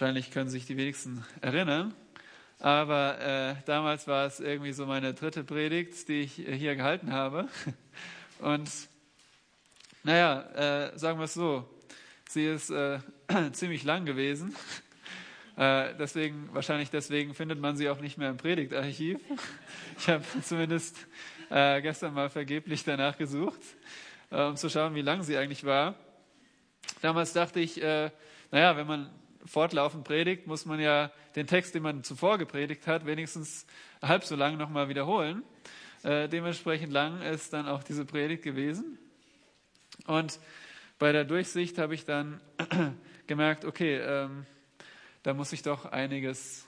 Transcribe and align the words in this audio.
Wahrscheinlich 0.00 0.30
können 0.30 0.48
sich 0.48 0.64
die 0.64 0.78
wenigsten 0.78 1.22
erinnern. 1.42 1.92
Aber 2.58 3.20
äh, 3.20 3.56
damals 3.66 4.08
war 4.08 4.24
es 4.24 4.40
irgendwie 4.40 4.72
so 4.72 4.86
meine 4.86 5.12
dritte 5.12 5.44
Predigt, 5.44 6.08
die 6.08 6.22
ich 6.22 6.32
hier 6.32 6.74
gehalten 6.74 7.12
habe. 7.12 7.48
Und 8.38 8.70
naja, 10.02 10.40
äh, 10.92 10.98
sagen 10.98 11.18
wir 11.18 11.24
es 11.24 11.34
so, 11.34 11.68
sie 12.30 12.46
ist 12.46 12.70
äh, 12.70 13.00
ziemlich 13.52 13.84
lang 13.84 14.06
gewesen. 14.06 14.56
Äh, 15.58 15.92
deswegen, 15.98 16.48
wahrscheinlich 16.54 16.88
deswegen 16.88 17.34
findet 17.34 17.60
man 17.60 17.76
sie 17.76 17.90
auch 17.90 18.00
nicht 18.00 18.16
mehr 18.16 18.30
im 18.30 18.38
Predigtarchiv. 18.38 19.18
Ich 19.98 20.08
habe 20.08 20.24
zumindest 20.42 20.96
äh, 21.50 21.82
gestern 21.82 22.14
mal 22.14 22.30
vergeblich 22.30 22.84
danach 22.84 23.18
gesucht, 23.18 23.60
äh, 24.30 24.44
um 24.44 24.56
zu 24.56 24.70
schauen, 24.70 24.94
wie 24.94 25.02
lang 25.02 25.22
sie 25.22 25.36
eigentlich 25.36 25.64
war. 25.64 25.94
Damals 27.02 27.34
dachte 27.34 27.60
ich, 27.60 27.76
naja, 27.76 28.76
wenn 28.76 28.86
man 28.86 29.10
fortlaufend 29.44 30.04
predigt, 30.04 30.46
muss 30.46 30.64
man 30.66 30.80
ja 30.80 31.10
den 31.36 31.46
Text, 31.46 31.74
den 31.74 31.82
man 31.82 32.04
zuvor 32.04 32.38
gepredigt 32.38 32.86
hat, 32.86 33.06
wenigstens 33.06 33.66
halb 34.02 34.24
so 34.24 34.36
lang 34.36 34.56
nochmal 34.56 34.88
wiederholen. 34.88 35.42
Äh, 36.02 36.28
dementsprechend 36.28 36.92
lang 36.92 37.22
ist 37.22 37.52
dann 37.52 37.68
auch 37.68 37.82
diese 37.82 38.04
Predigt 38.04 38.42
gewesen. 38.42 38.98
Und 40.06 40.38
bei 40.98 41.12
der 41.12 41.24
Durchsicht 41.24 41.78
habe 41.78 41.94
ich 41.94 42.04
dann 42.04 42.40
gemerkt, 43.26 43.64
okay, 43.64 43.98
ähm, 43.98 44.46
da 45.22 45.34
muss 45.34 45.52
ich 45.52 45.62
doch 45.62 45.84
einiges 45.84 46.66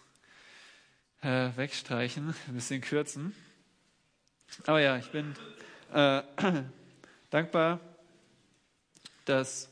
äh, 1.22 1.50
wegstreichen, 1.56 2.34
ein 2.48 2.54
bisschen 2.54 2.80
kürzen. 2.80 3.34
Aber 4.66 4.80
ja, 4.80 4.98
ich 4.98 5.10
bin 5.10 5.34
äh, 5.92 6.22
dankbar, 7.30 7.80
dass 9.24 9.71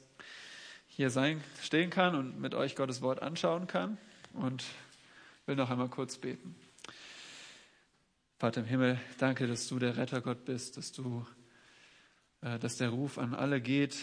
hier 1.01 1.09
sein, 1.09 1.43
stehen 1.63 1.89
kann 1.89 2.15
und 2.15 2.39
mit 2.43 2.55
euch 2.55 2.77
Gottes 2.77 3.01
Wort 3.01 3.23
anschauen 3.23 3.67
kann 3.67 3.97
und 4.35 4.63
will 5.47 5.57
noch 5.57 5.71
einmal 5.71 5.89
kurz 5.89 6.19
beten. 6.19 6.55
Vater 8.39 8.61
im 8.61 8.67
Himmel, 8.67 9.01
danke, 9.17 9.47
dass 9.47 9.67
du 9.67 9.79
der 9.79 9.97
Rettergott 9.97 10.45
bist, 10.45 10.77
dass 10.77 10.93
du, 10.93 11.27
äh, 12.43 12.59
dass 12.59 12.77
der 12.77 12.91
Ruf 12.91 13.17
an 13.17 13.33
alle 13.33 13.63
geht 13.63 13.97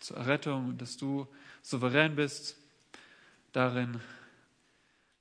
zur 0.00 0.16
Errettung 0.16 0.70
und 0.70 0.82
dass 0.82 0.96
du 0.96 1.28
souverän 1.62 2.16
bist, 2.16 2.56
darin 3.52 4.00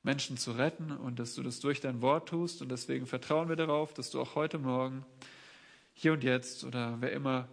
Menschen 0.01 0.37
zu 0.37 0.53
retten 0.53 0.89
und 0.89 1.19
dass 1.19 1.35
du 1.35 1.43
das 1.43 1.59
durch 1.59 1.81
dein 1.81 2.01
Wort 2.01 2.29
tust. 2.29 2.63
Und 2.63 2.69
deswegen 2.69 3.05
vertrauen 3.05 3.47
wir 3.47 3.55
darauf, 3.55 3.93
dass 3.93 4.09
du 4.09 4.19
auch 4.19 4.33
heute 4.33 4.57
Morgen, 4.57 5.05
hier 5.93 6.13
und 6.13 6.23
jetzt 6.23 6.63
oder 6.63 6.99
wer 6.99 7.11
immer 7.11 7.47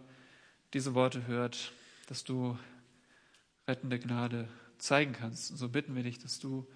diese 0.73 0.95
Worte 0.95 1.27
hört, 1.27 1.71
dass 2.07 2.23
du 2.23 2.57
rettende 3.69 3.99
Gnade 3.99 4.49
zeigen 4.79 5.13
kannst. 5.13 5.51
Und 5.51 5.57
so 5.57 5.69
bitten 5.69 5.95
wir 5.95 6.01
dich, 6.01 6.17
dass 6.17 6.39
du 6.39 6.67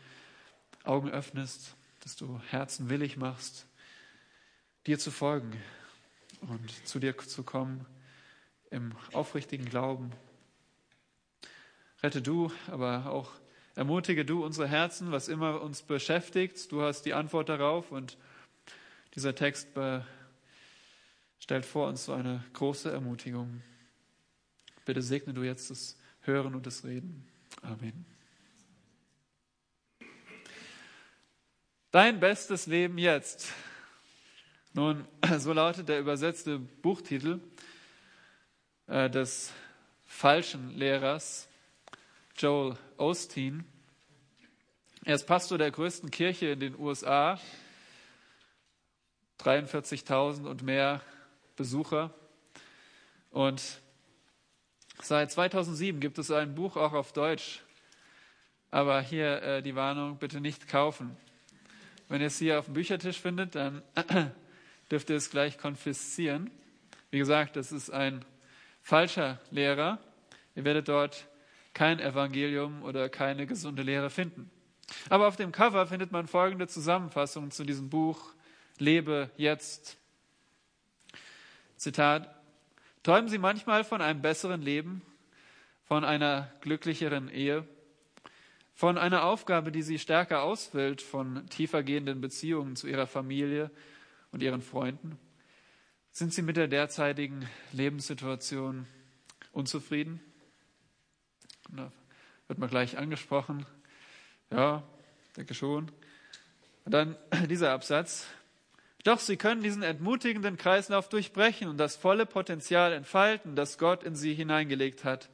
Augen 0.84 1.10
öffnest, 1.10 1.76
dass 2.02 2.16
du 2.16 2.40
Herzen 2.50 2.90
willig 2.90 3.18
machst, 3.18 3.66
dir 4.86 5.00
zu 5.00 5.10
folgen 5.10 5.52
und 6.42 6.88
zu 6.88 7.00
dir 7.00 7.18
zu 7.18 7.42
kommen 7.42 7.86
im 8.70 8.94
aufrichtigen 9.12 9.66
Glauben. 9.66 10.12
Rette 12.04 12.22
du, 12.22 12.52
aber 12.68 13.08
auch 13.08 13.32
ermutige 13.74 14.24
du 14.24 14.46
unsere 14.46 14.68
Herzen, 14.68 15.12
was 15.12 15.30
immer 15.30 15.62
uns 15.62 15.82
beschäftigt. 15.82 16.72
Du 16.72 16.84
hast 16.84 17.04
die 17.04 17.16
Antwort 17.16 17.50
darauf 17.50 17.92
und 17.92 18.20
dieser 19.16 19.34
Text 19.34 19.70
stellt 21.40 21.66
vor 21.66 21.88
uns 21.88 22.06
so 22.06 22.14
eine 22.14 22.44
große 22.54 22.92
Ermutigung. 22.92 23.64
Bitte 24.86 25.02
segne 25.02 25.34
du 25.34 25.42
jetzt 25.42 25.72
das 25.72 25.98
Hören 26.24 26.56
und 26.56 26.66
das 26.66 26.86
Reden. 26.86 27.28
Amen. 27.62 28.06
Dein 31.92 32.20
bestes 32.20 32.66
Leben 32.66 32.98
jetzt. 32.98 33.52
Nun, 34.74 35.06
so 35.38 35.52
lautet 35.54 35.90
der 35.90 36.00
übersetzte 36.00 36.58
Buchtitel 36.58 37.40
äh, 38.88 39.10
des 39.10 39.52
falschen 40.06 40.72
Lehrers 40.72 41.48
Joel 42.38 42.78
Osteen. 42.98 43.66
Er 45.04 45.16
ist 45.16 45.28
Pastor 45.28 45.58
der 45.58 45.72
größten 45.72 46.10
Kirche 46.10 46.48
in 46.48 46.62
den 46.62 46.80
USA. 46.80 47.38
43.000 49.40 50.48
und 50.48 50.64
mehr 50.64 51.02
Besucher. 51.58 52.14
Und 53.30 53.83
seit 55.04 55.32
2007 55.32 56.00
gibt 56.00 56.18
es 56.18 56.32
ein 56.32 56.56
Buch 56.56 56.78
auch 56.78 56.94
auf 56.94 57.14
Deutsch. 57.14 57.62
Aber 58.72 59.02
hier 59.02 59.42
äh, 59.44 59.62
die 59.62 59.76
Warnung, 59.76 60.18
bitte 60.18 60.42
nicht 60.42 60.68
kaufen. 60.68 61.16
Wenn 62.10 62.22
ihr 62.22 62.28
es 62.28 62.40
hier 62.40 62.60
auf 62.60 62.66
dem 62.66 62.74
Büchertisch 62.74 63.20
findet, 63.20 63.56
dann 63.56 63.84
dürft 64.92 65.10
ihr 65.10 65.16
es 65.16 65.30
gleich 65.30 65.58
konfiszieren. 65.58 66.50
Wie 67.12 67.20
gesagt, 67.20 67.56
das 67.56 67.72
ist 67.72 67.92
ein 67.92 68.26
falscher 68.82 69.40
Lehrer. 69.52 70.00
Ihr 70.56 70.66
werdet 70.66 70.88
dort 70.88 71.28
kein 71.74 72.00
Evangelium 72.00 72.84
oder 72.84 73.10
keine 73.10 73.46
gesunde 73.46 73.84
Lehre 73.84 74.10
finden. 74.10 74.50
Aber 75.10 75.28
auf 75.28 75.36
dem 75.36 75.52
Cover 75.52 75.88
findet 75.88 76.12
man 76.12 76.28
folgende 76.28 76.68
Zusammenfassung 76.68 77.52
zu 77.52 77.64
diesem 77.64 77.90
Buch 77.90 78.34
Lebe 78.78 79.30
jetzt. 79.38 79.98
Zitat 81.78 82.33
Träumen 83.04 83.28
Sie 83.28 83.38
manchmal 83.38 83.84
von 83.84 84.02
einem 84.02 84.22
besseren 84.22 84.62
Leben, 84.62 85.02
von 85.84 86.06
einer 86.06 86.50
glücklicheren 86.62 87.28
Ehe, 87.28 87.68
von 88.74 88.98
einer 88.98 89.26
Aufgabe, 89.26 89.74
die 89.74 89.82
Sie 89.82 90.00
stärker 90.00 90.42
ausfüllt, 90.42 91.02
von 91.02 91.46
tiefer 91.50 91.84
gehenden 91.84 92.22
Beziehungen 92.22 92.78
zu 92.78 92.88
Ihrer 92.88 93.06
Familie 93.06 93.72
und 94.32 94.42
Ihren 94.42 94.62
Freunden? 94.62 95.20
Sind 96.12 96.34
Sie 96.34 96.42
mit 96.42 96.56
der 96.56 96.70
derzeitigen 96.70 97.46
Lebenssituation 97.74 98.88
unzufrieden? 99.52 100.22
Da 101.76 101.92
wird 102.48 102.58
man 102.58 102.70
gleich 102.70 102.98
angesprochen. 102.98 103.66
Ja, 104.50 104.82
denke 105.36 105.54
schon. 105.54 105.92
Und 106.86 106.94
dann 106.94 107.18
dieser 107.50 107.74
Absatz. 107.74 108.28
Doch 109.04 109.20
sie 109.20 109.36
können 109.38 109.62
diesen 109.62 109.84
entmutigenden 109.84 110.58
Kreislauf 110.58 111.10
durchbrechen 111.10 111.68
und 111.68 111.78
das 111.78 111.96
volle 111.96 112.26
Potenzial 112.26 112.94
entfalten, 112.94 113.56
das 113.56 113.78
Gott 113.78 114.04
in 114.04 114.16
sie 114.16 114.34
hineingelegt 114.34 115.04
hat. 115.04 115.30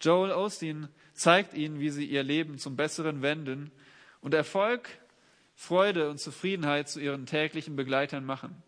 Joel 0.00 0.30
Osteen 0.32 0.88
zeigt 1.12 1.54
ihnen, 1.54 1.80
wie 1.80 1.90
sie 1.90 2.04
ihr 2.04 2.22
Leben 2.22 2.58
zum 2.58 2.76
Besseren 2.76 3.22
wenden 3.22 3.70
und 4.20 4.34
Erfolg, 4.34 4.88
Freude 5.54 6.10
und 6.10 6.18
Zufriedenheit 6.18 6.88
zu 6.88 7.00
ihren 7.00 7.26
täglichen 7.26 7.76
Begleitern 7.76 8.24
machen. 8.24 8.62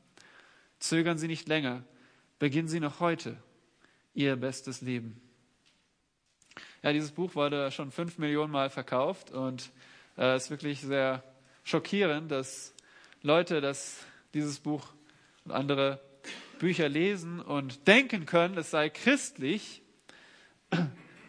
Zögern 0.79 1.17
Sie 1.17 1.29
nicht 1.29 1.49
länger, 1.49 1.83
beginnen 2.39 2.69
Sie 2.69 2.81
noch 2.81 3.01
heute 3.01 3.37
Ihr 4.15 4.37
bestes 4.37 4.81
Leben. 4.81 5.21
Ja, 6.83 6.93
dieses 6.93 7.13
Buch 7.13 7.35
wurde 7.35 7.71
schon 7.71 7.91
fünf 7.91 8.19
Millionen 8.19 8.53
Mal 8.53 8.69
verkauft 8.69 9.31
und 9.31 9.71
äh, 10.17 10.35
es 10.35 10.35
äh, 10.35 10.37
ist 10.37 10.51
wirklich 10.51 10.81
sehr 10.83 11.25
schockierend, 11.65 12.31
dass 12.31 12.75
Leute 13.23 13.61
das, 13.61 14.05
dieses 14.35 14.61
Buch 14.61 14.93
und 15.45 15.53
andere 15.53 16.01
Bücher 16.59 16.89
lesen 16.89 17.41
und 17.41 17.87
denken 17.87 18.27
können, 18.27 18.57
es 18.59 18.71
sei 18.71 18.91
christlich, 18.91 19.83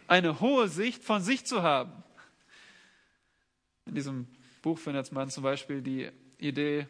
eine 0.08 0.40
hohe 0.40 0.68
Sicht 0.68 1.04
von 1.04 1.22
sich 1.22 1.46
zu 1.46 1.64
haben. 1.64 2.04
In 3.86 3.96
diesem 3.96 4.28
Buch 4.62 4.80
findet 4.80 5.12
man 5.12 5.30
zum 5.30 5.44
Beispiel 5.44 5.82
die 5.82 6.10
Idee, 6.38 6.88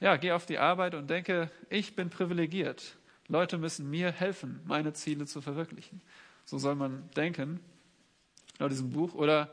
ja, 0.00 0.16
geh 0.16 0.32
auf 0.32 0.46
die 0.46 0.58
Arbeit 0.58 0.94
und 0.94 1.08
denke, 1.08 1.50
ich 1.70 1.96
bin 1.96 2.10
privilegiert. 2.10 2.96
Leute 3.28 3.58
müssen 3.58 3.88
mir 3.90 4.12
helfen, 4.12 4.60
meine 4.64 4.92
Ziele 4.92 5.26
zu 5.26 5.40
verwirklichen. 5.40 6.02
So 6.44 6.58
soll 6.58 6.74
man 6.74 7.08
denken 7.16 7.60
laut 8.58 8.70
diesem 8.70 8.90
Buch. 8.90 9.14
Oder 9.14 9.52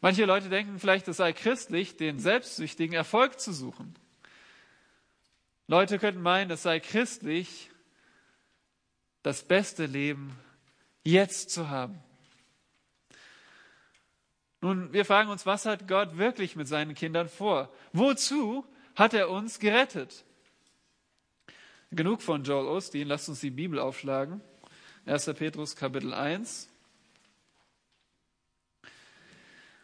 manche 0.00 0.24
Leute 0.24 0.48
denken 0.48 0.78
vielleicht, 0.78 1.08
es 1.08 1.18
sei 1.18 1.32
christlich, 1.32 1.96
den 1.96 2.18
selbstsüchtigen 2.18 2.94
Erfolg 2.94 3.40
zu 3.40 3.52
suchen. 3.52 3.94
Leute 5.68 5.98
könnten 5.98 6.22
meinen, 6.22 6.50
es 6.50 6.62
sei 6.62 6.78
christlich, 6.78 7.70
das 9.22 9.42
beste 9.42 9.86
Leben 9.86 10.38
jetzt 11.02 11.50
zu 11.50 11.68
haben. 11.68 12.00
Nun, 14.60 14.92
wir 14.92 15.04
fragen 15.04 15.30
uns, 15.30 15.44
was 15.44 15.66
hat 15.66 15.88
Gott 15.88 16.16
wirklich 16.16 16.56
mit 16.56 16.68
seinen 16.68 16.94
Kindern 16.94 17.28
vor? 17.28 17.72
Wozu 17.92 18.64
hat 18.94 19.12
er 19.12 19.28
uns 19.30 19.58
gerettet? 19.58 20.24
Genug 21.90 22.22
von 22.22 22.44
Joel 22.44 22.66
Osteen, 22.66 23.08
lasst 23.08 23.28
uns 23.28 23.40
die 23.40 23.50
Bibel 23.50 23.78
aufschlagen. 23.78 24.40
1. 25.06 25.26
Petrus 25.34 25.76
Kapitel 25.76 26.14
1. 26.14 26.68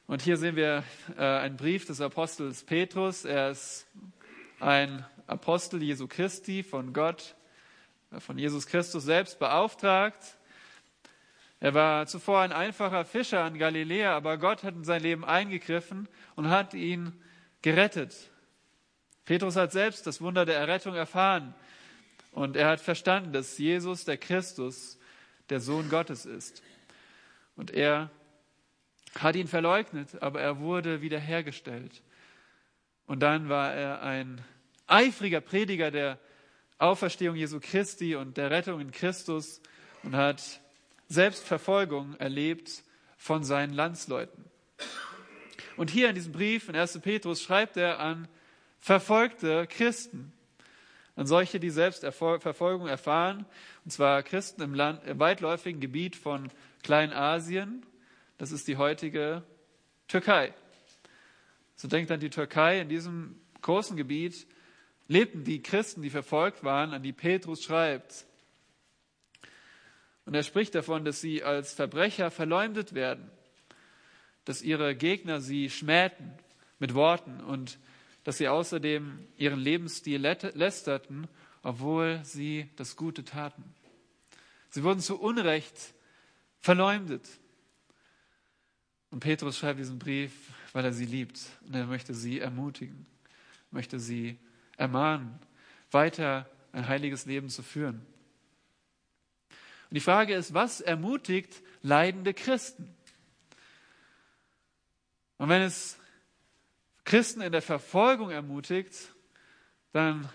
Und 0.06 0.22
hier 0.22 0.36
sehen 0.36 0.56
wir 0.56 0.84
äh, 1.16 1.22
einen 1.22 1.56
Brief 1.56 1.86
des 1.86 2.00
Apostels 2.00 2.64
Petrus. 2.64 3.24
Er 3.24 3.50
ist 3.50 3.86
ein 4.58 5.04
Apostel 5.26 5.82
Jesu 5.82 6.06
Christi 6.08 6.62
von 6.62 6.92
Gott, 6.92 7.34
äh, 8.10 8.20
von 8.20 8.38
Jesus 8.38 8.66
Christus 8.66 9.04
selbst 9.04 9.38
beauftragt, 9.38 10.38
Er 11.60 11.74
war 11.74 12.06
zuvor 12.08 12.40
ein 12.40 12.52
einfacher 12.52 13.04
Fischer 13.04 13.44
an 13.44 13.56
Galiläa, 13.56 14.16
aber 14.16 14.36
Gott 14.36 14.64
hat 14.64 14.74
in 14.74 14.82
sein 14.82 15.00
Leben 15.00 15.24
eingegriffen 15.24 16.08
und 16.34 16.50
hat 16.50 16.74
ihn 16.74 17.12
gerettet. 17.62 18.30
Petrus 19.24 19.54
hat 19.54 19.70
selbst 19.70 20.04
das 20.08 20.20
Wunder 20.20 20.44
der 20.44 20.56
Errettung 20.56 20.96
erfahren 20.96 21.54
und 22.32 22.56
er 22.56 22.68
hat 22.68 22.80
verstanden, 22.80 23.32
dass 23.32 23.58
Jesus, 23.58 24.04
der 24.04 24.16
Christus, 24.16 24.98
der 25.50 25.60
Sohn 25.60 25.88
Gottes 25.88 26.26
ist. 26.26 26.62
Und 27.54 27.70
er 27.70 28.10
hat 29.18 29.36
ihn 29.36 29.46
verleugnet, 29.46 30.20
aber 30.20 30.40
er 30.40 30.58
wurde 30.58 31.02
wiederhergestellt. 31.02 32.02
Und 33.06 33.20
dann 33.20 33.48
war 33.48 33.72
er 33.72 34.02
ein 34.02 34.42
eifriger 34.92 35.40
Prediger 35.40 35.90
der 35.90 36.18
Auferstehung 36.78 37.34
Jesu 37.34 37.60
Christi 37.60 38.14
und 38.14 38.36
der 38.36 38.50
Rettung 38.50 38.80
in 38.80 38.90
Christus 38.90 39.60
und 40.02 40.14
hat 40.14 40.60
Selbstverfolgung 41.08 42.16
erlebt 42.16 42.84
von 43.16 43.42
seinen 43.42 43.72
Landsleuten. 43.72 44.44
Und 45.76 45.90
hier 45.90 46.08
in 46.08 46.14
diesem 46.14 46.32
Brief 46.32 46.68
in 46.68 46.76
1. 46.76 47.00
Petrus 47.00 47.40
schreibt 47.40 47.76
er 47.76 48.00
an 48.00 48.28
verfolgte 48.80 49.66
Christen, 49.66 50.32
an 51.16 51.26
solche, 51.26 51.58
die 51.60 51.70
selbst 51.70 52.04
Verfolgung 52.04 52.86
erfahren, 52.86 53.46
und 53.84 53.90
zwar 53.90 54.22
Christen 54.22 54.60
im, 54.60 54.74
Land, 54.74 55.06
im 55.06 55.18
weitläufigen 55.18 55.80
Gebiet 55.80 56.16
von 56.16 56.50
Kleinasien, 56.82 57.86
das 58.38 58.52
ist 58.52 58.68
die 58.68 58.76
heutige 58.76 59.42
Türkei. 60.08 60.52
So 61.76 61.88
denkt 61.88 62.10
an 62.10 62.20
die 62.20 62.30
Türkei, 62.30 62.80
in 62.80 62.88
diesem 62.88 63.40
großen 63.62 63.96
Gebiet 63.96 64.46
lebten 65.08 65.44
die 65.44 65.62
Christen, 65.62 66.02
die 66.02 66.10
verfolgt 66.10 66.64
waren, 66.64 66.92
an 66.92 67.02
die 67.02 67.12
Petrus 67.12 67.62
schreibt. 67.62 68.26
Und 70.24 70.34
er 70.34 70.42
spricht 70.42 70.74
davon, 70.74 71.04
dass 71.04 71.20
sie 71.20 71.42
als 71.42 71.72
Verbrecher 71.72 72.30
verleumdet 72.30 72.94
werden, 72.94 73.30
dass 74.44 74.62
ihre 74.62 74.94
Gegner 74.94 75.40
sie 75.40 75.70
schmähten 75.70 76.32
mit 76.78 76.94
Worten 76.94 77.40
und 77.40 77.78
dass 78.24 78.38
sie 78.38 78.48
außerdem 78.48 79.26
ihren 79.36 79.58
Lebensstil 79.58 80.20
lästerten, 80.20 81.28
obwohl 81.62 82.20
sie 82.24 82.70
das 82.76 82.96
Gute 82.96 83.24
taten. 83.24 83.64
Sie 84.70 84.84
wurden 84.84 85.00
zu 85.00 85.20
Unrecht 85.20 85.94
verleumdet. 86.60 87.28
Und 89.10 89.20
Petrus 89.20 89.58
schreibt 89.58 89.80
diesen 89.80 89.98
Brief, 89.98 90.32
weil 90.72 90.84
er 90.84 90.92
sie 90.92 91.04
liebt 91.04 91.40
und 91.66 91.74
er 91.74 91.86
möchte 91.86 92.14
sie 92.14 92.38
ermutigen, 92.40 93.06
möchte 93.70 93.98
sie 93.98 94.38
ermahnen, 94.76 95.38
weiter 95.90 96.48
ein 96.72 96.88
heiliges 96.88 97.26
Leben 97.26 97.48
zu 97.48 97.62
führen. 97.62 98.06
Und 99.90 99.94
die 99.94 100.00
Frage 100.00 100.34
ist, 100.34 100.54
was 100.54 100.80
ermutigt 100.80 101.62
leidende 101.82 102.32
Christen? 102.32 102.94
Und 105.36 105.48
wenn 105.48 105.62
es 105.62 105.98
Christen 107.04 107.40
in 107.42 107.52
der 107.52 107.62
Verfolgung 107.62 108.30
ermutigt, 108.30 109.12
dann 109.92 110.28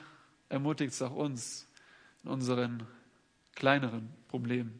ermutigt 0.50 0.94
es 0.94 1.02
auch 1.02 1.16
uns 1.16 1.68
in 2.24 2.30
unseren 2.30 2.86
kleineren 3.56 4.14
Problemen. 4.28 4.80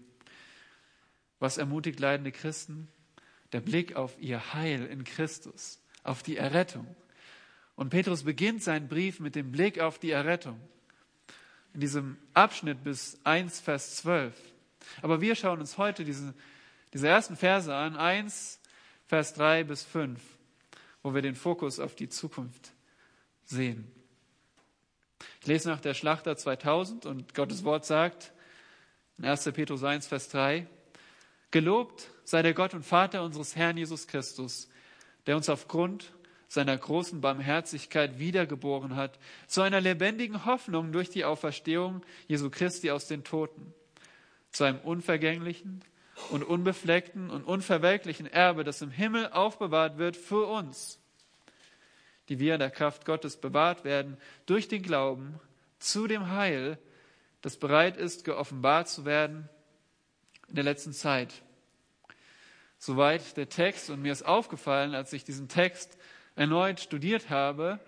Was 1.40 1.58
ermutigt 1.58 2.00
leidende 2.00 2.32
Christen? 2.32 2.88
Der 3.54 3.62
Blick 3.62 3.96
auf 3.96 4.20
ihr 4.20 4.54
Heil 4.54 4.86
in 4.86 5.04
Christus, 5.04 5.82
auf 6.04 6.22
die 6.22 6.38
Errettung. 6.38 6.86
Und 7.78 7.92
Petrus 7.92 8.24
beginnt 8.24 8.64
seinen 8.64 8.88
Brief 8.88 9.20
mit 9.20 9.36
dem 9.36 9.52
Blick 9.52 9.80
auf 9.80 10.00
die 10.00 10.10
Errettung. 10.10 10.60
In 11.74 11.80
diesem 11.80 12.18
Abschnitt 12.34 12.84
bis 12.84 13.20
1, 13.24 13.60
Vers 13.60 13.98
12. 13.98 14.36
Aber 15.04 15.22
wir 15.22 15.36
schauen 15.36 15.60
uns 15.60 15.78
heute 15.78 16.04
diese, 16.04 16.34
diese 16.92 17.08
ersten 17.08 17.38
Verse 17.38 17.74
an, 17.74 17.96
1, 17.96 18.60
Vers 19.06 19.36
3 19.36 19.64
bis 19.64 19.84
5, 19.84 20.20
wo 21.04 21.14
wir 21.14 21.22
den 21.22 21.36
Fokus 21.36 21.80
auf 21.80 21.94
die 21.94 22.10
Zukunft 22.10 22.74
sehen. 23.46 23.92
Ich 25.42 25.48
lese 25.48 25.70
nach 25.70 25.80
der 25.80 25.94
Schlachter 25.94 26.36
2000 26.36 27.06
und 27.06 27.36
Gottes 27.36 27.64
Wort 27.64 27.86
sagt 27.86 28.34
in 29.20 29.26
1. 29.26 29.52
Petrus 29.54 29.84
1, 29.84 30.08
Vers 30.08 30.30
3, 30.30 30.66
Gelobt 31.52 32.10
sei 32.24 32.42
der 32.42 32.56
Gott 32.56 32.74
und 32.74 32.84
Vater 32.84 33.24
unseres 33.24 33.56
Herrn 33.56 33.78
Jesus 33.78 34.08
Christus, 34.08 34.68
der 35.28 35.38
uns 35.38 35.48
aufgrund 35.48 36.12
seiner 36.48 36.78
großen 36.78 37.22
Barmherzigkeit 37.22 38.20
wiedergeboren 38.20 38.96
hat, 38.96 39.20
zu 39.48 39.62
einer 39.62 39.82
lebendigen 39.82 40.46
Hoffnung 40.46 40.92
durch 40.92 41.10
die 41.10 41.26
Auferstehung 41.26 42.02
Jesu 42.28 42.50
Christi 42.50 42.92
aus 42.92 43.08
den 43.08 43.24
Toten 43.24 43.74
zu 44.52 44.64
einem 44.64 44.80
unvergänglichen 44.80 45.84
und 46.30 46.44
unbefleckten 46.44 47.30
und 47.30 47.44
unverwelklichen 47.44 48.26
Erbe, 48.28 48.64
das 48.64 48.82
im 48.82 48.92
Himmel 48.92 49.30
aufbewahrt 49.32 49.98
wird 49.98 50.16
für 50.18 50.48
uns, 50.48 51.00
die 52.30 52.40
wir 52.40 52.54
in 52.54 52.60
der 52.60 52.72
Kraft 52.72 53.06
Gottes 53.06 53.38
bewahrt 53.38 53.84
werden 53.84 54.18
durch 54.46 54.68
den 54.68 54.82
Glauben 54.82 55.40
zu 55.80 56.08
dem 56.08 56.30
Heil, 56.32 56.80
das 57.42 57.58
bereit 57.58 57.98
ist, 57.98 58.24
geoffenbart 58.24 58.90
zu 58.90 59.06
werden 59.06 59.48
in 60.48 60.56
der 60.56 60.64
letzten 60.64 60.94
Zeit. 60.94 61.34
Soweit 62.80 63.38
der 63.38 63.50
Text 63.50 63.90
und 63.90 64.02
mir 64.02 64.12
ist 64.12 64.24
aufgefallen, 64.24 64.96
als 64.96 65.14
ich 65.14 65.24
diesen 65.24 65.50
Text 65.50 65.98
erneut 66.38 66.80
studiert 66.80 67.30
habe, 67.30 67.80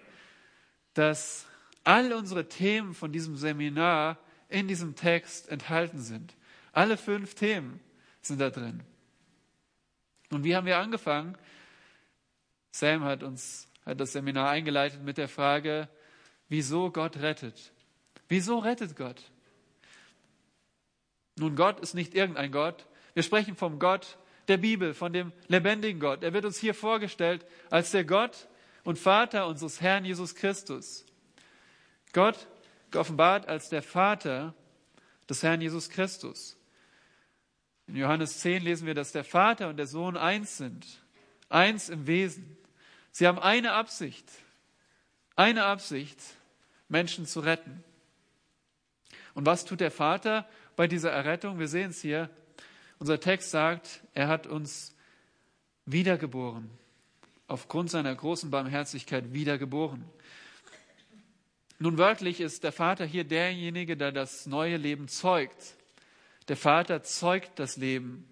dass 0.93 1.45
all 1.83 2.11
unsere 2.11 2.49
Themen 2.49 2.93
von 2.93 3.11
diesem 3.11 3.37
Seminar 3.37 4.17
in 4.49 4.67
diesem 4.67 4.95
Text 4.95 5.47
enthalten 5.49 6.01
sind. 6.01 6.35
Alle 6.73 6.97
fünf 6.97 7.35
Themen 7.35 7.79
sind 8.21 8.41
da 8.41 8.49
drin. 8.49 8.81
Und 10.31 10.43
wie 10.43 10.55
haben 10.55 10.67
wir 10.67 10.77
angefangen? 10.77 11.37
Sam 12.71 13.03
hat 13.03 13.23
uns 13.23 13.67
hat 13.85 13.99
das 13.99 14.11
Seminar 14.11 14.49
eingeleitet 14.49 15.01
mit 15.01 15.17
der 15.17 15.27
Frage, 15.27 15.89
wieso 16.47 16.91
Gott 16.91 17.17
rettet. 17.17 17.71
Wieso 18.27 18.59
rettet 18.59 18.95
Gott? 18.95 19.23
Nun, 21.37 21.55
Gott 21.55 21.79
ist 21.79 21.95
nicht 21.95 22.13
irgendein 22.13 22.51
Gott. 22.51 22.85
Wir 23.13 23.23
sprechen 23.23 23.55
vom 23.55 23.79
Gott 23.79 24.17
der 24.49 24.57
Bibel, 24.57 24.93
von 24.93 25.13
dem 25.13 25.31
lebendigen 25.47 25.99
Gott. 25.99 26.23
Er 26.23 26.33
wird 26.33 26.45
uns 26.45 26.57
hier 26.57 26.73
vorgestellt 26.73 27.45
als 27.69 27.91
der 27.91 28.03
Gott 28.03 28.47
und 28.83 28.97
Vater 28.97 29.47
unseres 29.47 29.81
Herrn 29.81 30.05
Jesus 30.05 30.35
Christus. 30.35 31.05
Gott 32.13 32.47
geoffenbart 32.91 33.47
als 33.47 33.69
der 33.69 33.83
Vater 33.83 34.53
des 35.29 35.43
Herrn 35.43 35.61
Jesus 35.61 35.89
Christus. 35.89 36.57
In 37.87 37.95
Johannes 37.95 38.39
10 38.39 38.63
lesen 38.63 38.87
wir, 38.87 38.93
dass 38.93 39.11
der 39.11 39.23
Vater 39.23 39.69
und 39.69 39.77
der 39.77 39.87
Sohn 39.87 40.17
eins 40.17 40.57
sind, 40.57 40.85
eins 41.49 41.89
im 41.89 42.07
Wesen. 42.07 42.57
Sie 43.11 43.27
haben 43.27 43.39
eine 43.39 43.73
Absicht, 43.73 44.25
eine 45.35 45.65
Absicht, 45.65 46.19
Menschen 46.87 47.25
zu 47.25 47.39
retten. 47.39 47.83
Und 49.33 49.45
was 49.45 49.65
tut 49.65 49.79
der 49.79 49.91
Vater 49.91 50.47
bei 50.75 50.87
dieser 50.87 51.11
Errettung? 51.11 51.59
Wir 51.59 51.67
sehen 51.67 51.91
es 51.91 52.01
hier. 52.01 52.29
Unser 52.99 53.19
Text 53.19 53.51
sagt, 53.51 54.01
er 54.13 54.27
hat 54.27 54.45
uns 54.45 54.93
wiedergeboren, 55.85 56.69
aufgrund 57.47 57.89
seiner 57.89 58.13
großen 58.13 58.51
Barmherzigkeit 58.51 59.33
wiedergeboren. 59.33 60.03
Nun 61.79 61.97
wörtlich 61.97 62.41
ist 62.41 62.65
der 62.65 62.73
Vater 62.73 63.05
hier 63.05 63.23
derjenige, 63.23 63.95
der 63.95 64.11
das 64.11 64.45
neue 64.45 64.75
Leben 64.75 65.07
zeugt. 65.07 65.75
Der 66.49 66.57
Vater 66.57 67.01
zeugt 67.03 67.57
das 67.57 67.77
Leben. 67.77 68.27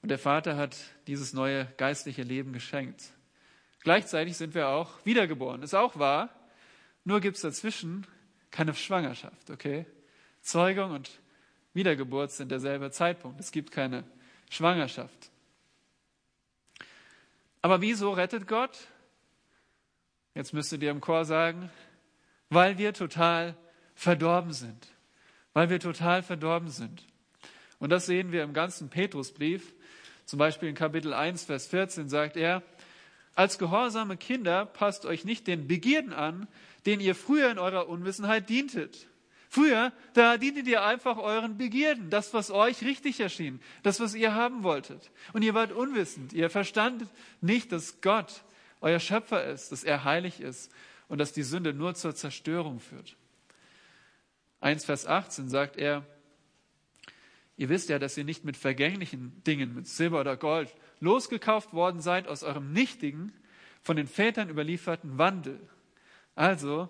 Und 0.00 0.10
der 0.10 0.18
Vater 0.18 0.56
hat 0.56 0.76
dieses 1.08 1.32
neue 1.32 1.66
geistliche 1.76 2.22
Leben 2.22 2.52
geschenkt. 2.52 3.10
Gleichzeitig 3.80 4.36
sind 4.36 4.54
wir 4.54 4.68
auch 4.68 4.92
wiedergeboren. 5.04 5.62
Ist 5.62 5.74
auch 5.74 5.98
wahr. 5.98 6.28
Nur 7.02 7.20
gibt 7.20 7.36
es 7.36 7.42
dazwischen 7.42 8.06
keine 8.52 8.74
Schwangerschaft, 8.74 9.50
okay? 9.50 9.86
Zeugung 10.40 10.92
und 10.92 11.10
Wiedergeburt 11.74 12.30
sind 12.32 12.50
derselbe 12.50 12.90
Zeitpunkt. 12.90 13.38
Es 13.40 13.52
gibt 13.52 13.70
keine 13.70 14.04
Schwangerschaft. 14.48 15.30
Aber 17.60 17.80
wieso 17.80 18.12
rettet 18.12 18.46
Gott? 18.46 18.78
Jetzt 20.34 20.52
müsstet 20.52 20.82
ihr 20.82 20.90
im 20.90 21.00
Chor 21.00 21.24
sagen, 21.24 21.70
weil 22.48 22.78
wir 22.78 22.94
total 22.94 23.56
verdorben 23.94 24.52
sind 24.52 24.94
weil 25.54 25.70
wir 25.70 25.80
total 25.80 26.22
verdorben 26.22 26.68
sind. 26.68 27.06
Und 27.78 27.90
das 27.90 28.06
sehen 28.06 28.32
wir 28.32 28.42
im 28.42 28.52
ganzen 28.52 28.90
Petrusbrief. 28.90 29.72
Zum 30.26 30.38
Beispiel 30.38 30.68
in 30.68 30.74
Kapitel 30.74 31.14
1, 31.14 31.44
Vers 31.44 31.68
14 31.68 32.08
sagt 32.08 32.36
er, 32.36 32.62
als 33.34 33.58
gehorsame 33.58 34.16
Kinder 34.16 34.66
passt 34.66 35.06
euch 35.06 35.24
nicht 35.24 35.46
den 35.46 35.66
Begierden 35.66 36.12
an, 36.12 36.46
denen 36.86 37.00
ihr 37.00 37.14
früher 37.14 37.50
in 37.50 37.58
eurer 37.58 37.88
Unwissenheit 37.88 38.48
dientet. 38.48 39.06
Früher, 39.54 39.92
da 40.14 40.36
dientet 40.36 40.66
ihr 40.66 40.82
einfach 40.82 41.16
euren 41.16 41.56
Begierden, 41.56 42.10
das, 42.10 42.34
was 42.34 42.50
euch 42.50 42.82
richtig 42.82 43.20
erschien, 43.20 43.60
das, 43.84 44.00
was 44.00 44.16
ihr 44.16 44.34
haben 44.34 44.64
wolltet. 44.64 45.12
Und 45.32 45.42
ihr 45.42 45.54
wart 45.54 45.70
unwissend, 45.70 46.32
ihr 46.32 46.50
verstandet 46.50 47.08
nicht, 47.40 47.70
dass 47.70 48.00
Gott 48.00 48.42
euer 48.80 48.98
Schöpfer 48.98 49.44
ist, 49.44 49.70
dass 49.70 49.84
er 49.84 50.02
heilig 50.02 50.40
ist 50.40 50.72
und 51.06 51.18
dass 51.18 51.32
die 51.32 51.44
Sünde 51.44 51.72
nur 51.72 51.94
zur 51.94 52.16
Zerstörung 52.16 52.80
führt. 52.80 53.16
1, 54.60 54.86
Vers 54.86 55.06
18 55.06 55.48
sagt 55.48 55.76
er, 55.76 56.04
Ihr 57.56 57.68
wisst 57.68 57.90
ja, 57.90 58.00
dass 58.00 58.16
ihr 58.16 58.24
nicht 58.24 58.44
mit 58.44 58.56
vergänglichen 58.56 59.40
Dingen, 59.44 59.72
mit 59.72 59.86
Silber 59.86 60.18
oder 60.18 60.36
Gold, 60.36 60.74
losgekauft 60.98 61.72
worden 61.72 62.00
seid 62.00 62.26
aus 62.26 62.42
eurem 62.42 62.72
nichtigen, 62.72 63.32
von 63.82 63.94
den 63.94 64.08
Vätern 64.08 64.50
überlieferten 64.50 65.16
Wandel. 65.16 65.60
Also, 66.34 66.88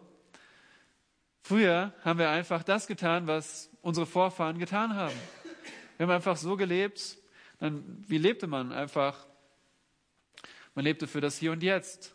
früher 1.44 1.92
haben 2.02 2.18
wir 2.18 2.30
einfach 2.30 2.64
das 2.64 2.86
getan, 2.86 3.26
was 3.26 3.70
unsere 3.82 4.06
Vorfahren 4.06 4.58
getan 4.58 4.94
haben. 4.96 5.14
Wir 5.96 6.06
haben 6.06 6.14
einfach 6.14 6.36
so 6.36 6.56
gelebt. 6.56 7.18
Dann, 7.60 8.04
wie 8.08 8.18
lebte 8.18 8.46
man? 8.46 8.72
Einfach, 8.72 9.26
man 10.74 10.84
lebte 10.84 11.06
für 11.06 11.20
das 11.20 11.38
Hier 11.38 11.52
und 11.52 11.62
Jetzt. 11.62 12.14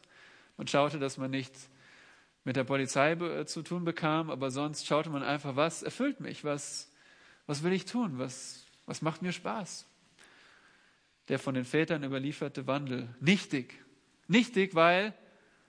Man 0.57 0.67
schaute, 0.67 1.00
dass 1.00 1.17
man 1.17 1.31
nicht 1.31 1.53
mit 2.43 2.55
der 2.55 2.63
Polizei 2.63 3.15
zu 3.45 3.62
tun 3.62 3.86
bekam, 3.86 4.29
aber 4.29 4.51
sonst 4.51 4.86
schaute 4.86 5.09
man 5.09 5.24
einfach, 5.24 5.55
was 5.55 5.83
erfüllt 5.83 6.19
mich, 6.19 6.43
was, 6.43 6.91
was 7.45 7.63
will 7.63 7.71
ich 7.71 7.86
tun, 7.86 8.17
was, 8.17 8.65
was 8.86 9.01
macht 9.01 9.21
mir 9.21 9.31
Spaß. 9.31 9.86
Der 11.27 11.38
von 11.38 11.53
den 11.53 11.65
Vätern 11.65 12.03
überlieferte 12.03 12.65
Wandel. 12.65 13.07
Nichtig. 13.19 13.75
Nichtig, 14.27 14.74
weil 14.74 15.13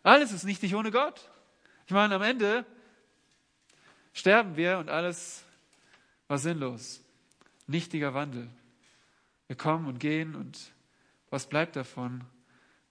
alles 0.02 0.32
ist 0.32 0.44
nichtig 0.44 0.74
ohne 0.74 0.90
Gott. 0.90 1.30
Ich 1.86 1.92
meine, 1.92 2.14
am 2.14 2.22
Ende 2.22 2.64
sterben 4.12 4.56
wir 4.56 4.78
und 4.78 4.88
alles 4.88 5.44
war 6.28 6.38
sinnlos. 6.38 7.02
Nichtiger 7.66 8.14
Wandel. 8.14 8.48
Wir 9.46 9.56
kommen 9.56 9.86
und 9.86 9.98
gehen 9.98 10.34
und 10.34 10.72
was 11.30 11.48
bleibt 11.48 11.76
davon? 11.76 12.24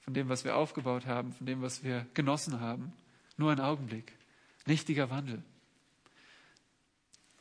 Von 0.01 0.13
dem, 0.13 0.29
was 0.29 0.43
wir 0.43 0.55
aufgebaut 0.55 1.05
haben, 1.05 1.33
von 1.33 1.45
dem, 1.45 1.61
was 1.61 1.83
wir 1.83 2.07
genossen 2.13 2.59
haben. 2.59 2.93
Nur 3.37 3.51
ein 3.51 3.59
Augenblick. 3.59 4.13
Nichtiger 4.65 5.09
Wandel. 5.09 5.43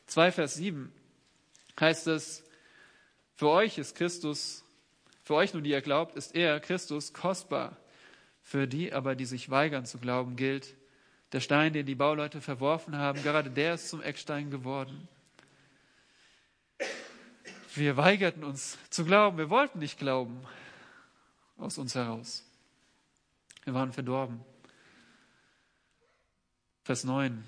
2 0.06 0.32
Vers 0.32 0.54
7 0.54 0.92
heißt 1.78 2.06
es, 2.08 2.44
für 3.36 3.48
euch 3.48 3.78
ist 3.78 3.94
Christus, 3.94 4.64
für 5.22 5.34
euch 5.34 5.52
nun, 5.52 5.62
die 5.62 5.70
ihr 5.70 5.82
glaubt, 5.82 6.16
ist 6.16 6.34
er, 6.34 6.58
Christus, 6.58 7.12
kostbar. 7.12 7.76
Für 8.42 8.66
die 8.66 8.92
aber, 8.92 9.14
die 9.14 9.26
sich 9.26 9.50
weigern 9.50 9.84
zu 9.84 9.98
glauben, 9.98 10.36
gilt, 10.36 10.74
der 11.32 11.40
Stein, 11.40 11.72
den 11.72 11.86
die 11.86 11.94
Bauleute 11.94 12.40
verworfen 12.40 12.96
haben, 12.96 13.22
gerade 13.22 13.50
der 13.50 13.74
ist 13.74 13.88
zum 13.88 14.02
Eckstein 14.02 14.50
geworden. 14.50 15.08
Wir 17.74 17.96
weigerten 17.96 18.44
uns 18.44 18.78
zu 18.90 19.04
glauben, 19.04 19.38
wir 19.38 19.50
wollten 19.50 19.78
nicht 19.78 19.98
glauben 19.98 20.40
aus 21.58 21.78
uns 21.78 21.94
heraus. 21.94 22.44
Wir 23.64 23.74
waren 23.74 23.92
verdorben. 23.92 24.40
Vers 26.84 27.04
9. 27.04 27.44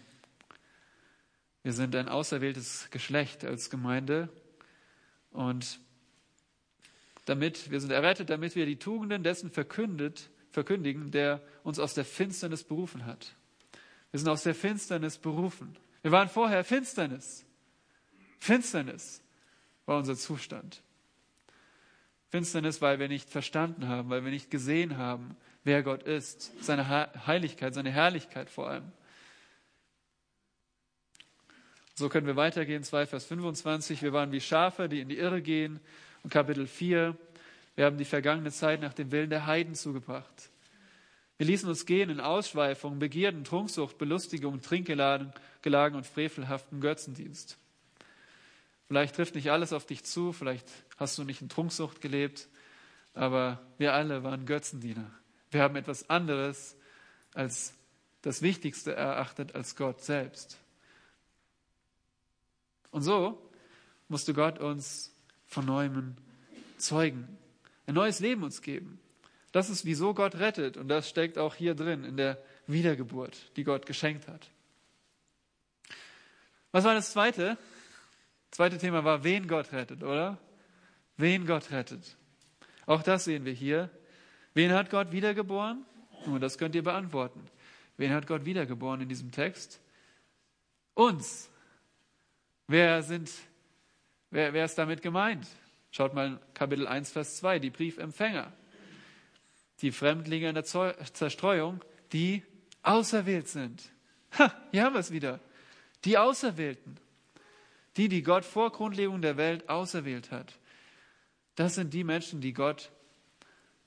Wir 1.63 1.73
sind 1.73 1.97
ein 1.97 2.09
auserwähltes 2.09 2.89
Geschlecht 2.91 3.45
als 3.45 3.71
Gemeinde 3.71 4.29
und 5.31 5.81
damit, 7.25 7.71
wir 7.71 7.81
sind 7.81 7.91
errettet, 7.91 8.31
damit 8.31 8.57
wir 8.57 8.67
die 8.67 8.79
Tugenden 8.79 9.23
dessen 9.23 9.51
verkündet, 9.51 10.31
verkündigen, 10.51 11.11
der 11.11 11.43
uns 11.63 11.79
aus 11.79 11.95
der 11.95 12.05
Finsternis 12.05 12.65
berufen 12.65 13.07
hat. 13.07 13.37
Wir 14.11 14.21
sind 14.21 14.29
aus 14.29 14.43
der 14.43 14.55
Finsternis 14.55 15.19
berufen. 15.19 15.77
Wir 16.03 16.13
waren 16.13 16.29
vorher 16.29 16.65
Finsternis. 16.65 17.45
Finsternis 18.39 19.23
war 19.87 19.99
unser 19.99 20.17
Zustand. 20.17 20.83
Finsternis, 22.29 22.81
weil 22.81 22.99
wir 22.99 23.09
nicht 23.09 23.29
verstanden 23.29 23.89
haben, 23.89 24.09
weil 24.09 24.25
wir 24.25 24.31
nicht 24.31 24.51
gesehen 24.51 24.97
haben, 24.97 25.37
wer 25.65 25.83
Gott 25.83 26.05
ist, 26.05 26.53
seine 26.63 26.89
Heiligkeit, 27.27 27.75
seine 27.75 27.91
Herrlichkeit 27.91 28.51
vor 28.51 28.71
allem. 28.71 28.93
So 31.95 32.09
können 32.09 32.27
wir 32.27 32.37
weitergehen, 32.37 32.83
2 32.83 33.07
Vers 33.07 33.27
25. 33.27 34.03
Wir 34.03 34.13
waren 34.13 34.33
wie 34.33 34.41
Schafe, 34.41 34.89
die 34.89 35.01
in 35.01 35.09
die 35.09 35.19
Irre 35.19 35.43
gehen. 35.43 35.81
Und 36.23 36.33
Kapitel 36.33 36.67
4, 36.67 37.17
wir 37.77 37.85
haben 37.85 37.99
die 37.99 38.05
vergangene 38.05 38.51
Zeit 38.51 38.81
nach 38.81 38.95
dem 38.95 39.13
Willen 39.13 39.29
der 39.29 39.47
Heiden 39.47 39.75
zugebracht. 39.75 40.51
Wir 41.41 41.47
ließen 41.47 41.71
uns 41.71 41.87
gehen 41.87 42.11
in 42.11 42.21
Ausschweifung, 42.21 42.99
Begierden, 42.99 43.45
Trunksucht, 43.45 43.97
Belustigung, 43.97 44.61
Trinkgelagen 44.61 45.33
und 45.65 46.07
frevelhaften 46.07 46.83
Götzendienst. 46.83 47.57
Vielleicht 48.89 49.17
trifft 49.17 49.37
nicht 49.37 49.51
alles 49.51 49.73
auf 49.73 49.87
dich 49.87 50.05
zu, 50.05 50.35
vielleicht 50.35 50.69
hast 50.99 51.17
du 51.17 51.25
nicht 51.25 51.41
in 51.41 51.49
Trunksucht 51.49 52.03
gelebt, 52.03 52.47
aber 53.15 53.59
wir 53.79 53.95
alle 53.95 54.23
waren 54.23 54.45
Götzendiener. 54.45 55.11
Wir 55.51 55.63
haben 55.63 55.77
etwas 55.77 56.11
anderes 56.11 56.77
als 57.33 57.73
das 58.21 58.43
Wichtigste 58.43 58.95
erachtet 58.95 59.55
als 59.55 59.77
Gott 59.77 60.03
selbst. 60.03 60.59
Und 62.91 63.01
so 63.01 63.51
musste 64.09 64.35
Gott 64.35 64.59
uns 64.59 65.11
von 65.47 65.65
neuem 65.65 66.17
zeugen, 66.77 67.39
ein 67.87 67.95
neues 67.95 68.21
Leben 68.21 68.43
uns 68.43 68.61
geben. 68.61 69.01
Das 69.53 69.69
ist, 69.69 69.85
wieso 69.85 70.15
Gott 70.15 70.37
rettet. 70.37 70.77
Und 70.77 70.89
das 70.89 71.09
steckt 71.09 71.39
auch 71.39 71.55
hier 71.55 71.75
drin, 71.75 72.05
in 72.05 72.17
der 72.17 72.39
Wiedergeburt, 72.67 73.37
die 73.57 73.65
Gott 73.65 73.87
geschenkt 73.87 74.29
hat. 74.29 74.51
Was 76.73 76.85
war 76.85 76.95
das 76.95 77.13
zweite? 77.13 77.59
Das 78.51 78.57
zweite 78.57 78.79
Thema 78.79 79.05
war, 79.05 79.25
wen 79.25 79.49
Gott 79.49 79.73
rettet, 79.73 80.03
oder? 80.03 80.39
Wen 81.17 81.47
Gott 81.47 81.73
rettet. 81.73 82.17
Auch 82.87 83.03
das 83.03 83.25
sehen 83.25 83.45
wir 83.45 83.53
hier. 83.53 83.91
Wen 84.55 84.73
hat 84.73 84.91
Gott 84.91 85.13
wiedergeboren? 85.13 85.85
Nun, 86.27 86.41
das 86.41 86.59
könnt 86.59 86.75
ihr 86.75 86.83
beantworten. 86.83 87.43
Wen 87.97 88.13
hat 88.13 88.27
Gott 88.27 88.45
wiedergeboren 88.45 89.01
in 89.01 89.09
diesem 89.09 89.31
Text? 89.31 89.81
Uns. 90.95 91.51
Wer, 92.67 93.03
sind, 93.03 93.31
wer, 94.31 94.53
wer 94.53 94.65
ist 94.65 94.77
damit 94.79 95.03
gemeint? 95.03 95.47
Schaut 95.91 96.15
mal 96.15 96.41
Kapitel 96.55 96.87
1, 96.87 97.11
Vers 97.11 97.37
2, 97.39 97.59
die 97.59 97.71
Briefempfänger. 97.71 98.53
Die 99.83 99.93
Fremdlinge 99.93 100.49
in 100.49 100.55
der 100.55 100.65
Zerstreuung, 100.65 101.83
die 102.13 102.43
auserwählt 102.83 103.49
sind. 103.49 103.83
Ha, 104.39 104.55
hier 104.71 104.85
haben 104.85 104.95
wir 104.95 105.01
es 105.01 105.11
wieder. 105.11 105.41
Die 106.05 106.19
Auserwählten. 106.19 106.99
Die, 107.97 108.09
die 108.09 108.23
Gott 108.23 108.45
vor 108.45 108.71
Grundlegung 108.71 109.21
der 109.21 109.37
Welt 109.37 109.69
auserwählt 109.69 110.31
hat. 110.31 110.59
Das 111.57 111.75
sind 111.75 111.93
die 111.93 112.05
Menschen, 112.05 112.41
die 112.41 112.53
Gott 112.53 112.91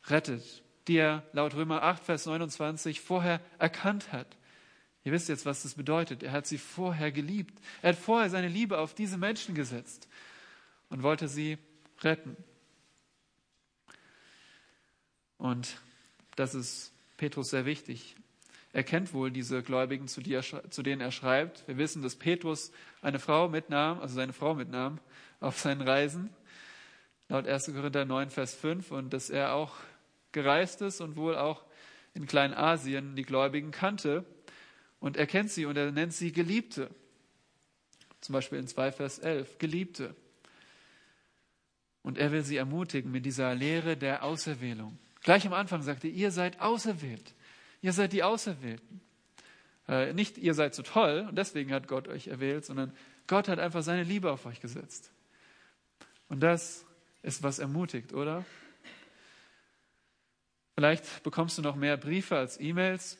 rettet, 0.08 0.64
die 0.88 0.98
er 0.98 1.24
laut 1.32 1.56
Römer 1.56 1.82
8, 1.84 2.04
Vers 2.04 2.26
29 2.26 3.00
vorher 3.00 3.40
erkannt 3.58 4.12
hat. 4.12 4.28
Ihr 5.06 5.12
wisst 5.12 5.30
jetzt, 5.30 5.46
was 5.46 5.64
das 5.64 5.76
bedeutet. 5.76 6.24
Er 6.24 6.32
hat 6.32 6.48
sie 6.48 6.58
vorher 6.58 7.12
geliebt. 7.12 7.60
Er 7.82 7.90
hat 7.90 7.98
vorher 7.98 8.30
seine 8.30 8.48
Liebe 8.48 8.78
auf 8.78 8.94
diese 8.94 9.18
Menschen 9.18 9.56
gesetzt 9.56 10.08
und 10.90 11.04
wollte 11.04 11.28
sie 11.28 11.58
retten. 12.02 12.38
Und 15.44 15.82
das 16.38 16.56
ist 16.56 16.94
Petrus 17.18 17.50
sehr 17.50 17.66
wichtig. 17.66 18.16
Er 18.72 18.86
kennt 18.86 19.14
wohl 19.14 19.30
diese 19.30 19.62
Gläubigen, 19.62 20.08
zu, 20.08 20.22
denen 20.22 21.02
er 21.02 21.12
schreibt. 21.12 21.68
Wir 21.68 21.78
wissen, 21.78 22.02
dass 22.02 22.16
Petrus 22.16 22.72
eine 23.02 23.20
Frau 23.20 23.50
mitnahm, 23.50 24.00
also 24.00 24.16
seine 24.16 24.32
Frau 24.32 24.54
mitnahm, 24.54 25.02
auf 25.42 25.60
seinen 25.60 25.82
Reisen, 25.82 26.30
laut 27.28 27.46
1. 27.46 27.66
Korinther 27.74 28.06
9, 28.06 28.30
Vers 28.30 28.56
5, 28.56 28.92
und 28.92 29.12
dass 29.12 29.30
er 29.30 29.54
auch 29.54 29.76
gereist 30.32 30.82
ist 30.82 31.02
und 31.02 31.18
wohl 31.18 31.36
auch 31.36 31.66
in 32.14 32.26
Kleinasien 32.26 33.18
die 33.18 33.24
Gläubigen 33.24 33.72
kannte. 33.72 34.24
Und 35.02 35.18
er 35.18 35.28
kennt 35.28 35.52
sie 35.52 35.66
und 35.66 35.76
er 35.76 35.92
nennt 35.92 36.14
sie 36.14 36.32
Geliebte. 36.32 36.90
Zum 38.22 38.32
Beispiel 38.32 38.60
in 38.60 38.68
2 38.70 38.94
Vers 38.94 39.20
11, 39.20 39.58
Geliebte. 39.58 40.16
Und 42.02 42.18
er 42.18 42.32
will 42.32 42.44
sie 42.44 42.56
ermutigen 42.56 43.12
mit 43.12 43.26
dieser 43.26 43.54
Lehre 43.54 43.98
der 43.98 44.24
Auserwählung. 44.24 44.98
Gleich 45.24 45.48
am 45.48 45.54
Anfang 45.54 45.82
sagte 45.82 46.08
er, 46.08 46.14
ihr 46.14 46.32
seid 46.32 46.60
auserwählt. 46.60 47.34
Ihr 47.82 47.94
seid 47.94 48.14
die 48.14 48.24
Auserwählten. 48.24 49.02
Äh, 49.88 50.14
nicht 50.14 50.38
ihr 50.38 50.54
seid 50.54 50.76
so 50.76 50.84
toll 50.84 51.26
und 51.28 51.38
deswegen 51.38 51.74
hat 51.74 51.88
Gott 51.88 52.08
euch 52.08 52.28
erwählt, 52.28 52.66
sondern 52.66 52.96
Gott 53.28 53.48
hat 53.48 53.60
einfach 53.60 53.84
seine 53.84 54.04
Liebe 54.04 54.32
auf 54.32 54.46
euch 54.46 54.60
gesetzt. 54.60 55.12
Und 56.30 56.42
das 56.42 56.86
ist 57.22 57.44
was 57.44 57.60
ermutigt, 57.60 58.14
oder? 58.14 58.46
Vielleicht 60.76 61.24
bekommst 61.24 61.58
du 61.58 61.62
noch 61.62 61.76
mehr 61.76 61.98
Briefe 61.98 62.38
als 62.38 62.60
E-Mails. 62.60 63.18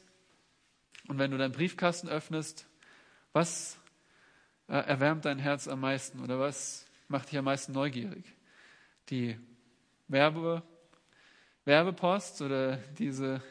Und 1.08 1.20
wenn 1.20 1.32
du 1.32 1.38
deinen 1.38 1.52
Briefkasten 1.52 2.10
öffnest, 2.10 2.66
was 3.34 3.78
äh, 4.68 4.74
erwärmt 4.74 5.26
dein 5.26 5.40
Herz 5.40 5.68
am 5.68 5.82
meisten 5.82 6.22
oder 6.22 6.40
was 6.40 6.86
macht 7.08 7.32
dich 7.32 7.38
am 7.38 7.46
meisten 7.46 7.74
neugierig? 7.74 8.26
Die 9.10 9.38
Werbe, 10.08 10.64
Werbepost 11.66 12.42
oder 12.42 12.78
diese, 12.98 13.42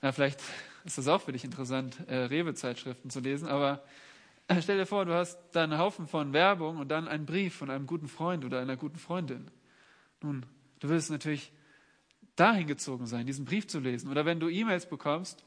na, 0.00 0.12
vielleicht 0.12 0.40
ist 0.84 0.98
das 0.98 1.08
auch 1.08 1.20
für 1.20 1.32
dich 1.32 1.44
interessant, 1.44 1.96
äh, 2.08 2.16
Rewe-Zeitschriften 2.16 3.10
zu 3.10 3.20
lesen, 3.20 3.48
aber 3.48 3.84
äh, 4.48 4.60
stell 4.60 4.78
dir 4.78 4.86
vor, 4.86 5.04
du 5.04 5.14
hast 5.14 5.38
da 5.52 5.64
einen 5.64 5.78
Haufen 5.78 6.06
von 6.06 6.32
Werbung 6.32 6.78
und 6.78 6.88
dann 6.88 7.08
einen 7.08 7.26
Brief 7.26 7.54
von 7.54 7.70
einem 7.70 7.86
guten 7.86 8.08
Freund 8.08 8.44
oder 8.44 8.60
einer 8.60 8.76
guten 8.76 8.98
Freundin. 8.98 9.50
Nun, 10.20 10.44
du 10.80 10.88
willst 10.88 11.10
natürlich 11.10 11.52
dahin 12.36 12.66
gezogen 12.66 13.06
sein, 13.06 13.26
diesen 13.26 13.44
Brief 13.44 13.66
zu 13.66 13.78
lesen. 13.78 14.10
Oder 14.10 14.24
wenn 14.24 14.40
du 14.40 14.48
E-Mails 14.48 14.86
bekommst, 14.86 15.44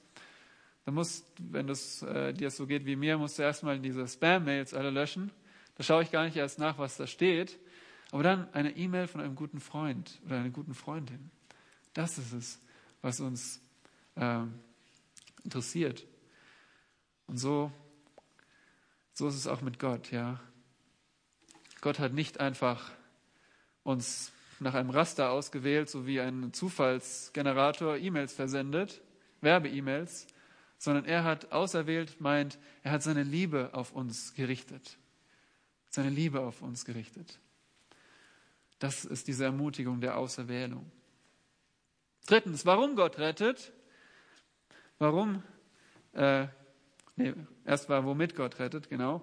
dann 0.85 0.93
musst, 0.93 1.25
wenn 1.39 1.67
das 1.67 2.03
äh, 2.03 2.33
dir 2.33 2.51
so 2.51 2.67
geht 2.67 2.85
wie 2.85 2.95
mir, 2.95 3.17
musst 3.17 3.39
du 3.39 3.43
erstmal 3.43 3.79
diese 3.79 4.07
Spam-Mails 4.07 4.73
alle 4.73 4.91
löschen, 4.91 5.31
Da 5.75 5.83
schaue 5.83 6.03
ich 6.03 6.11
gar 6.11 6.25
nicht 6.25 6.37
erst 6.37 6.59
nach, 6.59 6.77
was 6.77 6.95
da 6.95 7.05
steht. 7.05 7.59
Aber 8.15 8.23
dann 8.23 8.47
eine 8.53 8.77
E-Mail 8.77 9.07
von 9.07 9.19
einem 9.19 9.35
guten 9.35 9.59
Freund 9.59 10.21
oder 10.25 10.37
einer 10.37 10.49
guten 10.49 10.73
Freundin. 10.73 11.31
Das 11.91 12.17
ist 12.17 12.31
es, 12.31 12.61
was 13.01 13.19
uns 13.19 13.59
äh, 14.15 14.43
interessiert. 15.43 16.07
Und 17.27 17.39
so, 17.39 17.73
so 19.11 19.27
ist 19.27 19.35
es 19.35 19.47
auch 19.47 19.59
mit 19.59 19.79
Gott, 19.79 20.11
ja. 20.11 20.39
Gott 21.81 21.99
hat 21.99 22.13
nicht 22.13 22.39
einfach 22.39 22.89
uns 23.83 24.31
nach 24.61 24.75
einem 24.75 24.91
Raster 24.91 25.31
ausgewählt, 25.31 25.89
so 25.89 26.07
wie 26.07 26.21
ein 26.21 26.53
Zufallsgenerator 26.53 27.97
E-Mails 27.97 28.31
versendet, 28.31 29.01
Werbe-E-Mails, 29.41 30.25
sondern 30.77 31.03
er 31.03 31.25
hat 31.25 31.51
auserwählt, 31.51 32.21
meint, 32.21 32.59
er 32.81 32.93
hat 32.93 33.03
seine 33.03 33.23
Liebe 33.23 33.71
auf 33.73 33.91
uns 33.91 34.33
gerichtet. 34.35 34.99
Seine 35.89 36.11
Liebe 36.11 36.39
auf 36.39 36.61
uns 36.61 36.85
gerichtet. 36.85 37.41
Das 38.79 39.05
ist 39.05 39.27
diese 39.27 39.45
Ermutigung 39.45 40.01
der 40.01 40.17
Auserwählung. 40.17 40.91
Drittens, 42.27 42.65
warum 42.65 42.95
Gott 42.95 43.19
rettet? 43.19 43.71
Warum? 44.97 45.43
Äh, 46.13 46.47
nee, 47.15 47.33
erst 47.65 47.89
war, 47.89 48.05
womit 48.05 48.35
Gott 48.35 48.59
rettet, 48.59 48.89
genau. 48.89 49.21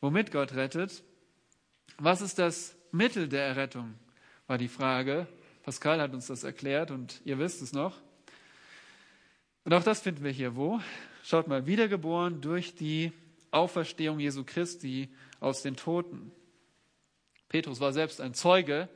Womit 0.00 0.30
Gott 0.32 0.54
rettet. 0.54 1.02
Was 1.98 2.20
ist 2.20 2.38
das 2.38 2.76
Mittel 2.92 3.28
der 3.28 3.46
Errettung? 3.46 3.94
War 4.46 4.58
die 4.58 4.68
Frage. 4.68 5.26
Pascal 5.62 6.00
hat 6.00 6.12
uns 6.12 6.26
das 6.26 6.44
erklärt 6.44 6.90
und 6.90 7.20
ihr 7.24 7.38
wisst 7.38 7.62
es 7.62 7.72
noch. 7.72 8.00
Und 9.64 9.74
auch 9.74 9.82
das 9.82 10.00
finden 10.00 10.22
wir 10.22 10.30
hier 10.30 10.54
wo? 10.54 10.80
Schaut 11.24 11.48
mal, 11.48 11.66
wiedergeboren 11.66 12.40
durch 12.40 12.76
die 12.76 13.12
Auferstehung 13.50 14.20
Jesu 14.20 14.44
Christi 14.44 15.08
aus 15.40 15.62
den 15.62 15.74
Toten. 15.74 16.30
Petrus 17.48 17.80
war 17.80 17.92
selbst 17.92 18.20
ein 18.20 18.34
Zeuge 18.34 18.88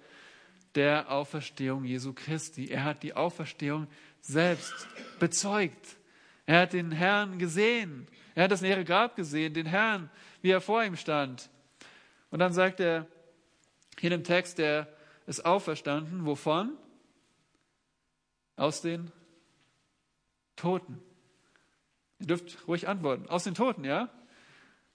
der 0.75 1.11
Auferstehung 1.11 1.85
Jesu 1.85 2.13
Christi. 2.13 2.69
Er 2.69 2.85
hat 2.85 3.03
die 3.03 3.15
Auferstehung 3.15 3.87
selbst 4.21 4.89
bezeugt. 5.19 5.97
Er 6.47 6.63
hat 6.63 6.73
den 6.73 6.93
Herrn 6.93 7.39
gesehen. 7.39 8.07
Er 8.35 8.45
hat 8.45 8.51
das 8.51 8.61
leere 8.61 8.85
Grab 8.85 9.17
gesehen, 9.17 9.55
den 9.55 9.67
Herrn, 9.67 10.11
wie 10.43 10.51
er 10.51 10.61
vor 10.61 10.83
ihm 10.85 10.97
stand. 10.97 11.51
Und 12.31 12.39
dann 12.39 12.53
sagt 12.53 12.81
er 12.81 13.07
hier 13.99 14.13
im 14.13 14.25
Text, 14.25 14.59
er 14.59 14.89
ist 15.27 15.45
auferstanden. 15.45 16.27
Wovon? 16.27 16.77
Aus 18.57 18.81
den 18.83 19.11
Toten. 20.57 21.01
Ihr 22.19 22.27
dürft 22.27 22.67
ruhig 22.69 22.89
antworten. 22.89 23.29
Aus 23.29 23.45
den 23.45 23.55
Toten, 23.55 23.85
ja? 23.85 24.11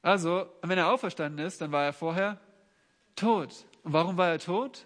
Also, 0.01 0.47
wenn 0.61 0.77
er 0.77 0.91
auferstanden 0.91 1.45
ist, 1.45 1.61
dann 1.61 1.71
war 1.71 1.83
er 1.83 1.93
vorher 1.93 2.39
tot. 3.15 3.65
Und 3.83 3.93
warum 3.93 4.17
war 4.17 4.29
er 4.29 4.39
tot? 4.39 4.85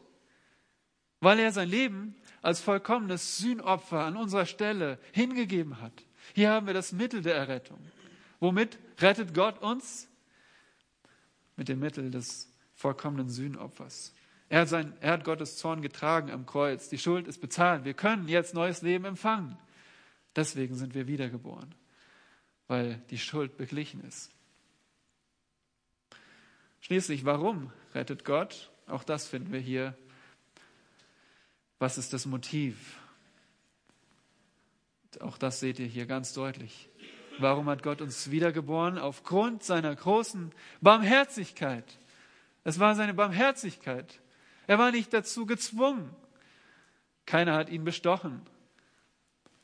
Weil 1.20 1.40
er 1.40 1.52
sein 1.52 1.70
Leben 1.70 2.16
als 2.42 2.62
vollkommenes 2.62 3.38
Sühnopfer 3.38 4.00
an 4.06 4.16
unserer 4.16 4.46
Stelle 4.46 5.00
hingegeben 5.12 5.82
hat. 5.82 5.94
Hier 6.34 6.52
haben 6.52 6.68
wir 6.68 6.74
das 6.74 6.92
Mittel 6.92 7.22
der 7.22 7.36
Errettung. 7.36 7.80
Womit 8.40 8.80
rettet 9.00 9.34
Gott 9.34 9.62
uns? 9.62 10.08
Mit 11.56 11.68
dem 11.68 11.80
Mittel 11.80 12.10
des 12.10 12.50
vollkommenen 12.74 13.30
Sühnopfers. 13.30 14.14
Er 14.48 14.62
hat, 14.62 14.70
sein, 14.70 14.94
er 15.02 15.14
hat 15.14 15.26
Gottes 15.26 15.58
Zorn 15.58 15.82
getragen 15.82 16.32
am 16.32 16.46
Kreuz. 16.46 16.90
Die 16.90 16.98
Schuld 16.98 17.28
ist 17.28 17.40
bezahlt. 17.40 17.84
Wir 17.84 17.94
können 17.94 18.28
jetzt 18.28 18.54
neues 18.54 18.82
Leben 18.82 19.06
empfangen. 19.06 19.58
Deswegen 20.36 20.76
sind 20.76 20.96
wir 20.96 21.08
wiedergeboren, 21.08 21.76
weil 22.68 23.02
die 23.10 23.18
Schuld 23.18 23.58
beglichen 23.58 24.04
ist. 24.06 24.32
Schließlich, 26.82 27.26
warum 27.26 27.72
rettet 27.94 28.26
Gott? 28.26 28.72
Auch 28.88 29.04
das 29.04 29.28
finden 29.28 29.52
wir 29.52 29.60
hier. 29.60 29.96
Was 31.78 31.98
ist 31.98 32.14
das 32.14 32.26
Motiv? 32.26 32.98
Auch 35.20 35.38
das 35.38 35.60
seht 35.60 35.80
ihr 35.80 35.88
hier 35.88 36.06
ganz 36.06 36.34
deutlich. 36.34 36.90
Warum 37.40 37.70
hat 37.70 37.84
Gott 37.84 38.02
uns 38.02 38.32
wiedergeboren? 38.32 38.98
Aufgrund 38.98 39.64
seiner 39.64 39.96
großen 39.96 40.52
Barmherzigkeit. 40.82 41.86
Es 42.64 42.80
war 42.80 42.96
seine 42.96 43.14
Barmherzigkeit. 43.14 44.20
Er 44.68 44.78
war 44.78 44.92
nicht 44.92 45.14
dazu 45.14 45.46
gezwungen. 45.46 46.14
Keiner 47.26 47.56
hat 47.56 47.70
ihn 47.70 47.84
bestochen. 47.84 48.42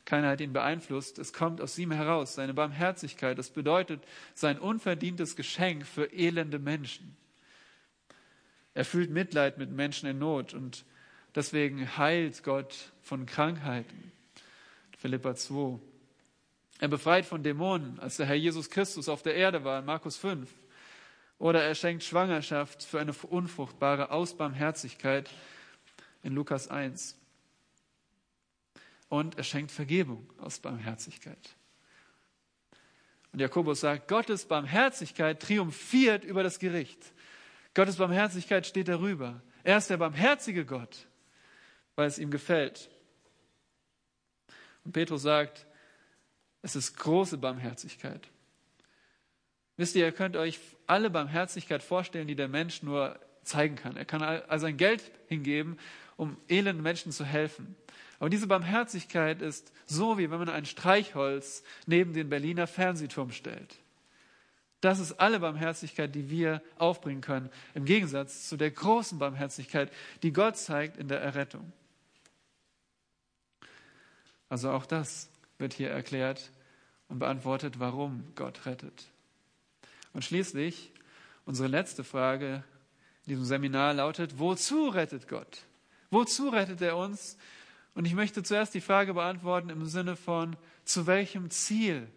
Keiner 0.05 0.29
hat 0.29 0.41
ihn 0.41 0.53
beeinflusst. 0.53 1.17
Es 1.17 1.33
kommt 1.33 1.59
aus 1.59 1.77
ihm 1.79 1.91
heraus, 1.91 2.35
seine 2.35 2.53
Barmherzigkeit. 2.53 3.37
Das 3.37 3.49
bedeutet 3.49 4.03
sein 4.35 4.59
unverdientes 4.59 5.35
Geschenk 5.35 5.85
für 5.85 6.13
elende 6.13 6.59
Menschen. 6.59 7.17
Er 8.75 8.85
fühlt 8.85 9.09
Mitleid 9.09 9.57
mit 9.57 9.71
Menschen 9.71 10.07
in 10.07 10.19
Not 10.19 10.53
und 10.53 10.85
deswegen 11.33 11.97
heilt 11.97 12.43
Gott 12.43 12.91
von 13.01 13.25
Krankheiten. 13.25 14.11
Philippa 14.97 15.35
2. 15.35 15.79
Er 16.79 16.87
befreit 16.87 17.25
von 17.25 17.41
Dämonen, 17.41 17.99
als 17.99 18.17
der 18.17 18.27
Herr 18.27 18.35
Jesus 18.35 18.69
Christus 18.69 19.09
auf 19.09 19.23
der 19.23 19.35
Erde 19.35 19.63
war, 19.63 19.79
in 19.79 19.85
Markus 19.85 20.17
5. 20.17 20.49
Oder 21.39 21.63
er 21.63 21.73
schenkt 21.73 22.03
Schwangerschaft 22.03 22.83
für 22.83 22.99
eine 22.99 23.13
unfruchtbare 23.13 24.11
Ausbarmherzigkeit 24.11 25.29
in 26.21 26.33
Lukas 26.33 26.67
1 26.67 27.17
und 29.15 29.37
er 29.37 29.43
schenkt 29.43 29.71
Vergebung 29.71 30.27
aus 30.39 30.59
Barmherzigkeit. 30.59 31.55
Und 33.31 33.39
Jakobus 33.39 33.79
sagt, 33.79 34.09
Gottes 34.09 34.45
Barmherzigkeit 34.45 35.41
triumphiert 35.41 36.25
über 36.25 36.43
das 36.43 36.59
Gericht. 36.59 36.99
Gottes 37.73 37.95
Barmherzigkeit 37.95 38.67
steht 38.67 38.89
darüber. 38.89 39.41
Er 39.63 39.77
ist 39.77 39.89
der 39.89 39.97
barmherzige 39.97 40.65
Gott, 40.65 41.07
weil 41.95 42.07
es 42.07 42.19
ihm 42.19 42.29
gefällt. 42.29 42.89
Und 44.83 44.91
Petrus 44.91 45.21
sagt, 45.21 45.65
es 46.61 46.75
ist 46.75 46.97
große 46.97 47.37
Barmherzigkeit. 47.37 48.27
Wisst 49.77 49.95
ihr, 49.95 50.05
ihr 50.05 50.11
könnt 50.11 50.35
euch 50.35 50.59
alle 50.87 51.09
Barmherzigkeit 51.09 51.83
vorstellen, 51.83 52.27
die 52.27 52.35
der 52.35 52.47
Mensch 52.47 52.83
nur 52.83 53.19
zeigen 53.43 53.75
kann. 53.75 53.95
Er 53.95 54.05
kann 54.05 54.21
all 54.21 54.59
sein 54.59 54.77
Geld 54.77 55.09
hingeben, 55.27 55.77
um 56.17 56.37
elenden 56.47 56.83
Menschen 56.83 57.11
zu 57.11 57.23
helfen. 57.23 57.75
Aber 58.19 58.29
diese 58.29 58.47
Barmherzigkeit 58.47 59.41
ist 59.41 59.71
so, 59.85 60.17
wie 60.17 60.31
wenn 60.31 60.39
man 60.39 60.49
ein 60.49 60.65
Streichholz 60.65 61.63
neben 61.85 62.13
den 62.13 62.29
Berliner 62.29 62.67
Fernsehturm 62.67 63.31
stellt. 63.31 63.77
Das 64.81 64.99
ist 64.99 65.13
alle 65.13 65.39
Barmherzigkeit, 65.39 66.13
die 66.13 66.29
wir 66.29 66.61
aufbringen 66.77 67.21
können, 67.21 67.49
im 67.73 67.85
Gegensatz 67.85 68.47
zu 68.47 68.55
der 68.55 68.71
großen 68.71 69.17
Barmherzigkeit, 69.17 69.91
die 70.21 70.31
Gott 70.31 70.57
zeigt 70.57 70.97
in 70.97 71.07
der 71.07 71.21
Errettung. 71.21 71.73
Also 74.47 74.69
auch 74.71 74.85
das 74.85 75.29
wird 75.57 75.73
hier 75.73 75.89
erklärt 75.89 76.51
und 77.07 77.19
beantwortet, 77.19 77.79
warum 77.79 78.23
Gott 78.35 78.65
rettet. 78.65 79.07
Und 80.13 80.23
schließlich 80.23 80.91
unsere 81.45 81.67
letzte 81.67 82.03
Frage 82.03 82.63
in 83.25 83.31
diesem 83.31 83.45
Seminar 83.45 83.93
lautet, 83.93 84.39
wozu 84.39 84.89
rettet 84.89 85.27
Gott? 85.27 85.63
Wozu 86.11 86.49
rettet 86.49 86.81
er 86.81 86.95
uns? 86.95 87.37
Und 87.95 88.05
ich 88.05 88.13
möchte 88.13 88.43
zuerst 88.43 88.73
die 88.73 88.81
Frage 88.81 89.13
beantworten 89.13 89.69
im 89.69 89.85
Sinne 89.85 90.15
von, 90.15 90.57
zu 90.83 91.07
welchem 91.07 91.49
Ziel 91.49 92.07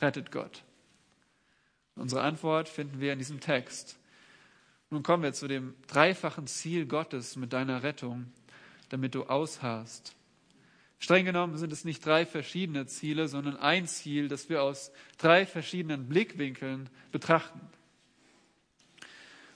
rettet 0.00 0.30
Gott? 0.30 0.62
Unsere 1.96 2.22
Antwort 2.22 2.68
finden 2.68 3.00
wir 3.00 3.12
in 3.12 3.18
diesem 3.18 3.40
Text. 3.40 3.98
Nun 4.90 5.02
kommen 5.02 5.24
wir 5.24 5.32
zu 5.32 5.48
dem 5.48 5.74
dreifachen 5.88 6.46
Ziel 6.46 6.86
Gottes 6.86 7.36
mit 7.36 7.52
deiner 7.52 7.82
Rettung, 7.82 8.32
damit 8.88 9.14
du 9.14 9.24
ausharrst. 9.24 10.14
Streng 11.00 11.24
genommen 11.24 11.58
sind 11.58 11.72
es 11.72 11.84
nicht 11.84 12.06
drei 12.06 12.24
verschiedene 12.24 12.86
Ziele, 12.86 13.26
sondern 13.28 13.56
ein 13.56 13.86
Ziel, 13.86 14.28
das 14.28 14.48
wir 14.48 14.62
aus 14.62 14.92
drei 15.18 15.46
verschiedenen 15.46 16.08
Blickwinkeln 16.08 16.88
betrachten. 17.10 17.60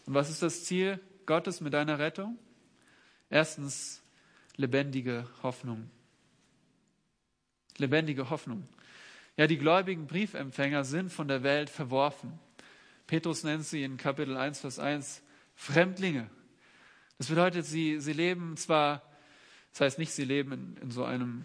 Und 0.07 0.14
was 0.14 0.29
ist 0.29 0.43
das 0.43 0.64
Ziel 0.64 1.01
Gottes 1.25 1.61
mit 1.61 1.73
deiner 1.73 1.99
Rettung? 1.99 2.37
Erstens 3.31 4.03
lebendige 4.59 5.27
Hoffnung. 5.42 5.88
Lebendige 7.79 8.29
Hoffnung. 8.29 8.68
Ja, 9.37 9.47
die 9.47 9.57
gläubigen 9.57 10.07
Briefempfänger 10.07 10.85
sind 10.85 11.11
von 11.11 11.29
der 11.29 11.42
Welt 11.44 11.71
verworfen. 11.71 12.38
Petrus 13.07 13.44
nennt 13.44 13.64
sie 13.64 13.85
in 13.85 13.97
Kapitel 13.97 14.37
1, 14.37 14.61
Vers 14.61 14.79
1 14.79 15.23
Fremdlinge. 15.55 16.29
Das 17.16 17.29
bedeutet, 17.29 17.64
sie, 17.64 18.01
sie 18.01 18.12
leben 18.12 18.57
zwar, 18.57 19.03
das 19.71 19.81
heißt 19.81 19.99
nicht, 19.99 20.12
sie 20.12 20.25
leben 20.25 20.53
in, 20.53 20.77
in 20.83 20.90
so 20.90 21.05
einem 21.05 21.44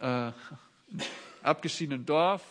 äh, 0.00 0.32
abgeschiedenen 1.42 2.04
Dorf, 2.04 2.42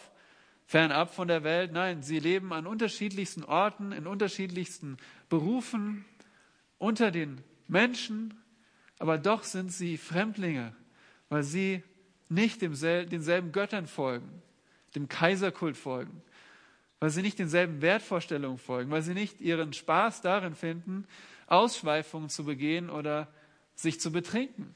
fernab 0.65 1.13
von 1.13 1.27
der 1.27 1.43
Welt. 1.43 1.73
Nein, 1.73 2.03
sie 2.03 2.19
leben 2.19 2.53
an 2.53 2.67
unterschiedlichsten 2.67 3.43
Orten, 3.43 3.91
in 3.91 4.07
unterschiedlichsten 4.07 4.97
Berufen, 5.27 6.05
unter 6.77 7.11
den 7.11 7.43
Menschen, 7.67 8.33
aber 8.99 9.17
doch 9.17 9.43
sind 9.43 9.71
sie 9.71 9.97
Fremdlinge, 9.97 10.75
weil 11.29 11.43
sie 11.43 11.83
nicht 12.29 12.61
denselben 12.61 13.51
Göttern 13.51 13.87
folgen, 13.87 14.41
dem 14.95 15.07
Kaiserkult 15.07 15.77
folgen, 15.77 16.21
weil 16.99 17.09
sie 17.09 17.21
nicht 17.21 17.39
denselben 17.39 17.81
Wertvorstellungen 17.81 18.57
folgen, 18.57 18.91
weil 18.91 19.01
sie 19.01 19.13
nicht 19.13 19.39
ihren 19.39 19.73
Spaß 19.73 20.21
darin 20.21 20.55
finden, 20.55 21.07
Ausschweifungen 21.47 22.29
zu 22.29 22.43
begehen 22.43 22.89
oder 22.89 23.27
sich 23.75 23.99
zu 23.99 24.11
betrinken. 24.11 24.75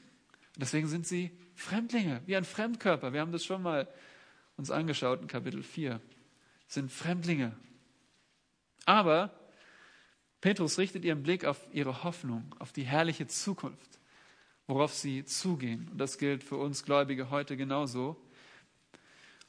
Deswegen 0.56 0.86
sind 0.86 1.06
sie 1.06 1.30
Fremdlinge, 1.54 2.22
wie 2.26 2.36
ein 2.36 2.44
Fremdkörper. 2.44 3.12
Wir 3.12 3.20
haben 3.20 3.32
das 3.32 3.44
schon 3.44 3.62
mal 3.62 3.88
uns 4.56 4.70
angeschaut 4.70 5.20
in 5.20 5.26
Kapitel 5.26 5.62
4. 5.62 6.00
Sind 6.68 6.90
Fremdlinge. 6.90 7.56
Aber 8.84 9.30
Petrus 10.40 10.78
richtet 10.78 11.04
ihren 11.04 11.22
Blick 11.22 11.44
auf 11.44 11.60
ihre 11.72 12.04
Hoffnung, 12.04 12.54
auf 12.58 12.72
die 12.72 12.84
herrliche 12.84 13.26
Zukunft, 13.26 13.98
worauf 14.66 14.94
sie 14.94 15.24
zugehen. 15.24 15.88
Und 15.90 15.98
das 15.98 16.18
gilt 16.18 16.44
für 16.44 16.56
uns 16.56 16.84
Gläubige 16.84 17.30
heute 17.30 17.56
genauso. 17.56 18.16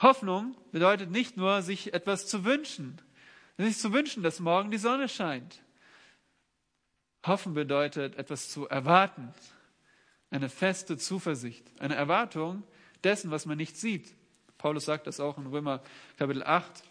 Hoffnung 0.01 0.55
bedeutet 0.71 1.11
nicht 1.11 1.37
nur, 1.37 1.61
sich 1.61 1.93
etwas 1.93 2.27
zu 2.27 2.43
wünschen, 2.45 3.01
sich 3.57 3.77
zu 3.77 3.93
wünschen, 3.93 4.23
dass 4.23 4.39
morgen 4.39 4.71
die 4.71 4.77
Sonne 4.77 5.07
scheint. 5.07 5.61
Hoffen 7.25 7.53
bedeutet, 7.53 8.15
etwas 8.17 8.49
zu 8.49 8.67
erwarten, 8.67 9.33
eine 10.29 10.49
feste 10.49 10.97
Zuversicht, 10.97 11.71
eine 11.79 11.95
Erwartung 11.95 12.63
dessen, 13.03 13.31
was 13.31 13.45
man 13.45 13.57
nicht 13.57 13.77
sieht. 13.77 14.13
Paulus 14.57 14.85
sagt 14.85 15.07
das 15.07 15.19
auch 15.19 15.37
in 15.37 15.47
Römer 15.47 15.81
Kapitel 16.17 16.43
8. 16.43 16.83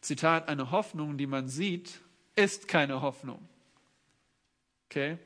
Zitat, 0.00 0.48
eine 0.48 0.70
Hoffnung, 0.70 1.16
die 1.16 1.26
man 1.26 1.48
sieht, 1.48 2.00
ist 2.36 2.68
keine 2.68 3.02
Hoffnung. 3.02 3.48
Okay? 4.88 5.18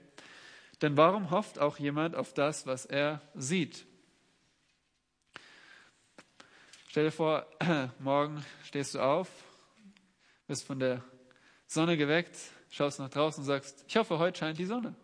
Denn 0.82 0.96
warum 0.96 1.30
hofft 1.30 1.58
auch 1.58 1.78
jemand 1.78 2.14
auf 2.14 2.34
das, 2.34 2.66
was 2.66 2.84
er 2.84 3.22
sieht? 3.34 3.86
Stell 6.88 7.04
dir 7.04 7.12
vor, 7.12 7.46
morgen 7.98 8.44
stehst 8.64 8.94
du 8.94 9.00
auf, 9.00 9.28
wirst 10.46 10.64
von 10.64 10.78
der 10.78 11.02
Sonne 11.66 11.96
geweckt, 11.96 12.36
schaust 12.70 12.98
nach 12.98 13.10
draußen 13.10 13.42
und 13.42 13.46
sagst, 13.46 13.84
ich 13.88 13.96
hoffe, 13.96 14.18
heute 14.18 14.38
scheint 14.38 14.58
die 14.58 14.64
Sonne. 14.64 14.94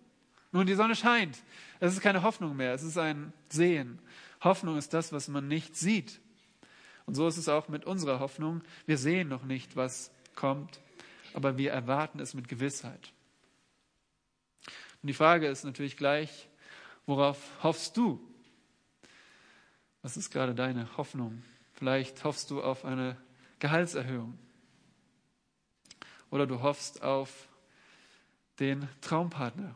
Nun, 0.53 0.67
die 0.67 0.75
Sonne 0.75 0.95
scheint. 0.95 1.39
Es 1.81 1.95
ist 1.95 2.03
keine 2.03 2.23
Hoffnung 2.23 2.57
mehr, 2.57 2.75
es 2.75 2.83
ist 2.83 2.99
ein 2.99 3.33
Sehen. 3.49 3.99
Hoffnung 4.43 4.77
ist 4.77 4.93
das, 4.93 5.13
was 5.13 5.29
man 5.29 5.49
nicht 5.49 5.77
sieht. 5.77 6.21
Und 7.07 7.15
so 7.15 7.27
ist 7.27 7.39
es 7.39 7.49
auch 7.49 7.69
mit 7.69 7.85
unserer 7.85 8.21
Hoffnung. 8.21 8.63
Wir 8.87 8.99
sehen 8.99 9.29
noch 9.29 9.45
nicht, 9.45 9.77
was 9.77 10.11
kommt, 10.35 10.81
aber 11.35 11.59
wir 11.59 11.73
erwarten 11.73 12.21
es 12.21 12.35
mit 12.35 12.49
Gewissheit. 12.49 13.13
Und 15.03 15.09
die 15.09 15.15
Frage 15.15 15.49
ist 15.49 15.65
natürlich 15.65 15.97
gleich, 15.97 16.49
worauf 17.07 17.39
hoffst 17.63 17.97
du? 17.97 18.21
Was 20.03 20.17
ist 20.17 20.31
gerade 20.31 20.55
deine 20.55 20.97
Hoffnung? 20.97 21.43
Vielleicht 21.75 22.23
hoffst 22.25 22.51
du 22.51 22.63
auf 22.63 22.85
eine 22.85 23.17
Gehaltserhöhung. 23.59 24.39
Oder 26.31 26.47
du 26.47 26.63
hoffst 26.63 27.03
auf 27.03 27.49
den 28.61 28.89
Traumpartner 29.01 29.75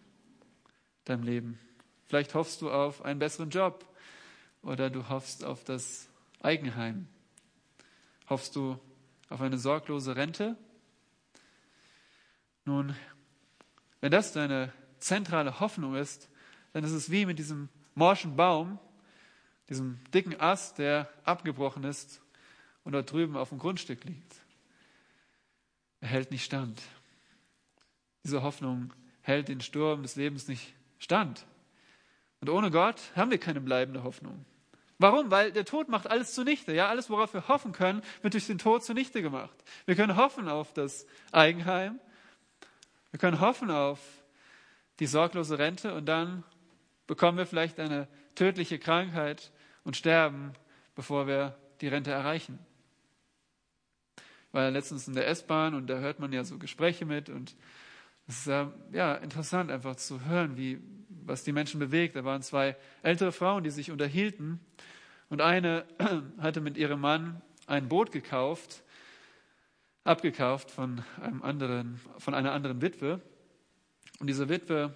deinem 1.04 1.24
Leben. 1.24 1.58
Vielleicht 2.06 2.34
hoffst 2.34 2.62
du 2.62 2.70
auf 2.70 3.04
einen 3.04 3.18
besseren 3.18 3.50
Job 3.50 3.84
oder 4.62 4.90
du 4.90 5.08
hoffst 5.08 5.44
auf 5.44 5.64
das 5.64 6.08
Eigenheim. 6.40 7.08
Hoffst 8.28 8.54
du 8.54 8.78
auf 9.28 9.40
eine 9.40 9.58
sorglose 9.58 10.14
Rente? 10.14 10.56
Nun, 12.64 12.96
wenn 14.00 14.12
das 14.12 14.32
deine 14.32 14.72
zentrale 14.98 15.60
Hoffnung 15.60 15.94
ist, 15.94 16.28
dann 16.72 16.84
ist 16.84 16.92
es 16.92 17.10
wie 17.10 17.26
mit 17.26 17.38
diesem 17.38 17.68
morschen 17.94 18.36
Baum, 18.36 18.78
diesem 19.68 19.98
dicken 20.12 20.38
Ast, 20.40 20.78
der 20.78 21.08
abgebrochen 21.24 21.84
ist 21.84 22.22
und 22.84 22.92
dort 22.92 23.10
drüben 23.10 23.36
auf 23.36 23.48
dem 23.48 23.58
Grundstück 23.58 24.04
liegt. 24.04 24.36
Er 26.00 26.08
hält 26.08 26.30
nicht 26.30 26.44
stand. 26.44 26.80
Diese 28.24 28.42
Hoffnung 28.42 28.92
hält 29.22 29.48
den 29.48 29.60
Sturm 29.60 30.02
des 30.02 30.16
Lebens 30.16 30.46
nicht 30.46 30.74
stand. 30.98 31.46
Und 32.40 32.50
ohne 32.50 32.70
Gott 32.70 33.00
haben 33.16 33.30
wir 33.30 33.38
keine 33.38 33.60
bleibende 33.60 34.04
Hoffnung. 34.04 34.44
Warum? 34.98 35.30
Weil 35.30 35.52
der 35.52 35.64
Tod 35.64 35.88
macht 35.88 36.06
alles 36.06 36.34
zunichte. 36.34 36.74
Ja, 36.74 36.88
alles, 36.88 37.10
worauf 37.10 37.34
wir 37.34 37.48
hoffen 37.48 37.72
können, 37.72 38.02
wird 38.22 38.34
durch 38.34 38.46
den 38.46 38.58
Tod 38.58 38.84
zunichte 38.84 39.20
gemacht. 39.20 39.56
Wir 39.84 39.94
können 39.94 40.16
hoffen 40.16 40.48
auf 40.48 40.72
das 40.72 41.06
Eigenheim. 41.32 41.98
Wir 43.10 43.18
können 43.18 43.40
hoffen 43.40 43.70
auf 43.70 43.98
die 45.00 45.06
sorglose 45.06 45.58
Rente 45.58 45.94
und 45.94 46.06
dann 46.06 46.44
bekommen 47.06 47.38
wir 47.38 47.46
vielleicht 47.46 47.78
eine 47.78 48.08
tödliche 48.34 48.78
Krankheit 48.78 49.52
und 49.84 49.96
sterben, 49.96 50.52
bevor 50.94 51.26
wir 51.26 51.56
die 51.80 51.88
Rente 51.88 52.10
erreichen. 52.10 52.58
Ja 54.52 54.68
letztens 54.70 55.06
in 55.06 55.14
der 55.14 55.28
S-Bahn 55.28 55.74
und 55.74 55.86
da 55.88 55.98
hört 55.98 56.18
man 56.18 56.32
ja 56.32 56.42
so 56.42 56.58
Gespräche 56.58 57.04
mit 57.04 57.28
und 57.28 57.54
es 58.26 58.38
ist 58.38 58.46
ja, 58.46 58.72
ja 58.90 59.14
interessant 59.14 59.70
einfach 59.70 59.96
zu 59.96 60.24
hören, 60.24 60.56
wie, 60.56 60.80
was 61.08 61.44
die 61.44 61.52
Menschen 61.52 61.78
bewegt. 61.78 62.16
Da 62.16 62.24
waren 62.24 62.42
zwei 62.42 62.76
ältere 63.02 63.32
Frauen, 63.32 63.62
die 63.62 63.70
sich 63.70 63.90
unterhielten 63.90 64.60
und 65.28 65.40
eine 65.40 65.84
hatte 66.38 66.60
mit 66.60 66.76
ihrem 66.76 67.00
Mann 67.00 67.42
ein 67.66 67.88
Boot 67.88 68.12
gekauft, 68.12 68.82
abgekauft 70.04 70.70
von, 70.70 71.04
einem 71.20 71.42
anderen, 71.42 72.00
von 72.18 72.34
einer 72.34 72.52
anderen 72.52 72.80
Witwe. 72.80 73.20
Und 74.18 74.28
diese 74.28 74.48
Witwe 74.48 74.94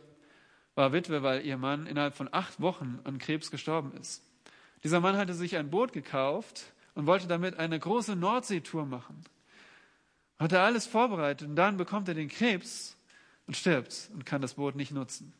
war 0.74 0.92
Witwe, 0.92 1.22
weil 1.22 1.44
ihr 1.44 1.56
Mann 1.56 1.87
innerhalb 1.87 2.14
von 2.14 2.28
acht 2.33 2.61
Wochen 2.61 3.00
an 3.04 3.18
Krebs 3.18 3.50
gestorben 3.50 3.92
ist. 4.00 4.22
Dieser 4.83 5.00
Mann 5.00 5.16
hatte 5.16 5.35
sich 5.35 5.56
ein 5.56 5.70
Boot 5.70 5.92
gekauft 5.92 6.72
und 6.94 7.06
wollte 7.06 7.26
damit 7.26 7.59
eine 7.59 7.78
große 7.78 8.16
Nordseetour 8.16 8.87
machen. 8.87 9.22
Hatte 10.38 10.61
alles 10.61 10.87
vorbereitet 10.87 11.48
und 11.48 11.56
dann 11.56 11.76
bekommt 11.76 12.09
er 12.09 12.14
den 12.14 12.28
Krebs 12.28 12.96
und 13.46 13.56
stirbt 13.56 14.11
und 14.14 14.24
kann 14.24 14.40
das 14.40 14.54
Boot 14.54 14.74
nicht 14.74 14.92
nutzen. 14.92 15.35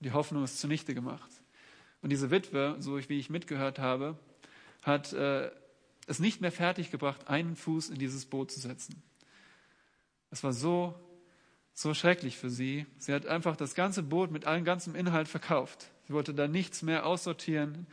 Die 0.00 0.12
Hoffnung 0.12 0.44
ist 0.44 0.58
zunichte 0.58 0.94
gemacht. 0.94 1.30
Und 2.00 2.10
diese 2.10 2.30
Witwe, 2.30 2.76
so 2.78 2.98
wie 3.08 3.18
ich 3.18 3.30
mitgehört 3.30 3.78
habe, 3.78 4.18
hat 4.82 5.12
äh, 5.12 5.50
es 6.06 6.18
nicht 6.18 6.40
mehr 6.40 6.52
fertiggebracht, 6.52 7.28
einen 7.28 7.56
Fuß 7.56 7.90
in 7.90 7.98
dieses 7.98 8.26
Boot 8.26 8.50
zu 8.50 8.60
setzen. 8.60 9.02
Es 10.30 10.42
war 10.42 10.52
so, 10.52 10.94
so 11.74 11.92
schrecklich 11.92 12.38
für 12.38 12.50
sie. 12.50 12.86
Sie 12.98 13.12
hat 13.12 13.26
einfach 13.26 13.56
das 13.56 13.74
ganze 13.74 14.02
Boot 14.02 14.30
mit 14.30 14.46
allem 14.46 14.64
ganzen 14.64 14.94
Inhalt 14.94 15.28
verkauft. 15.28 15.90
Sie 16.06 16.12
wollte 16.12 16.32
da 16.32 16.46
nichts 16.46 16.82
mehr 16.82 17.04
aussortieren. 17.04 17.86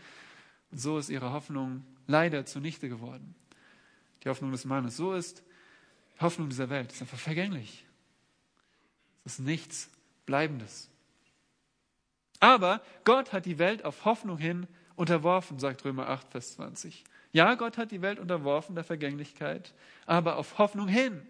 Und 0.72 0.80
so 0.80 0.98
ist 0.98 1.10
ihre 1.10 1.34
Hoffnung 1.34 1.84
leider 2.08 2.46
zunichte 2.46 2.88
geworden. 2.88 3.36
Die 4.24 4.30
Hoffnung 4.30 4.52
des 4.52 4.66
Mannes. 4.66 4.96
So 4.96 5.14
ist 5.14 5.44
die 6.16 6.22
Hoffnung 6.22 6.50
dieser 6.50 6.70
Welt. 6.70 6.92
Ist 6.92 7.02
einfach 7.02 7.18
vergänglich. 7.18 7.86
Es 9.26 9.34
ist 9.34 9.46
nichts 9.46 9.90
Bleibendes. 10.26 10.90
Aber 12.40 12.82
Gott 13.04 13.34
hat 13.34 13.46
die 13.46 13.60
Welt 13.60 13.84
auf 13.84 14.06
Hoffnung 14.06 14.38
hin 14.38 14.68
unterworfen, 14.96 15.60
sagt 15.60 15.84
Römer 15.86 16.10
8, 16.10 16.32
Vers 16.32 16.54
20. 16.54 17.04
Ja, 17.32 17.56
Gott 17.56 17.78
hat 17.78 17.92
die 17.92 18.02
Welt 18.02 18.20
unterworfen 18.20 18.76
der 18.76 18.84
Vergänglichkeit, 18.84 19.74
aber 20.06 20.38
auf 20.38 20.58
Hoffnung 20.58 20.88
hin. 20.88 21.26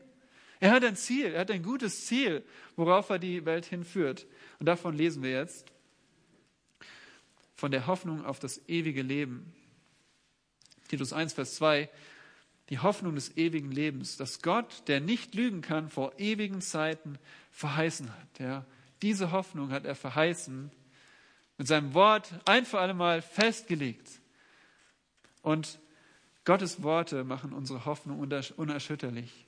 Er 0.61 0.71
hat 0.71 0.85
ein 0.85 0.95
Ziel, 0.95 1.33
er 1.33 1.41
hat 1.41 1.51
ein 1.51 1.63
gutes 1.63 2.05
Ziel, 2.05 2.43
worauf 2.77 3.09
er 3.09 3.19
die 3.19 3.45
Welt 3.45 3.65
hinführt. 3.65 4.25
Und 4.59 4.67
davon 4.67 4.95
lesen 4.95 5.23
wir 5.23 5.31
jetzt. 5.31 5.69
Von 7.55 7.71
der 7.71 7.87
Hoffnung 7.87 8.23
auf 8.23 8.39
das 8.39 8.61
ewige 8.69 9.01
Leben. 9.01 9.53
Titus 10.87 11.11
1, 11.11 11.33
Vers 11.33 11.55
2 11.55 11.89
die 12.71 12.79
Hoffnung 12.79 13.15
des 13.15 13.35
ewigen 13.35 13.69
Lebens, 13.69 14.15
dass 14.15 14.41
Gott, 14.41 14.87
der 14.87 15.01
nicht 15.01 15.35
lügen 15.35 15.61
kann, 15.61 15.89
vor 15.89 16.17
ewigen 16.17 16.61
Zeiten 16.61 17.19
verheißen 17.51 18.09
hat. 18.09 18.39
Ja, 18.39 18.65
diese 19.01 19.31
Hoffnung 19.31 19.71
hat 19.71 19.83
er 19.83 19.93
verheißen, 19.93 20.71
mit 21.57 21.67
seinem 21.67 21.93
Wort 21.93 22.33
ein 22.45 22.65
für 22.65 22.79
alle 22.79 22.93
Mal 22.93 23.21
festgelegt. 23.21 24.21
Und 25.41 25.79
Gottes 26.45 26.81
Worte 26.81 27.25
machen 27.25 27.51
unsere 27.51 27.83
Hoffnung 27.83 28.19
unerschütterlich. 28.55 29.45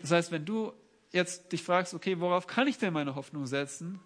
Das 0.00 0.10
heißt, 0.10 0.32
wenn 0.32 0.44
du 0.44 0.72
jetzt 1.10 1.52
dich 1.52 1.62
fragst, 1.62 1.94
okay, 1.94 2.20
worauf 2.20 2.46
kann 2.46 2.68
ich 2.68 2.78
denn 2.78 2.92
meine 2.92 3.14
Hoffnung 3.14 3.46
setzen? 3.46 4.00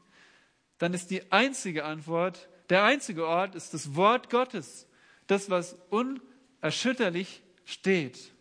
Dann 0.78 0.94
ist 0.94 1.11
die 1.11 1.31
einzige 1.31 1.85
Antwort, 1.85 2.48
der 2.70 2.85
einzige 2.85 3.26
Ort 3.26 3.55
ist 3.55 3.74
das 3.74 3.94
Wort 3.94 4.31
Gottes. 4.31 4.87
Das, 5.26 5.50
was 5.50 5.76
unerschütterlich 5.90 7.42
steht. 7.64 8.33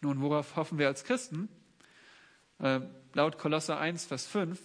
Nun, 0.00 0.20
worauf 0.20 0.56
hoffen 0.56 0.78
wir 0.78 0.88
als 0.88 1.04
Christen? 1.04 1.48
Äh, 2.58 2.80
laut 3.14 3.38
Kolosser 3.38 3.78
1, 3.78 4.04
Vers 4.04 4.26
5 4.26 4.60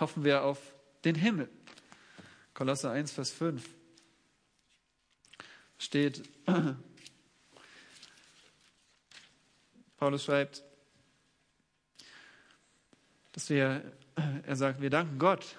hoffen 0.00 0.24
wir 0.24 0.42
auf 0.42 0.58
den 1.04 1.14
Himmel. 1.14 1.48
Kolosser 2.54 2.90
1, 2.90 3.12
Vers 3.12 3.30
5 3.30 3.64
steht, 5.78 6.28
Paulus 10.02 10.24
schreibt, 10.24 10.64
dass 13.30 13.48
wir, 13.48 13.84
er 14.44 14.56
sagt, 14.56 14.80
wir 14.80 14.90
danken 14.90 15.20
Gott, 15.20 15.56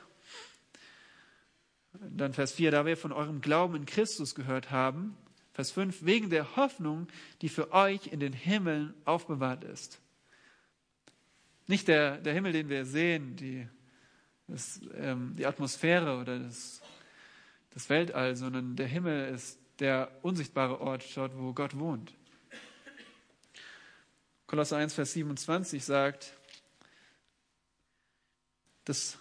dann 1.93 2.34
Vers 2.34 2.51
4, 2.51 2.71
da 2.71 2.86
wir 2.86 2.97
von 2.97 3.13
eurem 3.13 3.39
Glauben 3.39 3.73
in 3.77 3.86
Christus 3.86 4.36
gehört 4.36 4.69
haben, 4.69 5.15
Vers 5.53 5.71
5, 5.71 6.03
wegen 6.03 6.29
der 6.29 6.58
Hoffnung, 6.58 7.08
die 7.41 7.47
für 7.47 7.71
euch 7.71 8.08
in 8.08 8.19
den 8.19 8.34
Himmeln 8.34 8.93
aufbewahrt 9.06 9.63
ist. 9.63 10.01
Nicht 11.67 11.88
der, 11.88 12.17
der 12.17 12.34
Himmel, 12.34 12.51
den 12.51 12.67
wir 12.67 12.84
sehen, 12.84 13.38
die, 13.38 13.65
das, 14.49 14.82
ähm, 14.97 15.38
die 15.38 15.45
Atmosphäre 15.45 16.19
oder 16.19 16.38
das, 16.39 16.82
das 17.69 17.88
Weltall, 17.88 18.36
sondern 18.36 18.75
der 18.75 18.88
Himmel 18.88 19.34
ist 19.34 19.58
der 19.79 20.12
unsichtbare 20.21 20.82
Ort, 20.82 21.06
dort, 21.15 21.38
wo 21.38 21.53
Gott 21.53 21.79
wohnt. 21.79 22.13
Kolosser 24.53 24.77
1, 24.77 24.93
Vers 24.93 25.13
27 25.13 25.83
sagt, 25.83 26.37
dass 28.85 29.17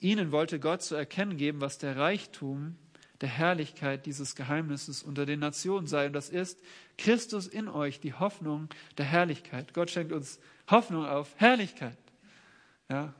ihnen 0.00 0.32
wollte 0.32 0.58
Gott 0.58 0.82
zu 0.82 0.96
erkennen 0.96 1.36
geben, 1.36 1.60
was 1.60 1.78
der 1.78 1.96
Reichtum 1.96 2.76
der 3.20 3.28
Herrlichkeit 3.28 4.06
dieses 4.06 4.34
Geheimnisses 4.34 5.04
unter 5.04 5.24
den 5.24 5.38
Nationen 5.38 5.86
sei. 5.86 6.06
Und 6.06 6.14
das 6.14 6.30
ist 6.30 6.58
Christus 6.98 7.46
in 7.46 7.68
euch, 7.68 8.00
die 8.00 8.12
Hoffnung 8.12 8.70
der 8.98 9.04
Herrlichkeit. 9.04 9.72
Gott 9.72 9.88
schenkt 9.88 10.10
uns 10.10 10.40
Hoffnung 10.68 11.06
auf 11.06 11.32
Herrlichkeit. 11.36 11.98
Ja. 12.88 13.14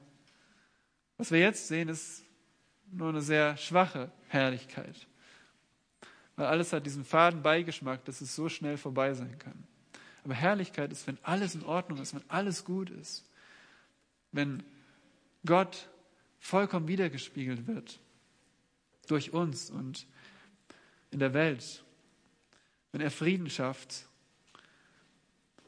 Was 1.16 1.30
wir 1.30 1.38
jetzt 1.38 1.68
sehen, 1.68 1.88
ist 1.88 2.24
nur 2.90 3.10
eine 3.10 3.22
sehr 3.22 3.56
schwache 3.56 4.10
Herrlichkeit. 4.26 5.06
Weil 6.34 6.46
alles 6.46 6.72
hat 6.72 6.86
diesen 6.86 7.04
faden 7.04 7.40
Beigeschmack, 7.40 8.04
dass 8.04 8.20
es 8.20 8.34
so 8.34 8.48
schnell 8.48 8.78
vorbei 8.78 9.14
sein 9.14 9.38
kann. 9.38 9.68
Aber 10.24 10.34
Herrlichkeit 10.34 10.92
ist, 10.92 11.06
wenn 11.06 11.18
alles 11.22 11.54
in 11.54 11.64
Ordnung 11.64 12.00
ist, 12.00 12.14
wenn 12.14 12.28
alles 12.28 12.64
gut 12.64 12.90
ist. 12.90 13.24
Wenn 14.30 14.62
Gott 15.44 15.88
vollkommen 16.38 16.88
wiedergespiegelt 16.88 17.66
wird 17.66 17.98
durch 19.06 19.32
uns 19.32 19.70
und 19.70 20.06
in 21.10 21.18
der 21.18 21.34
Welt, 21.34 21.84
wenn 22.92 23.00
er 23.00 23.10
Frieden 23.10 23.50
schafft, 23.50 24.06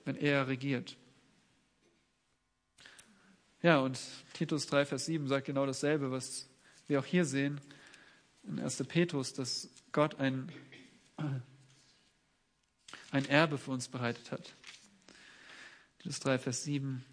wenn 0.05 0.17
er 0.17 0.47
regiert. 0.47 0.97
Ja, 3.63 3.79
und 3.79 3.99
Titus 4.35 4.67
3, 4.67 4.85
Vers 4.85 5.07
7 5.07 5.27
sagt 5.27 5.47
genau 5.47 5.65
dasselbe, 5.65 6.11
was 6.11 6.49
wir 6.87 7.01
auch 7.01 7.05
hier 7.05 7.25
sehen 7.25 7.61
in 8.45 8.61
1. 8.61 8.85
Petrus, 8.89 9.33
dass 9.33 9.71
Gott 9.93 10.21
ein, 10.21 10.53
ein 13.15 13.27
Erbe 13.27 13.59
für 13.59 13.71
uns 13.71 13.89
bereitet 13.89 14.33
hat. 14.33 14.55
Titus 15.99 16.19
3, 16.21 16.39
Vers 16.39 16.65
7, 16.65 17.05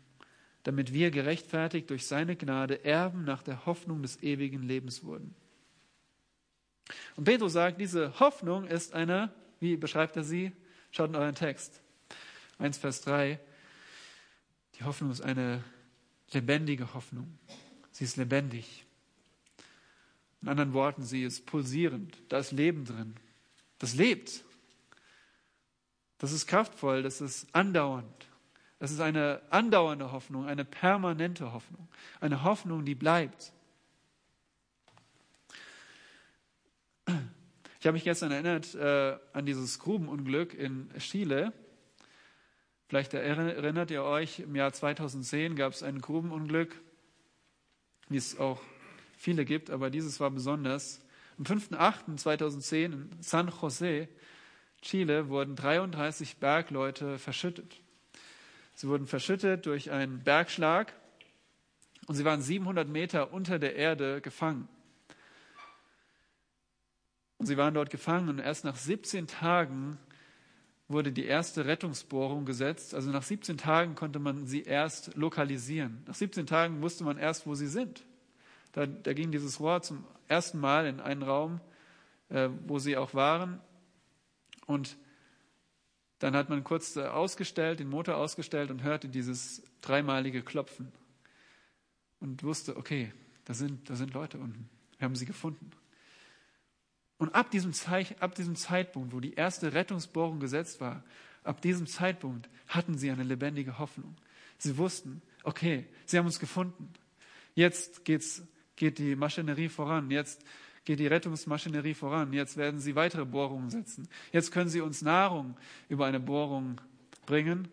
damit 0.64 0.94
wir 0.94 1.12
gerechtfertigt 1.12 1.90
durch 1.92 2.08
seine 2.08 2.36
Gnade 2.36 2.84
Erben 2.84 3.24
nach 3.24 3.44
der 3.44 3.66
Hoffnung 3.68 4.02
des 4.02 4.22
ewigen 4.24 4.64
Lebens 4.64 5.04
wurden. 5.04 5.36
Und 7.16 7.26
Petrus 7.26 7.54
sagt, 7.54 7.80
diese 7.80 8.20
Hoffnung 8.20 8.66
ist 8.66 8.94
eine, 8.94 9.32
wie 9.60 9.78
beschreibt 9.78 10.18
er 10.18 10.24
sie? 10.24 10.52
Schaut 10.90 11.10
in 11.12 11.16
euren 11.16 11.36
Text. 11.36 11.82
1 12.58 12.80
Vers 12.80 13.02
3. 13.02 13.40
Die 14.80 14.84
Hoffnung 14.84 15.12
ist 15.12 15.22
eine 15.22 15.64
lebendige 16.32 16.94
Hoffnung. 16.96 17.38
Sie 17.92 18.04
ist 18.04 18.18
lebendig. 18.18 18.86
In 20.42 20.48
anderen 20.48 20.74
Worten, 20.74 21.04
sie 21.04 21.24
ist 21.24 21.46
pulsierend. 21.46 22.18
Da 22.30 22.40
ist 22.40 22.52
Leben 22.52 22.86
drin. 22.86 23.16
Das 23.78 23.94
lebt. 23.94 24.44
Das 26.22 26.32
ist 26.34 26.46
kraftvoll. 26.46 27.02
Das 27.02 27.20
ist 27.20 27.48
andauernd. 27.52 28.28
Das 28.78 28.92
ist 28.92 29.00
eine 29.00 29.42
andauernde 29.50 30.12
Hoffnung, 30.12 30.46
eine 30.46 30.64
permanente 30.64 31.52
Hoffnung. 31.52 31.88
Eine 32.20 32.44
Hoffnung, 32.44 32.86
die 32.86 32.94
bleibt. 32.94 33.54
Ich 37.80 37.88
habe 37.88 37.94
mich 37.94 38.04
gestern 38.04 38.32
erinnert 38.32 38.76
äh, 38.76 39.18
an 39.34 39.48
dieses 39.48 39.80
Grubenunglück 39.80 40.54
in 40.54 40.92
Chile. 41.00 41.54
Vielleicht 42.88 43.16
erinnert 43.16 43.90
ihr 43.90 44.04
euch, 44.04 44.42
im 44.42 44.56
Jahr 44.56 44.72
2010 44.74 45.56
gab 45.56 45.74
es 45.74 45.82
ein 45.82 46.02
Grubenunglück, 46.02 46.80
wie 48.10 48.18
es 48.18 48.38
auch 48.38 48.62
viele 49.18 49.44
gibt, 49.44 49.72
aber 49.72 49.90
dieses 49.90 50.20
war 50.20 50.30
besonders. 50.30 51.02
Am 51.40 51.46
5.8.2010 51.46 52.86
in 52.86 53.10
San 53.22 53.52
Jose, 53.60 54.08
Chile, 54.82 55.30
wurden 55.30 55.56
33 55.56 56.38
Bergleute 56.38 57.20
verschüttet. 57.20 57.82
Sie 58.74 58.88
wurden 58.88 59.06
verschüttet 59.06 59.66
durch 59.66 59.92
einen 59.92 60.24
Bergschlag 60.24 60.94
und 62.08 62.16
sie 62.16 62.26
waren 62.26 62.42
700 62.42 62.88
Meter 62.88 63.32
unter 63.34 63.60
der 63.60 63.76
Erde 63.76 64.22
gefangen. 64.22 64.68
Und 67.38 67.46
sie 67.48 67.58
waren 67.58 67.74
dort 67.74 67.90
gefangen 67.90 68.30
und 68.30 68.40
erst 68.40 68.66
nach 68.66 68.76
17 68.76 69.28
Tagen 69.28 69.98
wurde 70.88 71.12
die 71.12 71.26
erste 71.26 71.66
Rettungsbohrung 71.66 72.46
gesetzt. 72.46 72.94
Also 72.94 73.12
nach 73.12 73.24
17 73.24 73.58
Tagen 73.58 73.96
konnte 73.96 74.20
man 74.20 74.46
sie 74.46 74.64
erst 74.64 75.16
lokalisieren. 75.16 76.04
Nach 76.08 76.16
17 76.16 76.46
Tagen 76.46 76.82
wusste 76.82 77.04
man 77.04 77.18
erst, 77.18 77.48
wo 77.48 77.56
sie 77.56 77.68
sind. 77.68 78.06
Da, 78.74 78.86
da 78.86 79.14
ging 79.14 79.32
dieses 79.32 79.60
Rohr 79.60 79.82
zum 79.82 80.04
ersten 80.28 80.60
Mal 80.60 80.86
in 80.86 81.00
einen 81.00 81.24
Raum, 81.24 81.60
äh, 82.30 82.50
wo 82.68 82.80
sie 82.80 82.98
auch 82.98 83.14
waren. 83.14 83.60
Und 84.72 84.98
dann 86.20 86.34
hat 86.34 86.50
man 86.50 86.64
kurz 86.64 86.96
äh, 86.96 87.02
ausgestellt, 87.02 87.80
den 87.80 87.90
Motor 87.90 88.16
ausgestellt 88.16 88.72
und 88.72 88.84
hörte 88.84 89.10
dieses 89.10 89.64
dreimalige 89.82 90.44
Klopfen. 90.44 90.92
Und 92.22 92.44
wusste, 92.44 92.78
okay, 92.78 93.12
da 93.46 93.54
sind, 93.54 93.90
da 93.90 93.96
sind 93.96 94.14
Leute 94.14 94.38
unten. 94.38 94.70
Wir 94.98 95.06
haben 95.06 95.16
sie 95.16 95.26
gefunden. 95.26 95.72
Und 97.18 97.36
ab 97.36 97.52
diesem, 97.52 97.74
ab 98.20 98.36
diesem 98.36 98.56
Zeitpunkt, 98.56 99.14
wo 99.14 99.20
die 99.20 99.34
erste 99.34 99.74
Rettungsbohrung 99.74 100.40
gesetzt 100.40 100.80
war, 100.80 101.04
ab 101.44 101.62
diesem 101.62 101.86
Zeitpunkt 101.86 102.50
hatten 102.68 102.98
sie 102.98 103.12
eine 103.12 103.24
lebendige 103.24 103.78
Hoffnung. 103.78 104.16
Sie 104.58 104.78
wussten, 104.78 105.22
okay, 105.44 105.86
sie 106.06 106.18
haben 106.18 106.28
uns 106.28 106.40
gefunden. 106.40 106.94
Jetzt 107.56 108.06
geht's, 108.06 108.44
geht 108.76 109.00
die 109.00 109.16
Maschinerie 109.16 109.70
voran. 109.70 110.12
Jetzt 110.12 110.46
geht 110.86 111.00
die 111.00 111.08
Rettungsmaschinerie 111.08 111.94
voran. 111.94 112.34
Jetzt 112.34 112.58
werden 112.58 112.80
sie 112.80 112.96
weitere 112.96 113.26
Bohrungen 113.26 113.70
setzen. 113.70 114.08
Jetzt 114.32 114.52
können 114.52 114.70
sie 114.70 114.82
uns 114.82 115.02
Nahrung 115.02 115.56
über 115.90 116.06
eine 116.06 116.20
Bohrung 116.20 116.82
bringen. 117.26 117.68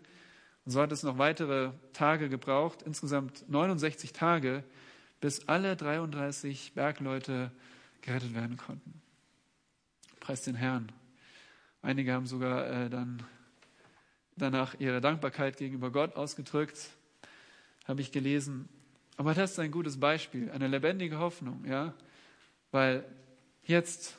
Und 0.64 0.73
so 0.73 0.81
hat 0.81 0.92
es 0.92 1.03
noch 1.03 1.18
weitere 1.18 1.73
Tage 1.92 2.29
gebraucht, 2.29 2.83
insgesamt 2.83 3.49
69 3.49 4.12
Tage, 4.12 4.64
bis 5.21 5.49
alle 5.49 5.77
33 5.77 6.75
Bergleute 6.75 7.51
gerettet 8.03 8.35
werden 8.35 8.57
konnten. 8.57 9.01
Preis 10.21 10.42
den 10.42 10.55
Herrn. 10.55 10.92
Einige 11.81 12.12
haben 12.12 12.27
sogar 12.27 12.66
äh, 12.66 12.90
dann 12.90 13.23
danach 14.37 14.75
ihre 14.79 15.01
Dankbarkeit 15.01 15.57
gegenüber 15.57 15.90
Gott 15.90 16.14
ausgedrückt, 16.16 16.90
habe 17.87 18.01
ich 18.01 18.12
gelesen. 18.12 18.68
Aber 19.16 19.35
das 19.35 19.53
ist 19.53 19.59
ein 19.59 19.71
gutes 19.71 19.99
Beispiel, 19.99 20.51
eine 20.51 20.68
lebendige 20.68 21.18
Hoffnung, 21.18 21.64
ja, 21.66 21.94
weil 22.71 23.05
jetzt 23.65 24.17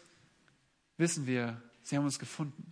wissen 0.98 1.28
wir, 1.28 1.62
sie 1.82 1.98
haben 1.98 2.06
uns 2.06 2.20
gefunden. 2.20 2.72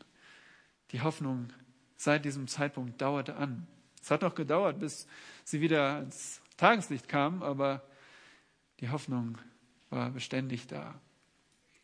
Die 0.92 1.02
Hoffnung 1.02 1.52
seit 1.98 2.26
diesem 2.26 2.48
Zeitpunkt 2.48 3.02
dauerte 3.02 3.36
an. 3.36 3.68
Es 4.02 4.12
hat 4.12 4.22
noch 4.22 4.36
gedauert, 4.36 4.80
bis 4.80 5.08
sie 5.44 5.62
wieder 5.62 6.02
ins 6.02 6.42
Tageslicht 6.56 7.10
kamen, 7.10 7.44
aber 7.44 7.84
die 8.80 8.90
Hoffnung 8.90 9.38
war 9.90 10.12
beständig 10.12 10.68
da. 10.68 11.00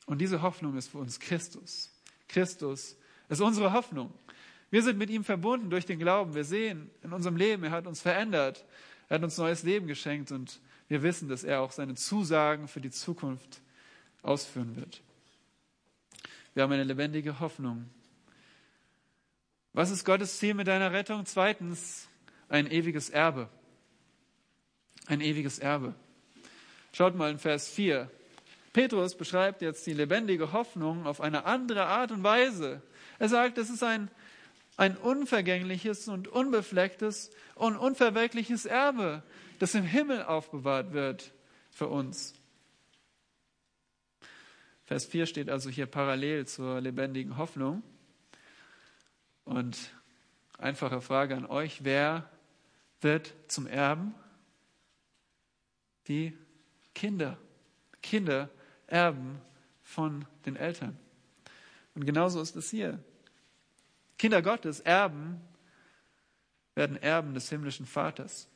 Und 0.06 0.20
diese 0.20 0.42
Hoffnung 0.42 0.78
ist 0.78 0.90
für 0.90 0.98
uns 1.00 1.20
Christus. 1.20 1.92
Christus 2.28 2.98
ist 3.30 3.42
unsere 3.42 3.74
Hoffnung. 3.74 4.14
Wir 4.70 4.84
sind 4.84 4.98
mit 4.98 5.10
ihm 5.10 5.24
verbunden 5.24 5.70
durch 5.70 5.86
den 5.86 6.00
Glauben. 6.00 6.34
Wir 6.34 6.44
sehen 6.44 6.90
in 7.04 7.14
unserem 7.14 7.38
Leben, 7.38 7.64
er 7.64 7.72
hat 7.72 7.88
uns 7.88 8.02
verändert. 8.02 8.66
Er 9.08 9.16
hat 9.16 9.24
uns 9.24 9.38
neues 9.38 9.64
Leben 9.64 9.88
geschenkt 9.88 10.32
und 10.32 10.60
wir 10.88 11.04
wissen, 11.04 11.30
dass 11.30 11.44
er 11.44 11.62
auch 11.62 11.72
seine 11.72 11.96
Zusagen 11.96 12.68
für 12.68 12.82
die 12.82 12.90
Zukunft 12.90 13.62
ausführen 14.24 14.76
wird. 14.76 15.02
Wir 16.54 16.64
haben 16.64 16.72
eine 16.72 16.84
lebendige 16.84 17.40
Hoffnung. 17.40 17.90
Was 19.74 19.90
ist 19.90 20.06
Gottes 20.06 20.38
Ziel 20.38 20.54
mit 20.54 20.68
deiner 20.68 20.92
Rettung? 20.92 21.26
Zweitens, 21.26 22.08
ein 22.48 22.70
ewiges 22.70 23.10
Erbe. 23.10 23.50
Ein 25.08 25.22
ewiges 25.22 25.60
Erbe. 25.60 25.96
Schaut 26.94 27.16
mal 27.16 27.32
in 27.32 27.40
Vers 27.40 27.70
4. 27.70 28.10
Petrus 28.72 29.16
beschreibt 29.16 29.62
jetzt 29.62 29.86
die 29.88 29.94
lebendige 29.94 30.52
Hoffnung 30.52 31.06
auf 31.06 31.22
eine 31.22 31.46
andere 31.46 31.86
Art 31.86 32.12
und 32.12 32.24
Weise. 32.24 32.82
Er 33.20 33.30
sagt, 33.30 33.58
es 33.58 33.70
ist 33.70 33.84
ein, 33.84 34.10
ein 34.78 34.96
unvergängliches 34.98 36.08
und 36.08 36.28
unbeflecktes 36.28 37.32
und 37.56 37.78
unverwelkliches 37.78 38.66
Erbe, 38.66 39.24
das 39.60 39.76
im 39.76 39.84
Himmel 39.84 40.24
aufbewahrt 40.24 40.94
wird 40.94 41.34
für 41.72 41.88
uns. 41.88 42.36
Vers 44.94 45.06
4 45.06 45.26
steht 45.26 45.50
also 45.50 45.72
hier 45.72 45.88
parallel 45.88 46.46
zur 46.46 46.80
lebendigen 46.80 47.38
Hoffnung. 47.38 47.82
Und 49.44 49.76
einfache 50.60 51.02
Frage 51.02 51.36
an 51.36 51.48
euch, 51.48 51.84
wer 51.84 52.30
wird 53.02 53.34
zum 53.48 53.66
Erben? 53.66 54.14
Die 56.08 56.38
Kinder. 56.94 57.40
Kinder 58.04 58.52
Erben 58.86 59.42
von 59.82 60.28
den 60.46 60.56
Eltern. 60.56 60.96
Und 61.96 62.06
genauso 62.06 62.40
ist 62.40 62.56
es 62.56 62.70
hier. 62.70 63.04
Kinder 64.20 64.44
Gottes, 64.44 64.80
Erben, 64.80 65.42
werden 66.76 66.98
Erben 66.98 67.34
des 67.34 67.50
himmlischen 67.50 67.88
Vaters. 67.88 68.48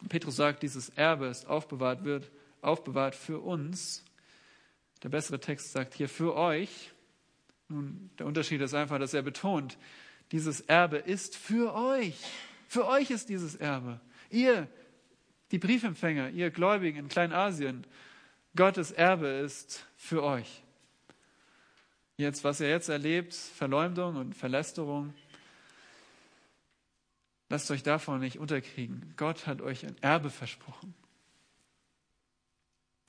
Und 0.00 0.08
Petrus 0.08 0.34
sagt, 0.34 0.64
dieses 0.64 0.88
Erbe 0.88 1.26
ist 1.26 1.46
aufbewahrt, 1.46 2.02
wird 2.02 2.32
aufbewahrt 2.62 3.14
für 3.14 3.38
uns. 3.38 4.02
Der 5.02 5.08
bessere 5.08 5.40
Text 5.40 5.72
sagt 5.72 5.94
hier 5.94 6.08
für 6.08 6.34
euch. 6.34 6.92
Nun, 7.68 8.10
der 8.18 8.26
Unterschied 8.26 8.60
ist 8.60 8.74
einfach, 8.74 8.98
dass 8.98 9.14
er 9.14 9.22
betont, 9.22 9.78
dieses 10.32 10.60
Erbe 10.60 10.96
ist 10.96 11.36
für 11.36 11.74
euch. 11.74 12.18
Für 12.68 12.86
euch 12.86 13.10
ist 13.10 13.28
dieses 13.28 13.56
Erbe. 13.56 14.00
Ihr, 14.30 14.68
die 15.50 15.58
Briefempfänger, 15.58 16.30
ihr 16.30 16.50
Gläubigen 16.50 16.98
in 16.98 17.08
Kleinasien, 17.08 17.86
Gottes 18.56 18.90
Erbe 18.90 19.28
ist 19.28 19.86
für 19.96 20.22
euch. 20.22 20.62
Jetzt, 22.16 22.42
was 22.42 22.60
ihr 22.60 22.68
jetzt 22.68 22.88
erlebt, 22.88 23.32
Verleumdung 23.32 24.16
und 24.16 24.34
Verlästerung, 24.34 25.14
lasst 27.48 27.70
euch 27.70 27.84
davon 27.84 28.20
nicht 28.20 28.38
unterkriegen. 28.38 29.14
Gott 29.16 29.46
hat 29.46 29.62
euch 29.62 29.86
ein 29.86 29.96
Erbe 30.02 30.28
versprochen. 30.28 30.94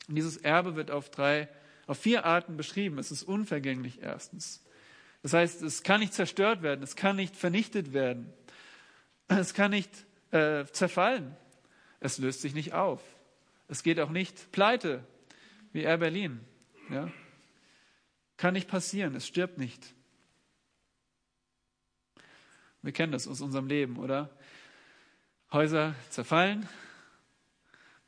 Und 0.08 0.16
dieses 0.16 0.38
Erbe 0.38 0.76
wird 0.76 0.92
auf 0.92 1.10
drei, 1.10 1.50
auf 1.90 1.98
vier 1.98 2.24
Arten 2.24 2.56
beschrieben. 2.56 3.00
Es 3.00 3.10
ist 3.10 3.24
unvergänglich 3.24 4.04
erstens. 4.04 4.64
Das 5.24 5.34
heißt, 5.34 5.64
es 5.64 5.82
kann 5.82 6.00
nicht 6.00 6.14
zerstört 6.14 6.62
werden, 6.62 6.84
es 6.84 6.96
kann 6.96 7.16
nicht 7.16 7.36
vernichtet 7.36 7.94
werden, 7.94 8.32
es 9.28 9.56
kann 9.56 9.72
nicht 9.72 9.90
äh, 10.30 10.66
zerfallen, 10.66 11.36
es 12.00 12.20
löst 12.20 12.42
sich 12.42 12.54
nicht 12.54 12.74
auf, 12.74 13.02
es 13.68 13.82
geht 13.82 14.00
auch 14.00 14.12
nicht 14.12 14.52
pleite, 14.52 15.04
wie 15.74 15.82
Air 15.82 15.98
Berlin. 15.98 16.40
Ja? 16.92 17.12
Kann 18.38 18.54
nicht 18.54 18.70
passieren, 18.70 19.16
es 19.16 19.28
stirbt 19.28 19.58
nicht. 19.58 19.96
Wir 22.84 22.94
kennen 22.94 23.12
das 23.12 23.28
aus 23.28 23.42
unserem 23.42 23.66
Leben, 23.66 23.98
oder? 23.98 24.30
Häuser 25.52 25.96
zerfallen. 26.12 26.70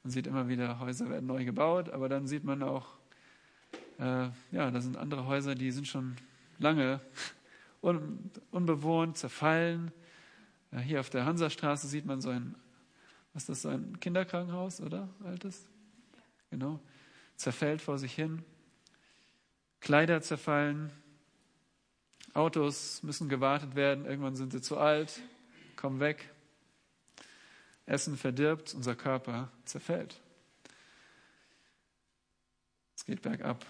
Man 0.03 0.11
sieht 0.11 0.27
immer 0.27 0.47
wieder, 0.47 0.79
Häuser 0.79 1.09
werden 1.09 1.25
neu 1.25 1.43
gebaut, 1.43 1.89
aber 1.89 2.09
dann 2.09 2.27
sieht 2.27 2.43
man 2.43 2.61
auch, 2.61 3.00
äh, 4.01 4.29
ja, 4.51 4.71
da 4.71 4.81
sind 4.81 4.97
andere 4.97 5.27
Häuser, 5.27 5.53
die 5.53 5.71
sind 5.71 5.87
schon 5.87 6.15
lange 6.57 6.99
un, 7.81 8.31
unbewohnt, 8.49 9.15
zerfallen. 9.17 9.91
Ja, 10.71 10.79
hier 10.79 10.99
auf 10.99 11.11
der 11.11 11.25
Hansastraße 11.25 11.87
sieht 11.87 12.05
man 12.05 12.19
so 12.19 12.29
ein, 12.29 12.55
was 13.33 13.43
ist 13.43 13.49
das, 13.49 13.61
so 13.61 13.69
ein 13.69 13.99
Kinderkrankenhaus, 13.99 14.81
oder? 14.81 15.07
Altes? 15.23 15.67
Genau. 16.49 16.79
Zerfällt 17.35 17.81
vor 17.81 17.99
sich 17.99 18.13
hin. 18.13 18.43
Kleider 19.81 20.21
zerfallen, 20.21 20.91
Autos 22.33 23.03
müssen 23.03 23.29
gewartet 23.29 23.75
werden, 23.75 24.05
irgendwann 24.05 24.35
sind 24.35 24.51
sie 24.51 24.61
zu 24.61 24.77
alt, 24.77 25.21
kommen 25.75 25.99
weg. 25.99 26.33
Essen 27.85 28.17
verdirbt, 28.17 28.73
unser 28.73 28.95
Körper 28.95 29.51
zerfällt. 29.65 30.19
Es 32.95 33.05
geht 33.05 33.21
bergab. 33.21 33.65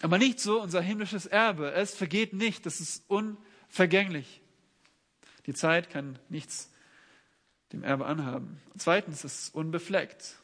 Aber 0.00 0.18
nicht 0.18 0.40
so 0.40 0.60
unser 0.60 0.80
himmlisches 0.80 1.26
Erbe. 1.26 1.72
Es 1.72 1.94
vergeht 1.94 2.32
nicht, 2.32 2.66
es 2.66 2.80
ist 2.80 3.04
unvergänglich. 3.08 4.40
Die 5.46 5.54
Zeit 5.54 5.90
kann 5.90 6.18
nichts 6.28 6.70
dem 7.72 7.84
Erbe 7.84 8.06
anhaben. 8.06 8.60
Zweitens, 8.76 9.24
es 9.24 9.44
ist 9.44 9.54
unbefleckt. 9.54 10.36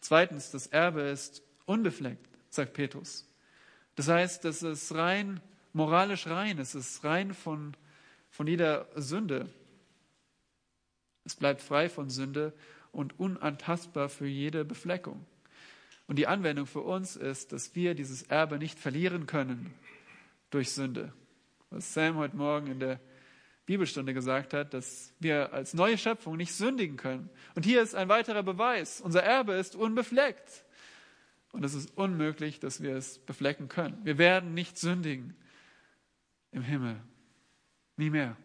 Zweitens, 0.00 0.50
das 0.50 0.66
Erbe 0.66 1.02
ist 1.02 1.42
unbefleckt 1.66 2.34
sagt 2.54 2.72
Petrus. 2.72 3.28
Das 3.96 4.08
heißt, 4.08 4.44
es 4.44 4.62
ist 4.62 4.94
rein, 4.94 5.40
moralisch 5.72 6.26
rein, 6.26 6.58
es 6.58 6.74
ist 6.74 7.04
rein 7.04 7.34
von, 7.34 7.76
von 8.30 8.46
jeder 8.46 8.88
Sünde. 8.96 9.48
Es 11.24 11.34
bleibt 11.34 11.60
frei 11.60 11.88
von 11.88 12.10
Sünde 12.10 12.52
und 12.92 13.18
unantastbar 13.18 14.08
für 14.08 14.26
jede 14.26 14.64
Befleckung. 14.64 15.24
Und 16.06 16.16
die 16.18 16.26
Anwendung 16.26 16.66
für 16.66 16.80
uns 16.80 17.16
ist, 17.16 17.52
dass 17.52 17.74
wir 17.74 17.94
dieses 17.94 18.22
Erbe 18.22 18.58
nicht 18.58 18.78
verlieren 18.78 19.26
können 19.26 19.72
durch 20.50 20.72
Sünde. 20.72 21.12
Was 21.70 21.94
Sam 21.94 22.16
heute 22.16 22.36
Morgen 22.36 22.66
in 22.66 22.80
der 22.80 23.00
Bibelstunde 23.66 24.12
gesagt 24.12 24.52
hat, 24.52 24.74
dass 24.74 25.14
wir 25.18 25.52
als 25.54 25.72
neue 25.72 25.96
Schöpfung 25.96 26.36
nicht 26.36 26.52
sündigen 26.52 26.96
können. 26.96 27.30
Und 27.54 27.64
hier 27.64 27.82
ist 27.82 27.94
ein 27.94 28.08
weiterer 28.08 28.42
Beweis. 28.42 29.00
Unser 29.00 29.22
Erbe 29.22 29.54
ist 29.54 29.74
unbefleckt. 29.74 30.64
Und 31.52 31.64
es 31.64 31.72
ist 31.72 31.96
unmöglich, 31.96 32.60
dass 32.60 32.82
wir 32.82 32.96
es 32.96 33.18
beflecken 33.18 33.68
können. 33.68 34.04
Wir 34.04 34.18
werden 34.18 34.54
nicht 34.54 34.76
sündigen 34.76 35.34
im 36.50 36.62
Himmel. 36.62 37.00
Nie 37.96 38.10
mehr. 38.10 38.36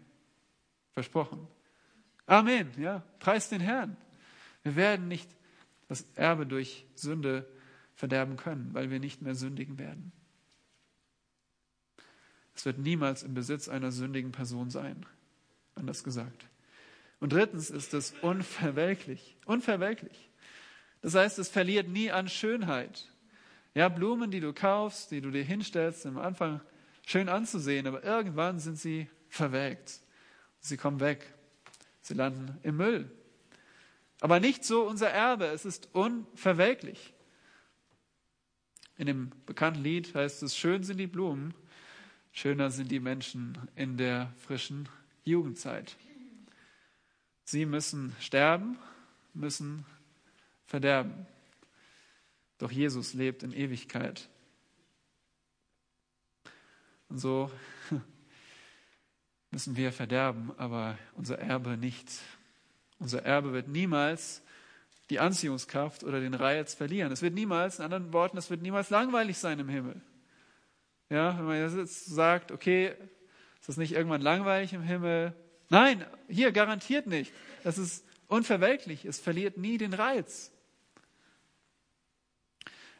Versprochen. 0.94 1.48
Amen. 2.26 2.72
Ja, 2.78 3.04
preis 3.20 3.50
den 3.50 3.62
Herrn. 3.62 3.98
Wir 4.64 4.76
werden 4.76 5.08
nicht 5.08 5.30
das 5.90 6.06
Erbe 6.16 6.46
durch 6.46 6.86
Sünde 6.96 7.46
verderben 7.96 8.38
können, 8.38 8.74
weil 8.74 8.90
wir 8.90 9.00
nicht 9.00 9.22
mehr 9.22 9.36
sündigen 9.36 9.78
werden. 9.78 10.14
Es 12.56 12.66
wird 12.66 12.78
niemals 12.78 13.24
im 13.24 13.34
Besitz 13.34 13.68
einer 13.68 13.92
sündigen 13.92 14.32
Person 14.32 14.70
sein. 14.70 15.06
Anders 15.76 16.04
gesagt. 16.04 16.48
Und 17.20 17.34
drittens 17.34 17.70
ist 17.70 17.94
es 17.94 18.14
unverwelklich. 18.22 19.38
Unverwelklich. 19.46 20.30
Das 21.02 21.16
heißt, 21.16 21.40
es 21.40 21.50
verliert 21.50 21.90
nie 21.90 22.12
an 22.12 22.30
Schönheit. 22.30 23.10
Ja, 23.74 23.90
Blumen, 23.90 24.32
die 24.32 24.40
du 24.40 24.54
kaufst, 24.54 25.12
die 25.12 25.22
du 25.22 25.32
dir 25.32 25.44
hinstellst, 25.44 26.04
sind 26.04 26.18
am 26.18 26.24
Anfang 26.24 26.62
schön 27.06 27.30
anzusehen, 27.30 27.88
aber 27.88 28.04
irgendwann 28.04 28.60
sind 28.60 28.78
sie 28.78 29.10
verwelkt. 29.30 30.02
Sie 30.60 30.78
kommen 30.78 31.00
weg. 31.00 31.34
Sie 32.02 32.14
landen 32.14 32.58
im 32.64 32.78
Müll. 32.78 33.10
Aber 34.22 34.40
nicht 34.40 34.66
so 34.66 34.88
unser 34.88 35.10
Erbe. 35.10 35.46
Es 35.46 35.66
ist 35.66 35.90
unverwelklich. 35.94 37.14
In 38.98 39.06
dem 39.06 39.32
bekannten 39.46 39.82
Lied 39.82 40.14
heißt 40.14 40.44
es, 40.44 40.58
schön 40.58 40.84
sind 40.84 40.98
die 40.98 41.08
Blumen, 41.08 41.54
schöner 42.34 42.70
sind 42.70 42.92
die 42.92 43.00
Menschen 43.00 43.58
in 43.76 43.96
der 43.96 44.34
frischen 44.38 44.90
Jugendzeit. 45.24 45.96
Sie 47.46 47.66
müssen 47.66 48.14
sterben, 48.20 48.78
müssen 49.34 49.86
verderben. 50.66 51.26
Doch 52.58 52.72
Jesus 52.72 53.14
lebt 53.14 53.42
in 53.42 53.54
Ewigkeit. 53.54 54.30
Und 57.08 57.20
so 57.20 57.50
müssen 59.52 59.78
wir 59.78 59.94
verderben, 59.94 60.52
aber 60.58 60.98
unser 61.16 61.40
Erbe 61.40 61.78
nicht. 61.78 62.12
Unser 63.00 63.24
Erbe 63.24 63.54
wird 63.54 63.68
niemals 63.68 64.44
die 65.10 65.20
Anziehungskraft 65.20 66.04
oder 66.04 66.20
den 66.20 66.34
Reiz 66.34 66.74
verlieren. 66.74 67.12
Es 67.12 67.22
wird 67.22 67.34
niemals, 67.34 67.80
in 67.80 67.86
anderen 67.86 68.14
Worten, 68.14 68.38
es 68.38 68.50
wird 68.50 68.62
niemals 68.62 68.90
langweilig 68.90 69.38
sein 69.38 69.60
im 69.60 69.70
Himmel. 69.70 70.02
Ja, 71.10 71.38
wenn 71.38 71.46
man 71.46 71.58
jetzt 71.58 72.06
sagt, 72.06 72.52
okay, 72.52 72.94
ist 73.60 73.70
das 73.70 73.78
nicht 73.78 73.94
irgendwann 73.94 74.22
langweilig 74.22 74.74
im 74.74 74.84
Himmel? 74.84 75.34
Nein, 75.70 76.06
hier 76.28 76.52
garantiert 76.52 77.08
nicht. 77.08 77.34
Das 77.64 77.78
ist 77.78 78.06
unverwelklich. 78.28 79.06
Es 79.06 79.20
verliert 79.20 79.58
nie 79.58 79.78
den 79.78 79.94
Reiz. 79.94 80.52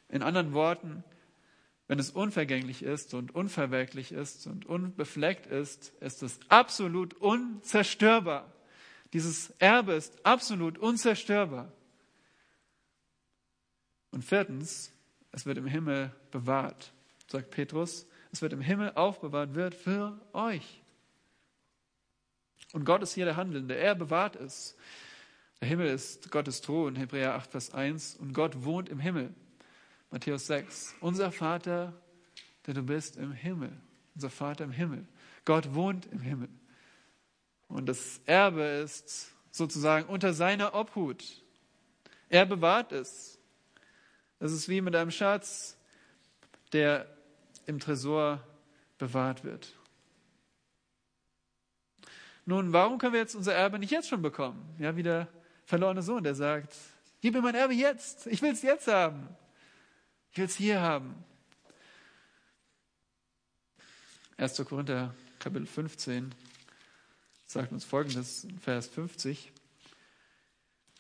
In 0.08 0.24
anderen 0.24 0.54
Worten, 0.54 1.04
wenn 1.88 2.00
es 2.00 2.10
unvergänglich 2.10 2.82
ist 2.82 3.14
und 3.14 3.34
unverwelklich 3.34 4.12
ist 4.12 4.48
und 4.48 4.66
unbefleckt 4.66 5.46
ist, 5.46 5.94
ist 6.00 6.24
es 6.24 6.40
absolut 6.50 7.14
unzerstörbar. 7.16 8.52
Dieses 9.14 9.50
Erbe 9.60 9.94
ist 9.94 10.26
absolut 10.26 10.78
unzerstörbar. 10.78 11.72
Und 14.12 14.24
viertens, 14.24 14.92
es 15.32 15.46
wird 15.46 15.58
im 15.58 15.68
Himmel 15.68 16.14
bewahrt, 16.32 16.94
sagt 17.28 17.52
Petrus. 17.52 18.08
Es 18.32 18.42
wird 18.42 18.54
im 18.54 18.62
Himmel 18.62 18.94
aufbewahrt, 18.94 19.56
wird 19.56 19.74
für 19.74 20.20
euch. 20.34 20.82
Und 22.74 22.86
Gott 22.86 23.02
ist 23.02 23.14
hier 23.14 23.26
der 23.26 23.36
Handelnde. 23.36 23.76
Er 23.76 23.96
bewahrt 23.96 24.36
es. 24.36 24.76
Der 25.62 25.68
Himmel 25.68 25.88
ist 25.88 26.32
Gottes 26.32 26.62
Thron, 26.62 26.96
Hebräer 26.96 27.36
8, 27.36 27.52
Vers 27.52 27.74
1. 27.74 28.16
Und 28.16 28.34
Gott 28.34 28.64
wohnt 28.64 28.90
im 28.90 29.00
Himmel. 29.00 29.34
Matthäus 30.12 30.48
6. 30.48 30.96
Unser 31.02 31.32
Vater, 31.32 31.94
der 32.68 32.76
du 32.76 32.84
bist 32.84 33.18
im 33.18 33.32
Himmel. 33.32 33.72
Unser 34.16 34.30
Vater 34.30 34.64
im 34.64 34.72
Himmel. 34.72 35.08
Gott 35.46 35.74
wohnt 35.74 36.06
im 36.08 36.20
Himmel. 36.20 36.50
Und 37.70 37.86
das 37.86 38.20
Erbe 38.26 38.64
ist 38.64 39.32
sozusagen 39.52 40.08
unter 40.08 40.34
seiner 40.34 40.74
Obhut. 40.74 41.24
Er 42.28 42.46
bewahrt 42.46 42.92
es. 42.92 43.40
Es 44.40 44.52
ist 44.52 44.68
wie 44.68 44.82
mit 44.82 44.96
einem 44.96 45.12
Schatz, 45.12 45.78
der 46.74 47.08
im 47.66 47.80
Tresor 47.80 48.44
bewahrt 48.98 49.44
wird. 49.44 49.74
Nun, 52.46 52.74
warum 52.74 52.98
können 52.98 53.14
wir 53.14 53.20
jetzt 53.20 53.36
unser 53.36 53.54
Erbe 53.54 53.78
nicht 53.78 53.92
jetzt 53.92 54.10
schon 54.10 54.24
bekommen? 54.24 54.76
Ja, 54.80 54.96
wie 54.96 55.04
der 55.04 55.28
verlorene 55.66 56.02
Sohn, 56.02 56.24
der 56.24 56.34
sagt, 56.34 56.76
gib 57.22 57.36
mir 57.36 57.42
mein 57.42 57.54
Erbe 57.54 57.74
jetzt, 57.74 58.26
ich 58.26 58.42
will 58.42 58.54
es 58.54 58.64
jetzt 58.64 58.88
haben. 58.88 59.30
Ich 60.32 60.38
will 60.38 60.46
es 60.46 60.56
hier 60.56 60.82
haben. 60.82 61.24
1. 64.38 64.64
Korinther 64.66 65.14
Kapitel 65.38 65.68
15 65.68 66.34
sagt 67.50 67.72
uns 67.72 67.84
folgendes 67.84 68.44
in 68.44 68.60
Vers 68.60 68.88
50. 68.90 69.52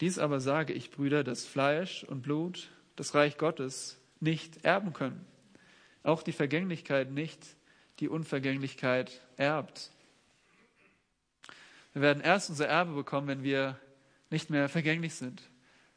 Dies 0.01 0.17
aber 0.17 0.39
sage 0.39 0.73
ich, 0.73 0.89
Brüder, 0.89 1.23
dass 1.23 1.45
Fleisch 1.45 2.03
und 2.03 2.23
Blut 2.23 2.71
das 2.95 3.13
Reich 3.13 3.37
Gottes 3.37 3.97
nicht 4.19 4.65
erben 4.65 4.91
können. 4.91 5.23
Auch 6.01 6.23
die 6.23 6.31
Vergänglichkeit 6.31 7.11
nicht, 7.11 7.39
die 7.99 8.07
Unvergänglichkeit 8.07 9.21
erbt. 9.37 9.91
Wir 11.93 12.01
werden 12.01 12.23
erst 12.23 12.49
unser 12.49 12.67
Erbe 12.67 12.93
bekommen, 12.93 13.27
wenn 13.27 13.43
wir 13.43 13.79
nicht 14.31 14.49
mehr 14.49 14.69
vergänglich 14.69 15.13
sind. 15.13 15.43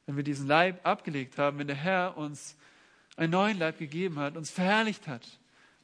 Wenn 0.04 0.16
wir 0.16 0.24
diesen 0.24 0.46
Leib 0.46 0.86
abgelegt 0.86 1.38
haben, 1.38 1.58
wenn 1.58 1.66
der 1.66 1.76
Herr 1.76 2.18
uns 2.18 2.56
einen 3.16 3.32
neuen 3.32 3.58
Leib 3.58 3.78
gegeben 3.78 4.18
hat, 4.18 4.36
uns 4.36 4.50
verherrlicht 4.50 5.08
hat. 5.08 5.26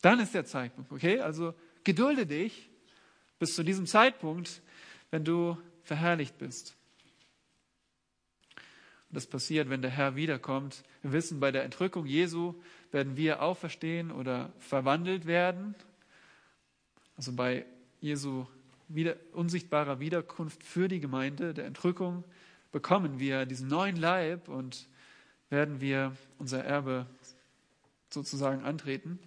Dann 0.03 0.21
ist 0.21 0.35
der 0.35 0.45
Zeitpunkt, 0.45 0.93
okay? 0.93 1.21
Also 1.21 1.55
gedulde 1.85 2.27
dich 2.27 2.69
bis 3.39 3.55
zu 3.55 3.63
diesem 3.63 3.87
Zeitpunkt, 3.87 4.63
wenn 5.11 5.25
du 5.25 5.57
verherrlicht 5.83 6.39
bist. 6.39 6.77
Und 8.57 9.17
das 9.17 9.27
passiert, 9.27 9.71
wenn 9.71 9.81
der 9.81 9.91
Herr 9.91 10.17
wiederkommt. 10.17 10.85
Wir 11.03 11.13
wissen, 11.13 11.41
bei 11.41 11.51
der 11.51 11.65
Entrückung 11.65 12.05
Jesu 12.05 12.55
werden 12.91 13.17
wir 13.17 13.43
auferstehen 13.43 14.11
oder 14.11 14.53
verwandelt 14.59 15.27
werden. 15.27 15.75
Also 17.17 17.33
bei 17.33 17.65
Jesu 18.01 18.47
wieder, 18.89 19.17
unsichtbarer 19.33 20.01
Wiederkunft 20.01 20.63
für 20.63 20.89
die 20.89 21.01
Gemeinde, 21.01 21.55
der 21.55 21.67
Entrückung, 21.67 22.25
bekommen 22.71 23.19
wir 23.19 23.47
diesen 23.47 23.69
neuen 23.69 23.97
Leib 23.97 24.49
und 24.49 24.89
werden 25.49 25.81
wir 25.81 26.15
unser 26.39 26.65
Erbe 26.65 27.07
sozusagen 28.11 28.63
antreten 28.63 29.19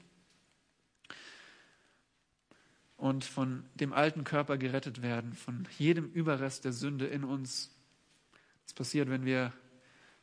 und 3.01 3.25
von 3.25 3.65
dem 3.73 3.93
alten 3.93 4.23
Körper 4.23 4.59
gerettet 4.59 5.01
werden, 5.01 5.33
von 5.33 5.67
jedem 5.79 6.11
Überrest 6.11 6.65
der 6.65 6.71
Sünde 6.71 7.07
in 7.07 7.23
uns. 7.23 7.75
Das 8.65 8.75
passiert, 8.75 9.09
wenn 9.09 9.25
wir 9.25 9.51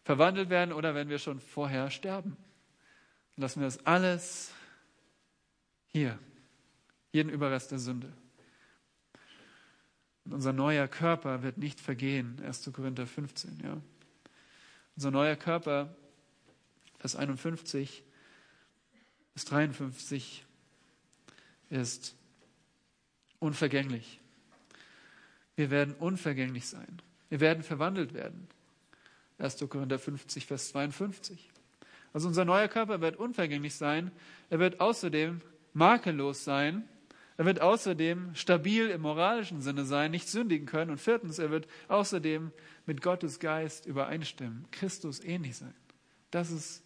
verwandelt 0.04 0.48
werden 0.48 0.72
oder 0.72 0.94
wenn 0.94 1.08
wir 1.08 1.18
schon 1.18 1.40
vorher 1.40 1.90
sterben. 1.90 2.36
Lassen 3.34 3.58
wir 3.58 3.66
das 3.66 3.84
alles 3.84 4.52
hier, 5.88 6.20
jeden 7.10 7.30
Überrest 7.30 7.72
der 7.72 7.80
Sünde. 7.80 8.12
Und 10.24 10.34
unser 10.34 10.52
neuer 10.52 10.86
Körper 10.86 11.42
wird 11.42 11.58
nicht 11.58 11.80
vergehen, 11.80 12.40
1. 12.44 12.70
Korinther 12.72 13.08
15. 13.08 13.58
Ja. 13.58 13.76
Unser 14.94 15.10
neuer 15.10 15.34
Körper, 15.34 15.96
Vers 17.00 17.16
51 17.16 18.04
bis 19.34 19.46
53, 19.46 20.46
ist 21.70 22.14
unvergänglich. 23.40 24.20
Wir 25.56 25.70
werden 25.70 25.94
unvergänglich 25.94 26.66
sein. 26.66 27.02
Wir 27.28 27.40
werden 27.40 27.62
verwandelt 27.62 28.14
werden. 28.14 28.48
1. 29.38 29.58
Korinther 29.68 29.98
50, 29.98 30.46
Vers 30.46 30.68
52. 30.68 31.50
Also 32.12 32.28
unser 32.28 32.44
neuer 32.44 32.68
Körper 32.68 33.00
wird 33.00 33.16
unvergänglich 33.16 33.74
sein. 33.74 34.10
Er 34.50 34.58
wird 34.58 34.80
außerdem 34.80 35.40
makellos 35.74 36.44
sein. 36.44 36.88
Er 37.36 37.44
wird 37.44 37.60
außerdem 37.60 38.34
stabil 38.34 38.88
im 38.90 39.02
moralischen 39.02 39.60
Sinne 39.60 39.84
sein, 39.84 40.10
nicht 40.10 40.28
sündigen 40.28 40.66
können. 40.66 40.90
Und 40.90 40.98
viertens, 40.98 41.38
er 41.38 41.50
wird 41.50 41.68
außerdem 41.86 42.50
mit 42.86 43.02
Gottes 43.02 43.38
Geist 43.38 43.86
übereinstimmen, 43.86 44.66
Christus 44.72 45.22
ähnlich 45.22 45.56
sein. 45.56 45.74
Das 46.30 46.50
ist 46.50 46.82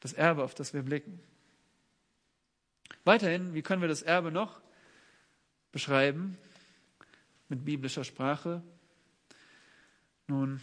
das 0.00 0.12
Erbe, 0.14 0.42
auf 0.42 0.54
das 0.54 0.74
wir 0.74 0.82
blicken. 0.82 1.20
Weiterhin, 3.04 3.54
wie 3.54 3.62
können 3.62 3.82
wir 3.82 3.88
das 3.88 4.02
Erbe 4.02 4.32
noch 4.32 4.61
beschreiben 5.72 6.38
mit 7.48 7.64
biblischer 7.64 8.04
Sprache? 8.04 8.62
Nun, 10.28 10.60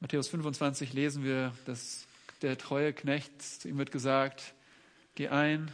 Matthäus 0.00 0.28
25 0.28 0.92
lesen 0.92 1.24
wir, 1.24 1.52
dass 1.66 2.06
der 2.42 2.56
treue 2.58 2.92
Knecht, 2.92 3.42
zu 3.42 3.68
ihm 3.68 3.78
wird 3.78 3.90
gesagt, 3.90 4.54
geh 5.14 5.28
ein, 5.28 5.70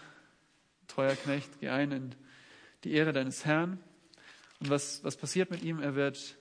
treuer 0.89 1.17
Knecht, 1.17 1.61
geh 1.61 1.69
ein 1.69 1.93
in 1.93 2.15
die 2.85 2.93
Ehre 2.93 3.13
deines 3.13 3.45
Herrn. 3.45 3.79
Und 4.61 4.71
was, 4.71 5.03
was 5.05 5.17
passiert 5.17 5.51
mit 5.51 5.63
ihm? 5.63 5.81
Er 5.81 5.95
wird, 5.95 6.37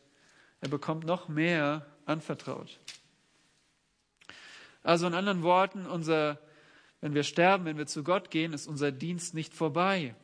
er 0.62 0.70
bekommt 0.70 1.06
noch 1.06 1.28
mehr 1.28 1.86
anvertraut. 2.06 2.80
Also 4.84 5.08
in 5.08 5.14
anderen 5.14 5.44
Worten, 5.44 5.86
unser, 5.86 6.40
wenn 7.02 7.14
wir 7.14 7.24
sterben, 7.24 7.66
wenn 7.66 7.78
wir 7.78 7.88
zu 7.88 8.04
Gott 8.04 8.32
gehen, 8.32 8.54
ist 8.54 8.68
unser 8.68 8.92
Dienst 8.92 9.34
nicht 9.34 9.54
vorbei. 9.54 10.16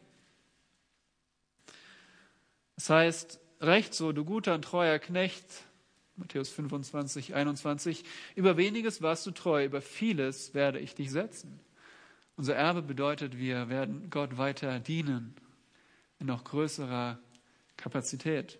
Das 2.78 2.89
heißt, 2.91 3.39
recht 3.59 3.93
so, 3.93 4.11
du 4.13 4.23
guter 4.23 4.55
und 4.55 4.61
treuer 4.61 4.99
Knecht, 4.99 5.65
Matthäus 6.15 6.49
25, 6.49 7.36
21, 7.36 8.03
über 8.36 8.55
weniges 8.55 9.01
warst 9.01 9.25
du 9.25 9.32
treu, 9.32 9.65
über 9.65 9.82
vieles 9.82 10.53
werde 10.53 10.80
ich 10.80 10.95
dich 10.95 11.11
setzen. 11.11 11.59
Unser 12.38 12.55
Erbe 12.55 12.84
bedeutet, 12.84 13.38
wir 13.38 13.67
werden 13.69 14.09
Gott 14.11 14.38
weiter 14.38 14.80
dienen 14.80 15.36
in 16.19 16.28
noch 16.28 16.43
größerer 16.43 17.19
Kapazität. 17.78 18.59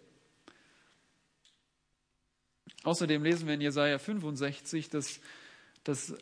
Außerdem 2.84 3.24
lesen 3.24 3.48
wir 3.48 3.54
in 3.54 3.62
Jesaja 3.62 4.00
65, 4.00 4.90
dass, 4.90 5.20
dass, 5.84 6.16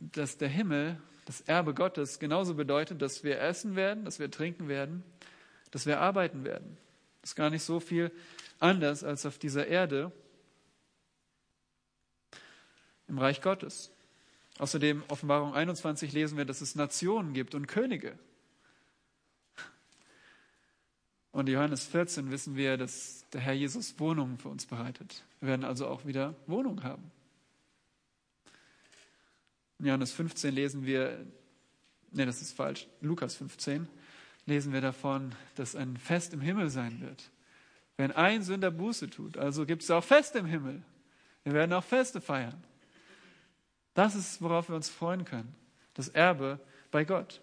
dass 0.00 0.38
der 0.38 0.48
Himmel, 0.48 1.00
das 1.24 1.40
Erbe 1.42 1.74
Gottes, 1.74 2.18
genauso 2.18 2.54
bedeutet, 2.54 3.00
dass 3.00 3.22
wir 3.22 3.40
essen 3.40 3.76
werden, 3.76 4.04
dass 4.04 4.18
wir 4.18 4.30
trinken 4.30 4.68
werden, 4.68 5.04
dass 5.70 5.86
wir 5.86 6.00
arbeiten 6.00 6.44
werden. 6.44 6.78
Ist 7.28 7.34
gar 7.34 7.50
nicht 7.50 7.62
so 7.62 7.78
viel 7.78 8.10
anders 8.58 9.04
als 9.04 9.26
auf 9.26 9.36
dieser 9.36 9.66
Erde 9.66 10.10
im 13.06 13.18
Reich 13.18 13.42
Gottes. 13.42 13.90
Außerdem 14.58 15.02
Offenbarung 15.08 15.52
21 15.52 16.10
lesen 16.12 16.38
wir, 16.38 16.46
dass 16.46 16.62
es 16.62 16.74
Nationen 16.74 17.34
gibt 17.34 17.54
und 17.54 17.66
Könige. 17.66 18.18
Und 21.30 21.50
Johannes 21.50 21.84
14 21.84 22.30
wissen 22.30 22.56
wir, 22.56 22.78
dass 22.78 23.26
der 23.34 23.42
Herr 23.42 23.52
Jesus 23.52 24.00
Wohnungen 24.00 24.38
für 24.38 24.48
uns 24.48 24.64
bereitet. 24.64 25.22
Wir 25.40 25.50
werden 25.50 25.66
also 25.66 25.86
auch 25.86 26.06
wieder 26.06 26.34
Wohnung 26.46 26.82
haben. 26.82 27.12
In 29.80 29.84
Johannes 29.84 30.12
15 30.12 30.54
lesen 30.54 30.86
wir, 30.86 31.26
nee, 32.10 32.24
das 32.24 32.40
ist 32.40 32.54
falsch, 32.54 32.88
Lukas 33.02 33.34
15 33.34 33.86
lesen 34.48 34.72
wir 34.72 34.80
davon, 34.80 35.34
dass 35.54 35.76
ein 35.76 35.96
Fest 35.96 36.32
im 36.32 36.40
Himmel 36.40 36.70
sein 36.70 37.00
wird. 37.00 37.30
Wenn 37.96 38.12
ein 38.12 38.42
Sünder 38.42 38.70
Buße 38.70 39.10
tut, 39.10 39.36
also 39.36 39.66
gibt 39.66 39.82
es 39.82 39.90
auch 39.90 40.02
Fest 40.02 40.34
im 40.36 40.46
Himmel. 40.46 40.82
Wir 41.44 41.52
werden 41.52 41.72
auch 41.72 41.84
Feste 41.84 42.20
feiern. 42.20 42.62
Das 43.94 44.14
ist, 44.14 44.40
worauf 44.40 44.68
wir 44.68 44.76
uns 44.76 44.88
freuen 44.88 45.24
können. 45.24 45.54
Das 45.94 46.08
Erbe 46.08 46.60
bei 46.90 47.04
Gott. 47.04 47.40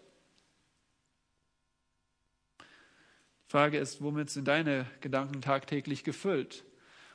Die 2.59 3.51
Frage 3.51 3.77
ist, 3.77 4.01
womit 4.01 4.29
sind 4.29 4.47
deine 4.47 4.85
Gedanken 5.01 5.41
tagtäglich 5.41 6.03
gefüllt? 6.03 6.63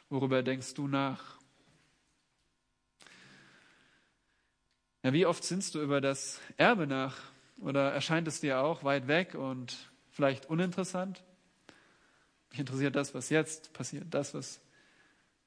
Worüber 0.09 0.43
denkst 0.43 0.75
du 0.75 0.87
nach? 0.87 1.39
Ja, 5.03 5.13
wie 5.13 5.27
oft 5.27 5.43
sinnst 5.43 5.75
du 5.75 5.83
über 5.83 6.01
das 6.01 6.39
Erbe 6.57 6.87
nach? 6.87 7.30
Oder 7.61 7.93
erscheint 7.93 8.27
es 8.27 8.41
dir 8.41 8.61
auch 8.61 8.85
weit 8.85 9.07
weg 9.07 9.35
und 9.35 9.77
vielleicht 10.11 10.47
uninteressant? 10.47 11.23
Mich 12.51 12.61
interessiert 12.61 12.97
das, 12.97 13.15
was 13.15 13.31
jetzt 13.31 13.73
passiert, 13.73 14.07
das, 14.11 14.35
was, 14.35 14.61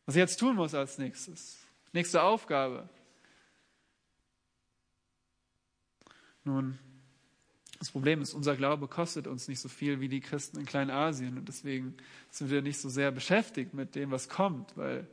was 0.05 0.15
ich 0.15 0.19
jetzt 0.19 0.39
tun 0.39 0.55
muss 0.55 0.73
als 0.73 0.97
nächstes. 0.97 1.57
Nächste 1.91 2.23
Aufgabe, 2.23 2.87
Nun, 6.43 6.77
das 7.79 7.91
Problem 7.91 8.21
ist, 8.21 8.33
unser 8.33 8.55
Glaube 8.55 8.87
kostet 8.87 9.27
uns 9.27 9.47
nicht 9.47 9.59
so 9.59 9.69
viel 9.69 9.99
wie 9.99 10.09
die 10.09 10.21
Christen 10.21 10.59
in 10.59 10.65
Kleinasien 10.65 11.37
und 11.37 11.47
deswegen 11.47 11.95
sind 12.29 12.49
wir 12.49 12.61
nicht 12.61 12.79
so 12.79 12.89
sehr 12.89 13.11
beschäftigt 13.11 13.73
mit 13.73 13.95
dem, 13.95 14.11
was 14.11 14.29
kommt, 14.29 14.75
weil, 14.77 15.07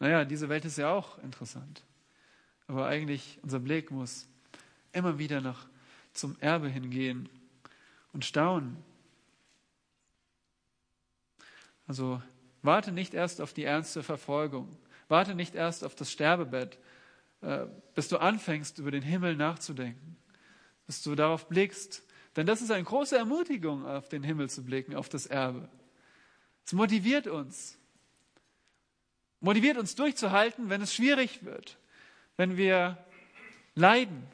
naja, 0.00 0.24
diese 0.24 0.48
Welt 0.48 0.64
ist 0.64 0.78
ja 0.78 0.90
auch 0.90 1.18
interessant. 1.18 1.84
Aber 2.68 2.86
eigentlich, 2.86 3.38
unser 3.42 3.60
Blick 3.60 3.90
muss 3.90 4.26
immer 4.92 5.18
wieder 5.18 5.40
noch 5.40 5.66
zum 6.16 6.36
Erbe 6.40 6.68
hingehen 6.68 7.28
und 8.12 8.24
staunen. 8.24 8.76
Also 11.86 12.22
warte 12.62 12.92
nicht 12.92 13.14
erst 13.14 13.40
auf 13.40 13.52
die 13.52 13.64
ernste 13.64 14.02
Verfolgung, 14.02 14.76
warte 15.08 15.34
nicht 15.34 15.54
erst 15.54 15.84
auf 15.84 15.94
das 15.94 16.10
Sterbebett, 16.10 16.78
äh, 17.42 17.66
bis 17.94 18.08
du 18.08 18.18
anfängst, 18.18 18.78
über 18.78 18.90
den 18.90 19.02
Himmel 19.02 19.36
nachzudenken 19.36 20.16
dass 20.86 21.02
du 21.02 21.14
darauf 21.14 21.48
blickst. 21.48 22.02
Denn 22.36 22.46
das 22.46 22.62
ist 22.62 22.70
eine 22.70 22.84
große 22.84 23.16
Ermutigung, 23.16 23.86
auf 23.86 24.08
den 24.08 24.22
Himmel 24.22 24.48
zu 24.50 24.64
blicken, 24.64 24.94
auf 24.94 25.08
das 25.08 25.26
Erbe. 25.26 25.68
Es 26.64 26.72
motiviert 26.72 27.26
uns. 27.26 27.78
Motiviert 29.40 29.78
uns 29.78 29.94
durchzuhalten, 29.94 30.70
wenn 30.70 30.80
es 30.80 30.94
schwierig 30.94 31.44
wird, 31.44 31.78
wenn 32.36 32.56
wir 32.56 32.98
leiden. 33.74 34.26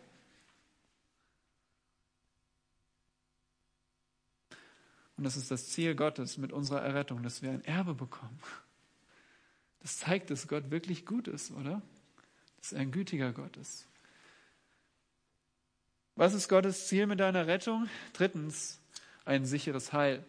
Und 5.23 5.27
das 5.27 5.37
ist 5.37 5.53
das 5.53 5.69
Ziel 5.69 5.95
Gottes 5.95 6.37
mit 6.37 6.53
unserer 6.53 6.83
Errettung, 6.83 7.23
dass 7.23 7.43
wir 7.43 7.53
ein 7.53 7.65
Erbe 7.65 7.95
bekommen. 7.95 8.41
Das 9.79 9.99
zeigt, 9.99 10.31
dass 10.31 10.49
Gott 10.49 10.73
wirklich 10.73 11.07
gut 11.07 11.29
ist, 11.29 11.53
oder? 11.53 11.81
Dass 12.59 12.73
er 12.73 12.81
ein 12.81 12.91
gütiger 12.91 13.31
Gott 13.31 13.57
ist. 13.57 13.87
Was 16.17 16.35
ist 16.35 16.49
Gottes 16.49 16.89
Ziel 16.89 17.07
mit 17.07 17.21
deiner 17.21 17.47
Rettung? 17.47 17.89
Drittens, 18.15 18.81
ein 19.25 19.45
sicheres 19.45 19.93
Heil. 19.93 20.25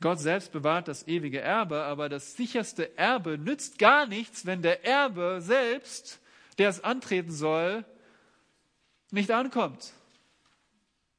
Gott 0.00 0.18
selbst 0.18 0.50
bewahrt 0.50 0.88
das 0.88 1.06
ewige 1.06 1.42
Erbe, 1.42 1.82
aber 1.82 2.08
das 2.08 2.32
sicherste 2.36 2.96
Erbe 2.96 3.36
nützt 3.36 3.78
gar 3.78 4.06
nichts, 4.06 4.46
wenn 4.46 4.62
der 4.62 4.82
Erbe 4.82 5.42
selbst, 5.42 6.20
der 6.56 6.70
es 6.70 6.82
antreten 6.82 7.32
soll, 7.32 7.84
nicht 9.10 9.30
ankommt, 9.30 9.92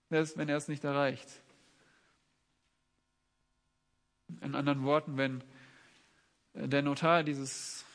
wenn 0.09 0.49
er 0.49 0.57
es 0.57 0.67
nicht 0.67 0.83
erreicht. 0.83 1.40
In 4.41 4.55
anderen 4.55 4.83
Worten, 4.83 5.17
wenn 5.17 5.43
der 6.53 6.81
Notar 6.81 7.23
dieses 7.23 7.85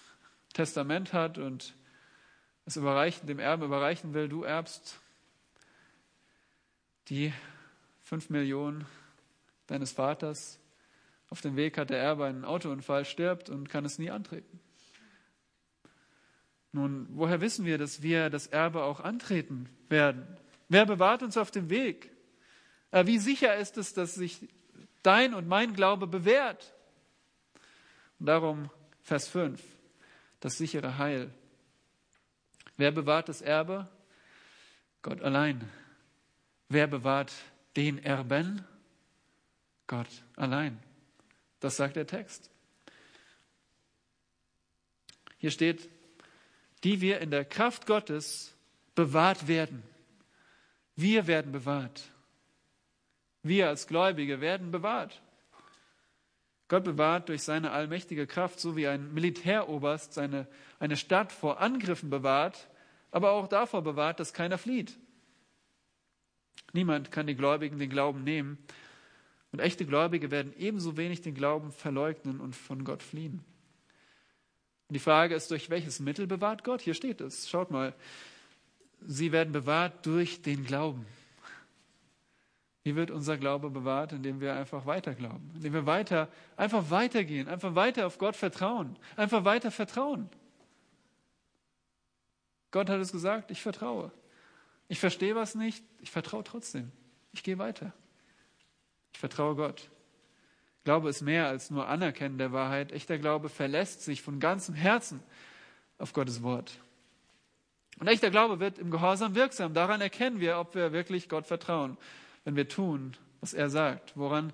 Testament 0.53 1.13
hat 1.13 1.39
und 1.39 1.75
es 2.65 2.77
überreichen, 2.77 3.27
dem 3.27 3.39
Erben 3.39 3.65
überreichen 3.65 4.15
will, 4.15 4.29
du 4.29 4.43
erbst 4.43 4.99
die 7.09 7.33
fünf 8.03 8.31
Millionen 8.31 8.87
deines 9.67 9.93
Vaters. 9.93 10.59
Auf 11.29 11.41
dem 11.41 11.57
Weg 11.57 11.77
hat 11.79 11.91
der 11.91 11.99
Erbe 11.99 12.25
einen 12.25 12.45
Autounfall, 12.45 13.05
stirbt 13.05 13.51
und 13.51 13.69
kann 13.69 13.85
es 13.85 13.99
nie 13.99 14.11
antreten. 14.11 14.61
Nun, 16.73 17.09
woher 17.11 17.41
wissen 17.41 17.65
wir, 17.65 17.79
dass 17.79 18.03
wir 18.03 18.31
das 18.31 18.47
Erbe 18.47 18.85
auch 18.85 19.01
antreten 19.01 19.69
werden? 19.89 20.27
Wer 20.69 20.87
bewahrt 20.87 21.23
uns 21.23 21.37
auf 21.37 21.51
dem 21.51 21.71
Weg? 21.71 22.11
Äh, 22.91 23.07
wie 23.07 23.19
sicher 23.19 23.57
ist 23.57 23.79
es, 23.79 23.95
dass 23.95 24.15
sich 24.15 24.49
dein 25.07 25.35
und 25.35 25.47
mein 25.47 25.75
Glaube 25.75 26.07
bewährt? 26.07 26.75
Und 28.19 28.27
darum 28.27 28.71
Vers 29.03 29.29
5, 29.29 29.63
das 30.41 30.59
sichere 30.59 30.99
Heil. 30.99 31.31
Wer 32.77 32.91
bewahrt 32.91 33.29
das 33.29 33.41
Erbe? 33.41 33.89
Gott 35.03 35.23
allein. 35.23 35.71
Wer 36.69 36.87
bewahrt 36.89 37.33
den 37.77 38.03
Erben? 38.03 38.65
Gott 39.87 40.09
allein. 40.35 40.83
Das 41.61 41.77
sagt 41.77 41.97
der 41.97 42.07
Text. 42.07 42.51
Hier 45.39 45.51
steht, 45.51 45.89
die 46.83 47.01
wir 47.01 47.21
in 47.21 47.31
der 47.31 47.45
Kraft 47.45 47.87
Gottes 47.87 48.55
bewahrt 48.95 49.47
werden. 49.47 49.83
Wir 50.97 51.27
werden 51.27 51.53
bewahrt. 51.53 52.03
Wir 53.47 53.69
als 53.69 53.87
Gläubige 53.87 54.41
werden 54.41 54.71
bewahrt. 54.71 55.23
Gott 56.69 56.83
bewahrt 56.83 57.29
durch 57.29 57.43
seine 57.43 57.71
allmächtige 57.71 58.27
Kraft, 58.27 58.59
so 58.59 58.77
wie 58.77 58.89
ein 58.89 59.15
Militäroberst 59.15 60.15
seine, 60.15 60.49
eine 60.81 60.97
Stadt 60.97 61.31
vor 61.31 61.61
Angriffen 61.61 62.11
bewahrt, 62.11 62.69
aber 63.13 63.31
auch 63.33 63.47
davor 63.47 63.83
bewahrt, 63.83 64.19
dass 64.19 64.33
keiner 64.33 64.59
flieht. 64.59 64.99
Niemand 66.73 67.13
kann 67.13 67.29
die 67.29 67.37
Gläubigen 67.37 67.79
den 67.79 67.89
Glauben 67.89 68.25
nehmen. 68.25 68.59
Und 69.53 69.61
echte 69.61 69.87
Gläubige 69.87 70.31
werden 70.33 70.53
ebenso 70.59 70.97
wenig 70.97 71.23
den 71.23 71.35
Glauben 71.35 71.71
verleugnen 71.71 72.41
und 72.41 72.57
von 72.57 72.85
Gott 72.85 73.03
fliehen. 73.03 73.45
Und 74.89 74.95
die 74.95 75.01
Frage 75.01 75.35
ist, 75.35 75.51
durch 75.51 75.71
welches 75.71 76.01
Mittel 76.01 76.27
bewahrt 76.27 76.65
Gott? 76.65 76.81
Hier 76.81 76.95
steht 76.95 77.21
es. 77.21 77.49
Schaut 77.49 77.71
mal. 77.71 77.95
Sie 79.07 79.31
werden 79.31 79.53
bewahrt 79.53 80.05
durch 80.05 80.43
den 80.43 80.65
Glauben. 80.65 81.07
Wie 82.87 82.95
wird 82.95 83.11
unser 83.11 83.37
Glaube 83.37 83.69
bewahrt? 83.69 84.13
Indem 84.13 84.41
wir 84.41 84.55
einfach 84.55 84.87
weiter 84.87 85.13
glauben, 85.13 85.51
indem 85.57 85.73
wir 85.73 85.87
weiter, 85.87 86.29
einfach 86.57 86.89
weitergehen, 86.89 87.49
einfach 87.49 87.75
weiter 87.75 88.07
auf 88.07 88.17
Gott 88.17 88.37
vertrauen, 88.37 88.97
einfach 89.17 89.45
weiter 89.45 89.73
vertrauen. 89.73 90.31
Gott 92.71 92.89
hat 92.89 93.01
es 93.01 93.11
gesagt, 93.11 93.51
ich 93.51 93.61
vertraue. 93.61 94.13
Ich 94.87 95.01
verstehe 95.01 95.35
was 95.35 95.57
nicht, 95.57 95.85
ich 96.01 96.13
vertraue 96.13 96.45
trotzdem. 96.45 96.93
Ich 97.33 97.43
gehe 97.43 97.59
weiter. 97.59 97.93
Ich 99.13 99.19
vertraue 99.19 99.57
Gott. 99.57 99.91
Glaube 100.85 101.09
ist 101.09 101.23
mehr 101.23 101.49
als 101.49 101.73
nur 101.73 101.89
Anerkennen 101.89 102.39
der 102.39 102.53
Wahrheit. 102.53 102.93
Echter 102.93 103.19
Glaube 103.19 103.49
verlässt 103.49 104.03
sich 104.03 104.23
von 104.23 104.39
ganzem 104.39 104.77
Herzen 104.77 105.21
auf 105.99 106.13
Gottes 106.13 106.45
Wort. 106.45 106.79
Und 107.99 108.07
echter 108.07 108.31
Glaube 108.31 108.61
wird 108.61 108.79
im 108.79 108.93
Gehorsam 108.93 109.35
wirksam. 109.35 109.75
Daran 109.75 110.01
erkennen 110.01 110.39
wir, 110.39 110.61
ob 110.61 110.77
wir 110.77 110.93
wirklich 110.93 111.29
Gott 111.29 111.49
vertrauen 111.49 111.99
wenn 112.47 112.55
wir 112.55 112.69
tun, 112.69 113.17
was 113.41 113.55
er 113.55 113.69
sagt. 113.69 114.17
Woran 114.17 114.53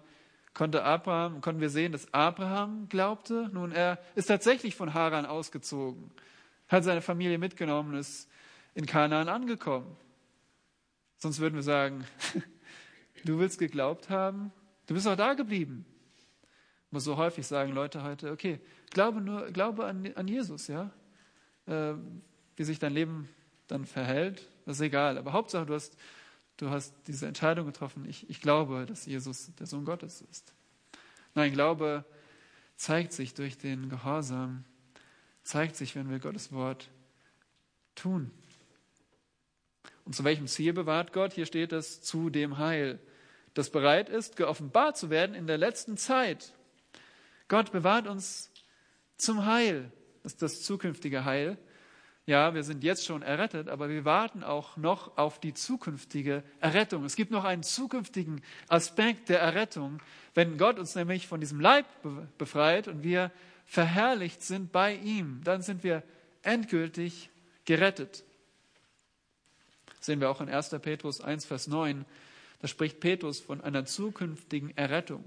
konnte 0.55 0.83
Abraham, 0.83 1.43
konnten 1.43 1.61
wir 1.61 1.69
sehen, 1.69 1.93
dass 1.93 2.13
Abraham 2.15 2.89
glaubte? 2.89 3.51
Nun, 3.53 3.71
er 3.71 3.99
ist 4.15 4.27
tatsächlich 4.27 4.75
von 4.75 4.95
Haran 4.95 5.27
ausgezogen, 5.27 6.11
hat 6.69 6.85
seine 6.85 7.03
Familie 7.03 7.37
mitgenommen, 7.37 7.95
ist 7.95 8.31
in 8.75 8.87
Kanaan 8.87 9.29
angekommen. 9.29 9.95
Sonst 11.19 11.39
würden 11.39 11.55
wir 11.55 11.63
sagen, 11.63 12.07
du 13.27 13.39
willst 13.39 13.59
geglaubt 13.59 14.09
haben, 14.09 14.53
du 14.87 14.95
bist 14.95 15.07
auch 15.07 15.15
da 15.15 15.35
geblieben. 15.35 15.85
Ich 16.87 16.93
muss 16.93 17.05
so 17.05 17.19
häufig 17.19 17.47
sagen 17.47 17.73
Leute 17.73 18.03
heute, 18.03 18.33
okay, 18.33 18.59
glaube 18.89 19.21
nur, 19.21 19.51
glaube 19.51 19.85
an, 19.85 20.11
an 20.15 20.29
Jesus, 20.29 20.67
ja. 20.67 20.91
Äh, 21.67 21.93
wie 22.57 22.65
sich 22.65 22.79
dein 22.79 22.95
Leben 22.95 23.29
dann 23.67 23.85
verhält, 23.85 24.49
das 24.65 24.77
ist 24.77 24.81
egal. 24.83 25.19
Aber 25.19 25.35
Hauptsache, 25.35 25.67
du 25.67 25.75
hast 25.75 25.95
du 26.57 26.71
hast 26.71 26.95
diese 27.07 27.27
Entscheidung 27.27 27.67
getroffen, 27.67 28.05
ich, 28.09 28.29
ich 28.31 28.41
glaube, 28.41 28.87
dass 28.87 29.07
Jesus 29.07 29.53
der 29.59 29.67
Sohn 29.67 29.85
Gottes 29.85 30.23
ist. 30.31 30.55
Nein, 31.35 31.53
Glaube 31.53 32.05
zeigt 32.77 33.13
sich 33.13 33.35
durch 33.35 33.59
den 33.59 33.89
Gehorsam, 33.89 34.65
zeigt 35.43 35.77
sich, 35.77 35.95
wenn 35.95 36.11
wir 36.11 36.19
Gottes 36.19 36.53
Wort 36.53 36.91
tun. 37.95 38.31
Und 40.05 40.15
zu 40.15 40.25
welchem 40.25 40.47
Ziel 40.47 40.73
bewahrt 40.73 41.13
Gott? 41.13 41.33
Hier 41.33 41.47
steht 41.47 41.73
es, 41.73 42.03
zu 42.03 42.29
dem 42.29 42.59
Heil, 42.59 42.99
das 43.55 43.71
bereit 43.71 44.09
ist, 44.09 44.37
geoffenbart 44.37 44.97
zu 44.97 45.11
werden 45.11 45.35
in 45.35 45.47
der 45.47 45.59
letzten 45.59 45.97
Zeit. 45.97 46.53
Gott 47.49 47.71
bewahrt 47.71 48.07
uns 48.09 48.51
zum 49.17 49.45
Heil, 49.47 49.93
das 50.23 50.33
ist 50.33 50.43
das 50.43 50.63
zukünftige 50.63 51.25
Heil, 51.25 51.59
ja, 52.25 52.55
wir 52.55 52.63
sind 52.63 52.85
jetzt 52.85 53.05
schon 53.05 53.23
errettet, 53.23 53.69
aber 53.69 53.89
wir 53.89 54.05
warten 54.05 54.45
auch 54.45 54.77
noch 54.77 55.17
auf 55.17 55.41
die 55.41 55.55
zukünftige 55.55 56.45
Errettung. 56.61 57.05
Es 57.05 57.17
gibt 57.17 57.33
noch 57.33 57.45
einen 57.45 57.65
zukünftigen 57.65 58.43
Aspekt 58.69 59.29
der 59.29 59.41
Errettung, 59.41 60.01
wenn 60.35 60.57
Gott 60.57 60.79
uns 60.79 60.95
nämlich 60.95 61.27
von 61.27 61.41
diesem 61.41 61.61
Leib 61.61 61.85
befreit 62.39 62.89
und 62.89 63.03
wir 63.03 63.31
verherrlicht 63.67 64.43
sind 64.43 64.73
bei 64.73 64.95
ihm, 64.95 65.41
dann 65.45 65.63
sind 65.63 65.83
wir 65.83 66.03
endgültig 66.43 67.31
gerettet. 67.65 68.25
Das 69.97 70.07
sehen 70.07 70.21
wir 70.21 70.31
auch 70.31 70.41
in 70.41 70.49
1. 70.49 70.71
Petrus 70.81 71.21
1, 71.21 71.45
Vers 71.45 71.67
9. 71.67 72.05
Da 72.61 72.69
spricht 72.69 73.01
Petrus 73.01 73.41
von 73.41 73.61
einer 73.61 73.85
zukünftigen 73.85 74.77
Errettung. 74.77 75.25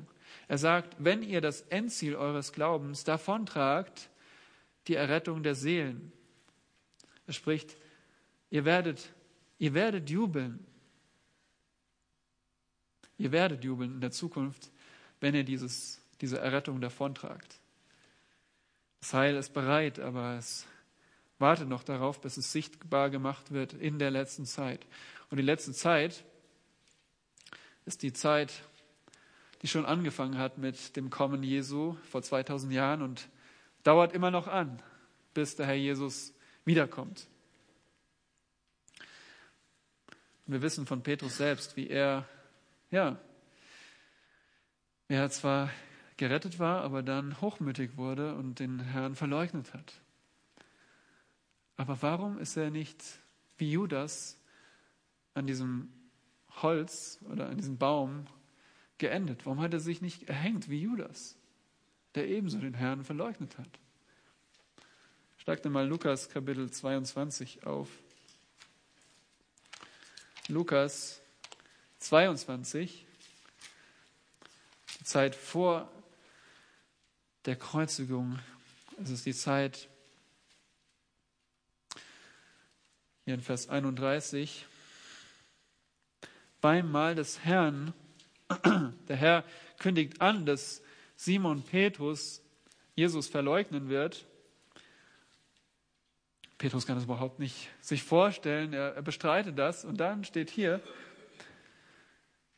Er 0.48 0.58
sagt, 0.58 0.96
wenn 1.00 1.24
ihr 1.24 1.42
das 1.42 1.62
Endziel 1.62 2.16
eures 2.16 2.54
Glaubens 2.54 3.04
davontragt, 3.04 4.10
die 4.88 4.96
Errettung 4.96 5.44
der 5.44 5.56
Seelen. 5.56 6.12
Er 7.28 7.34
spricht, 7.34 7.76
ihr 8.50 8.66
werdet, 8.66 9.12
ihr 9.58 9.74
werdet 9.74 10.10
jubeln. 10.10 10.66
Ihr 13.18 13.32
werdet 13.32 13.64
jubeln 13.64 13.94
in 13.94 14.02
der 14.02 14.12
Zukunft, 14.12 14.72
wenn 15.20 15.36
ihr 15.36 15.44
dieses, 15.44 16.02
diese 16.22 16.40
Errettung 16.40 16.82
davontragt. 16.82 17.60
Das 19.00 19.14
Heil 19.14 19.36
ist 19.36 19.54
bereit, 19.54 20.00
aber 20.00 20.38
es 20.38 20.66
wartet 21.40 21.68
noch 21.68 21.84
darauf, 21.84 22.22
bis 22.22 22.38
es 22.38 22.52
sichtbar 22.52 23.10
gemacht 23.10 23.52
wird 23.52 23.74
in 23.74 24.00
der 24.00 24.12
letzten 24.12 24.46
Zeit. 24.46 24.86
Und 25.30 25.38
die 25.38 25.44
letzte 25.44 25.74
Zeit 25.74 26.24
ist 27.86 28.04
die 28.04 28.14
Zeit, 28.14 28.54
die 29.62 29.68
schon 29.68 29.86
angefangen 29.86 30.38
hat 30.38 30.58
mit 30.58 30.96
dem 30.96 31.10
Kommen 31.10 31.44
Jesu 31.44 31.96
vor 32.10 32.22
2000 32.22 32.72
Jahren 32.72 33.02
und 33.02 33.30
dauert 33.84 34.14
immer 34.14 34.32
noch 34.32 34.48
an, 34.48 34.82
bis 35.34 35.56
der 35.56 35.68
Herr 35.68 35.76
Jesus 35.76 36.35
wiederkommt. 36.66 37.28
Und 40.46 40.54
wir 40.54 40.62
wissen 40.62 40.86
von 40.86 41.02
Petrus 41.02 41.38
selbst, 41.38 41.76
wie 41.76 41.88
er, 41.88 42.28
ja, 42.92 43.18
er 45.08 45.30
zwar 45.30 45.70
gerettet 46.18 46.60
war, 46.60 46.82
aber 46.82 47.04
dann 47.04 47.42
hochmütig 47.42 47.98
wurde 47.98 48.36
und 48.36 48.60
den 48.60 48.80
Herrn 48.80 49.16
verleugnet 49.16 49.74
hat. 49.74 50.02
Aber 51.78 52.02
warum 52.02 52.38
ist 52.38 52.56
er 52.58 52.70
nicht 52.70 53.04
wie 53.58 53.72
Judas 53.72 54.40
an 55.34 55.46
diesem 55.46 55.90
Holz 56.62 57.20
oder 57.30 57.50
an 57.50 57.58
diesem 57.58 57.78
Baum 57.78 58.26
geendet? 58.98 59.46
Warum 59.46 59.60
hat 59.60 59.74
er 59.74 59.80
sich 59.80 60.02
nicht 60.02 60.30
erhängt 60.30 60.70
wie 60.70 60.82
Judas, 60.82 61.38
der 62.16 62.28
ebenso 62.30 62.60
den 62.60 62.76
Herrn 62.76 63.04
verleugnet 63.04 63.58
hat? 63.58 63.80
Schlag 65.46 65.62
dir 65.62 65.70
mal 65.70 65.88
Lukas 65.88 66.28
Kapitel 66.28 66.72
22 66.72 67.68
auf. 67.68 67.88
Lukas 70.48 71.22
22, 72.00 73.06
die 75.00 75.04
Zeit 75.04 75.36
vor 75.36 75.88
der 77.46 77.58
Kreuzigung. 77.58 78.40
Es 79.00 79.12
ist 79.12 79.28
die 79.28 79.36
Zeit, 79.36 79.88
hier 83.26 83.36
in 83.36 83.42
Vers 83.42 83.70
31, 83.70 84.66
beim 86.60 86.92
Mahl 86.92 87.14
des 87.14 87.42
Herrn, 87.46 87.94
der 89.08 89.16
Herr 89.16 89.44
kündigt 89.78 90.22
an, 90.22 90.48
dass 90.48 90.82
Simon 91.16 91.62
Petrus 91.62 92.42
Jesus 92.96 93.28
verleugnen 93.28 93.90
wird. 93.90 94.26
Petrus 96.58 96.86
kann 96.86 96.96
das 96.96 97.04
überhaupt 97.04 97.40
nicht 97.40 97.70
sich 97.82 98.04
vorstellen, 98.04 98.74
er, 98.74 98.96
er 98.96 99.02
bestreitet 99.02 99.60
das. 99.60 99.84
Und 99.86 99.98
dann 99.98 100.24
steht 100.24 100.50
hier, 100.50 100.82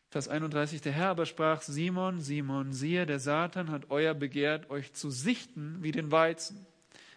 Vers 0.09 0.29
31, 0.29 0.81
der 0.81 0.93
Herr 0.93 1.09
aber 1.09 1.25
sprach, 1.25 1.61
Simon, 1.61 2.21
Simon, 2.21 2.71
siehe, 2.71 3.05
der 3.05 3.19
Satan 3.19 3.69
hat 3.71 3.89
euer 3.89 4.13
begehrt, 4.13 4.69
euch 4.69 4.93
zu 4.93 5.09
sichten 5.09 5.81
wie 5.81 5.91
den 5.91 6.11
Weizen. 6.11 6.65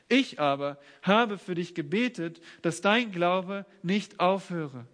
Ich 0.09 0.41
aber 0.41 0.78
habe 1.03 1.39
für 1.39 1.55
dich 1.55 1.74
gebetet, 1.74 2.41
dass 2.62 2.81
dein 2.81 3.12
Glaube 3.12 3.64
nicht 3.83 4.18
aufhöre. 4.18 4.87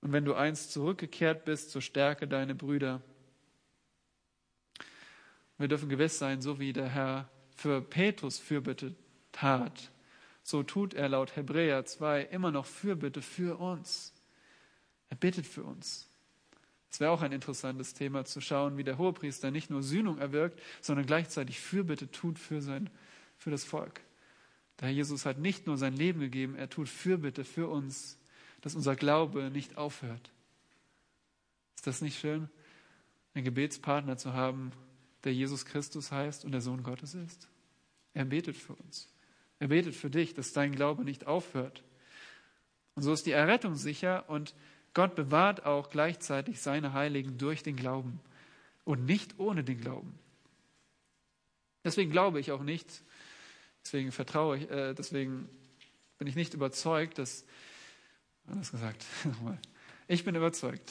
Und 0.00 0.12
wenn 0.12 0.24
du 0.24 0.34
einst 0.34 0.72
zurückgekehrt 0.72 1.44
bist, 1.44 1.70
so 1.70 1.80
stärke 1.80 2.26
deine 2.26 2.54
Brüder. 2.54 3.00
Wir 5.56 5.68
dürfen 5.68 5.88
gewiss 5.88 6.18
sein, 6.18 6.40
so 6.40 6.58
wie 6.58 6.72
der 6.72 6.88
Herr 6.88 7.28
für 7.54 7.80
Petrus 7.80 8.38
Fürbitte 8.38 8.96
tat, 9.30 9.90
so 10.42 10.62
tut 10.62 10.94
er 10.94 11.08
laut 11.08 11.36
Hebräer 11.36 11.84
2 11.84 12.22
immer 12.22 12.50
noch 12.50 12.66
Fürbitte 12.66 13.22
für 13.22 13.58
uns. 13.58 14.12
Er 15.08 15.16
bittet 15.16 15.46
für 15.46 15.64
uns. 15.64 16.08
Es 16.90 16.98
wäre 16.98 17.12
auch 17.12 17.22
ein 17.22 17.32
interessantes 17.32 17.94
Thema 17.94 18.24
zu 18.24 18.40
schauen, 18.40 18.76
wie 18.76 18.84
der 18.84 18.98
Hohepriester 18.98 19.50
nicht 19.50 19.70
nur 19.70 19.82
Sühnung 19.82 20.18
erwirkt, 20.18 20.60
sondern 20.80 21.06
gleichzeitig 21.06 21.60
Fürbitte 21.60 22.10
tut 22.10 22.38
für, 22.38 22.60
sein, 22.60 22.90
für 23.36 23.50
das 23.50 23.64
Volk. 23.64 24.00
Der 24.80 24.88
Herr 24.88 24.94
Jesus 24.94 25.24
hat 25.24 25.38
nicht 25.38 25.66
nur 25.66 25.76
sein 25.76 25.94
Leben 25.94 26.20
gegeben, 26.20 26.56
er 26.56 26.68
tut 26.68 26.88
Fürbitte 26.88 27.44
für 27.44 27.68
uns, 27.68 28.18
dass 28.60 28.74
unser 28.74 28.96
Glaube 28.96 29.50
nicht 29.50 29.76
aufhört. 29.76 30.32
Ist 31.76 31.86
das 31.86 32.02
nicht 32.02 32.18
schön, 32.18 32.48
einen 33.34 33.44
Gebetspartner 33.44 34.16
zu 34.16 34.32
haben, 34.32 34.72
der 35.24 35.32
Jesus 35.32 35.64
Christus 35.64 36.10
heißt 36.10 36.44
und 36.44 36.52
der 36.52 36.60
Sohn 36.60 36.82
Gottes 36.82 37.14
ist? 37.14 37.48
Er 38.14 38.24
betet 38.24 38.56
für 38.56 38.74
uns. 38.74 39.08
Er 39.60 39.68
betet 39.68 39.94
für 39.94 40.10
dich, 40.10 40.34
dass 40.34 40.52
dein 40.52 40.74
Glaube 40.74 41.04
nicht 41.04 41.26
aufhört. 41.26 41.84
Und 42.94 43.02
so 43.02 43.12
ist 43.12 43.26
die 43.26 43.32
Errettung 43.32 43.76
sicher 43.76 44.28
und 44.28 44.54
Gott 44.94 45.14
bewahrt 45.14 45.64
auch 45.64 45.90
gleichzeitig 45.90 46.60
seine 46.60 46.94
Heiligen 46.94 47.38
durch 47.38 47.62
den 47.62 47.76
Glauben 47.76 48.20
und 48.84 49.04
nicht 49.04 49.38
ohne 49.38 49.62
den 49.62 49.80
Glauben. 49.80 50.18
Deswegen 51.84 52.10
glaube 52.10 52.40
ich 52.40 52.52
auch 52.52 52.62
nicht, 52.62 53.02
deswegen 53.84 54.12
vertraue 54.12 54.58
ich, 54.58 54.70
äh, 54.70 54.94
deswegen 54.94 55.48
bin 56.18 56.26
ich 56.26 56.34
nicht 56.34 56.54
überzeugt, 56.54 57.18
dass, 57.18 57.44
anders 58.46 58.72
gesagt, 58.72 59.04
nochmal, 59.24 59.58
ich 60.08 60.24
bin 60.24 60.34
überzeugt, 60.34 60.90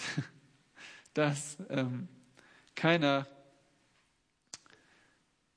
dass 1.13 1.57
ähm, 1.69 2.07
keiner 2.75 3.27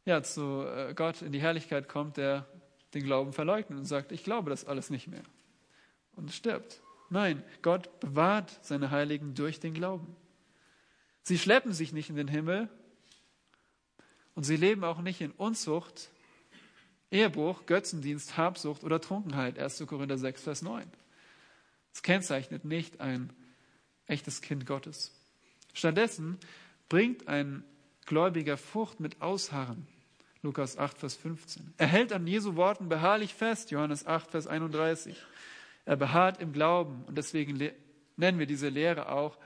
ja, 0.05 0.23
zu 0.23 0.67
äh, 0.67 0.95
Gott 0.95 1.23
in 1.23 1.31
die 1.31 1.41
Herrlichkeit 1.41 1.89
kommt, 1.89 2.17
der 2.17 2.47
den 2.95 3.05
Glauben 3.05 3.33
verleugnet 3.33 3.79
und 3.79 3.85
sagt, 3.85 4.13
ich 4.13 4.25
glaube 4.25 4.51
das 4.51 4.65
alles 4.65 4.91
nicht 4.91 5.09
mehr 5.09 5.23
und 6.17 6.33
stirbt. 6.33 6.83
Nein, 7.11 7.43
Gott 7.63 8.01
bewahrt 8.01 8.59
seine 8.63 8.91
Heiligen 8.91 9.35
durch 9.35 9.61
den 9.61 9.75
Glauben. 9.75 10.17
Sie 11.23 11.39
schleppen 11.39 11.73
sich 11.73 11.93
nicht 11.93 12.11
in 12.11 12.17
den 12.17 12.29
Himmel 12.29 12.69
und 14.35 14.45
sie 14.45 14.57
leben 14.57 14.85
auch 14.85 15.01
nicht 15.01 15.21
in 15.21 15.31
Unzucht, 15.33 16.11
Ehebruch, 17.11 17.67
Götzendienst, 17.67 18.39
Habsucht 18.39 18.85
oder 18.85 19.01
Trunkenheit. 19.01 19.59
1. 19.59 19.85
Korinther 19.87 20.17
6, 20.17 20.43
Vers 20.43 20.63
9. 20.63 20.91
Es 21.93 22.03
kennzeichnet 22.03 22.65
nicht 22.65 23.01
ein 23.01 23.31
echtes 24.07 24.41
Kind 24.41 24.67
Gottes. 24.67 25.13
Stattdessen 25.75 26.39
bringt 26.89 27.29
ein 27.29 27.65
Gläubiger 28.07 28.57
Frucht 28.57 29.01
mit 29.01 29.21
Ausharren. 29.21 29.87
Lukas 30.43 30.77
8, 30.77 30.99
Vers 30.99 31.15
15. 31.15 31.75
Er 31.79 31.87
hält 31.87 32.13
an 32.13 32.27
Jesu 32.27 32.57
Worten 32.57 32.89
beharrlich 32.89 33.33
fest. 33.33 33.71
Johannes 33.71 34.07
8, 34.07 34.33
Vers 34.33 34.47
31. 34.49 35.17
Er 35.85 35.97
beharrt 35.97 36.41
im 36.41 36.53
Glauben 36.53 37.05
und 37.07 37.17
deswegen 37.17 37.71
nennen 38.17 38.39
wir 38.39 38.47
diese 38.47 38.69
Lehre 38.69 39.11
auch 39.11 39.39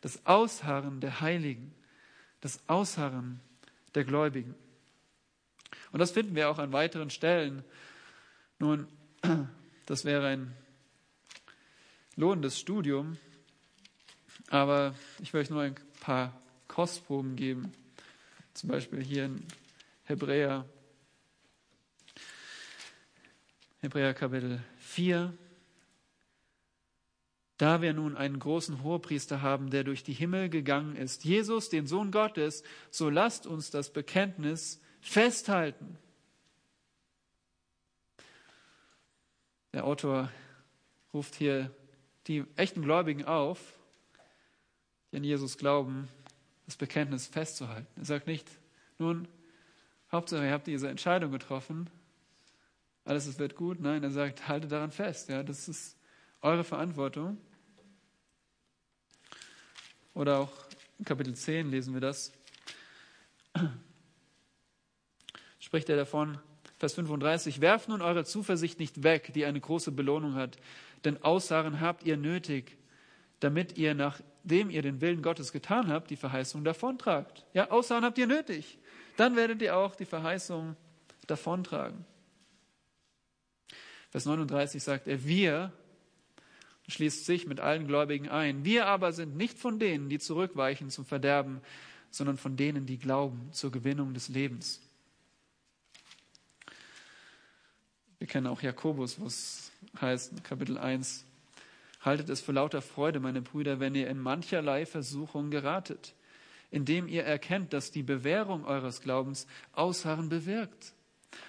das 0.00 0.24
Ausharren 0.26 1.00
der 1.00 1.20
Heiligen, 1.20 1.74
das 2.40 2.60
Ausharren 2.68 3.40
der 3.94 4.04
Gläubigen. 4.04 4.54
Und 5.92 5.98
das 5.98 6.12
finden 6.12 6.34
wir 6.34 6.50
auch 6.50 6.58
an 6.58 6.72
weiteren 6.72 7.10
Stellen. 7.10 7.64
Nun, 8.58 8.86
das 9.86 10.04
wäre 10.04 10.26
ein 10.28 10.54
lohnendes 12.16 12.60
Studium, 12.60 13.16
aber 14.50 14.94
ich 15.20 15.32
möchte 15.32 15.52
nur 15.52 15.62
ein 15.62 15.74
paar 16.00 16.32
Kostproben 16.68 17.34
geben. 17.34 17.72
Zum 18.52 18.68
Beispiel 18.68 19.02
hier 19.02 19.24
in 19.24 19.46
Hebräer, 20.06 20.68
Hebräer 23.80 24.12
Kapitel 24.12 24.62
4, 24.76 25.32
da 27.56 27.80
wir 27.80 27.94
nun 27.94 28.14
einen 28.14 28.38
großen 28.38 28.82
Hohepriester 28.82 29.40
haben, 29.40 29.70
der 29.70 29.82
durch 29.82 30.02
die 30.02 30.12
Himmel 30.12 30.50
gegangen 30.50 30.94
ist, 30.96 31.24
Jesus, 31.24 31.70
den 31.70 31.86
Sohn 31.86 32.10
Gottes, 32.10 32.64
so 32.90 33.08
lasst 33.08 33.46
uns 33.46 33.70
das 33.70 33.94
Bekenntnis 33.94 34.78
festhalten. 35.00 35.96
Der 39.72 39.86
Autor 39.86 40.30
ruft 41.14 41.34
hier 41.34 41.70
die 42.26 42.44
echten 42.56 42.82
Gläubigen 42.82 43.24
auf, 43.24 43.58
die 45.12 45.16
an 45.16 45.24
Jesus 45.24 45.56
glauben, 45.56 46.08
das 46.66 46.76
Bekenntnis 46.76 47.26
festzuhalten. 47.26 47.88
Er 47.96 48.04
sagt 48.04 48.26
nicht, 48.26 48.46
nun, 48.98 49.26
Hauptsache, 50.14 50.46
ihr 50.46 50.52
habt 50.52 50.68
diese 50.68 50.88
Entscheidung 50.88 51.32
getroffen, 51.32 51.90
alles 53.04 53.38
wird 53.38 53.56
gut. 53.56 53.80
Nein, 53.80 54.02
er 54.02 54.10
sagt, 54.10 54.48
haltet 54.48 54.72
daran 54.72 54.90
fest. 54.90 55.28
Ja, 55.28 55.42
das 55.42 55.68
ist 55.68 55.98
eure 56.40 56.64
Verantwortung. 56.64 57.36
Oder 60.14 60.38
auch 60.38 60.52
in 60.98 61.04
Kapitel 61.04 61.34
10 61.34 61.68
lesen 61.68 61.92
wir 61.94 62.00
das. 62.00 62.32
Spricht 65.58 65.88
er 65.88 65.96
davon, 65.96 66.38
Vers 66.78 66.94
35, 66.94 67.60
werft 67.60 67.88
nun 67.88 68.00
eure 68.00 68.24
Zuversicht 68.24 68.78
nicht 68.78 69.02
weg, 69.02 69.32
die 69.34 69.44
eine 69.44 69.60
große 69.60 69.90
Belohnung 69.90 70.34
hat, 70.34 70.58
denn 71.04 71.22
Aussagen 71.22 71.80
habt 71.80 72.04
ihr 72.04 72.16
nötig, 72.16 72.78
damit 73.40 73.76
ihr, 73.76 73.94
nachdem 73.94 74.70
ihr 74.70 74.82
den 74.82 75.00
Willen 75.00 75.22
Gottes 75.22 75.50
getan 75.52 75.88
habt, 75.88 76.10
die 76.10 76.16
Verheißung 76.16 76.62
davontragt. 76.62 77.44
Ja, 77.52 77.70
Aussagen 77.70 78.04
habt 78.04 78.18
ihr 78.18 78.26
nötig. 78.26 78.78
Dann 79.16 79.36
werdet 79.36 79.62
ihr 79.62 79.76
auch 79.76 79.94
die 79.94 80.04
Verheißung 80.04 80.76
davontragen. 81.26 82.04
Vers 84.10 84.26
39 84.26 84.82
sagt 84.82 85.08
er, 85.08 85.24
wir, 85.24 85.72
schließt 86.88 87.24
sich 87.24 87.46
mit 87.46 87.60
allen 87.60 87.86
Gläubigen 87.86 88.28
ein. 88.28 88.64
Wir 88.64 88.86
aber 88.86 89.12
sind 89.12 89.36
nicht 89.36 89.58
von 89.58 89.78
denen, 89.78 90.08
die 90.08 90.18
zurückweichen 90.18 90.90
zum 90.90 91.04
Verderben, 91.04 91.60
sondern 92.10 92.36
von 92.36 92.56
denen, 92.56 92.86
die 92.86 92.98
glauben 92.98 93.48
zur 93.52 93.72
Gewinnung 93.72 94.14
des 94.14 94.28
Lebens. 94.28 94.80
Wir 98.18 98.28
kennen 98.28 98.46
auch 98.46 98.62
Jakobus, 98.62 99.18
wo 99.18 99.26
es 99.26 99.72
heißt, 100.00 100.44
Kapitel 100.44 100.78
1, 100.78 101.24
Haltet 102.04 102.28
es 102.28 102.42
für 102.42 102.52
lauter 102.52 102.82
Freude, 102.82 103.18
meine 103.18 103.40
Brüder, 103.40 103.80
wenn 103.80 103.94
ihr 103.94 104.08
in 104.08 104.18
mancherlei 104.18 104.84
Versuchung 104.84 105.50
geratet, 105.50 106.14
indem 106.74 107.06
ihr 107.06 107.22
erkennt, 107.22 107.72
dass 107.72 107.92
die 107.92 108.02
Bewährung 108.02 108.64
eures 108.64 109.00
Glaubens 109.00 109.46
Ausharren 109.74 110.28
bewirkt. 110.28 110.92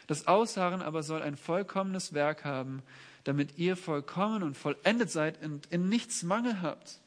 Das 0.05 0.27
Ausharren 0.27 0.83
aber 0.83 1.01
soll 1.01 1.23
ein 1.23 1.35
vollkommenes 1.35 2.13
Werk 2.13 2.45
haben, 2.45 2.83
damit 3.23 3.57
ihr 3.57 3.75
vollkommen 3.75 4.43
und 4.43 4.55
vollendet 4.55 5.09
seid 5.09 5.43
und 5.43 5.65
in 5.71 5.89
nichts 5.89 6.21
Mangel 6.21 6.61
habt. 6.61 6.99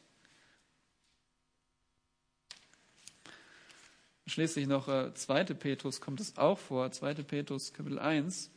Schließlich 4.27 4.67
noch 4.67 4.89
äh, 4.89 5.15
2. 5.15 5.45
Petrus 5.45 6.01
kommt 6.01 6.19
es 6.19 6.37
auch 6.37 6.59
vor, 6.59 6.91
2. 6.91 7.15
Petrus 7.23 7.73
Kapitel 7.73 8.01
1. 8.01 8.51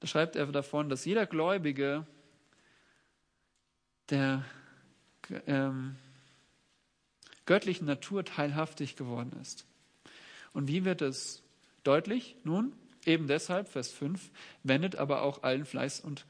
Da 0.00 0.06
schreibt 0.06 0.36
er 0.36 0.44
davon, 0.48 0.90
dass 0.90 1.06
jeder 1.06 1.24
Gläubige 1.24 2.06
der 4.10 4.44
ähm, 5.46 5.96
göttlichen 7.46 7.86
Natur 7.86 8.24
teilhaftig 8.24 8.96
geworden 8.96 9.32
ist. 9.40 9.66
Und 10.52 10.68
wie 10.68 10.84
wird 10.84 11.02
es 11.02 11.42
deutlich? 11.84 12.36
Nun, 12.44 12.72
Eben 13.06 13.28
deshalb, 13.28 13.68
Vers 13.68 13.92
5, 13.92 14.30
wendet 14.64 14.96
aber 14.96 15.22
auch 15.22 15.44
allen 15.44 15.64
Fleiß 15.64 16.00
und 16.00 16.26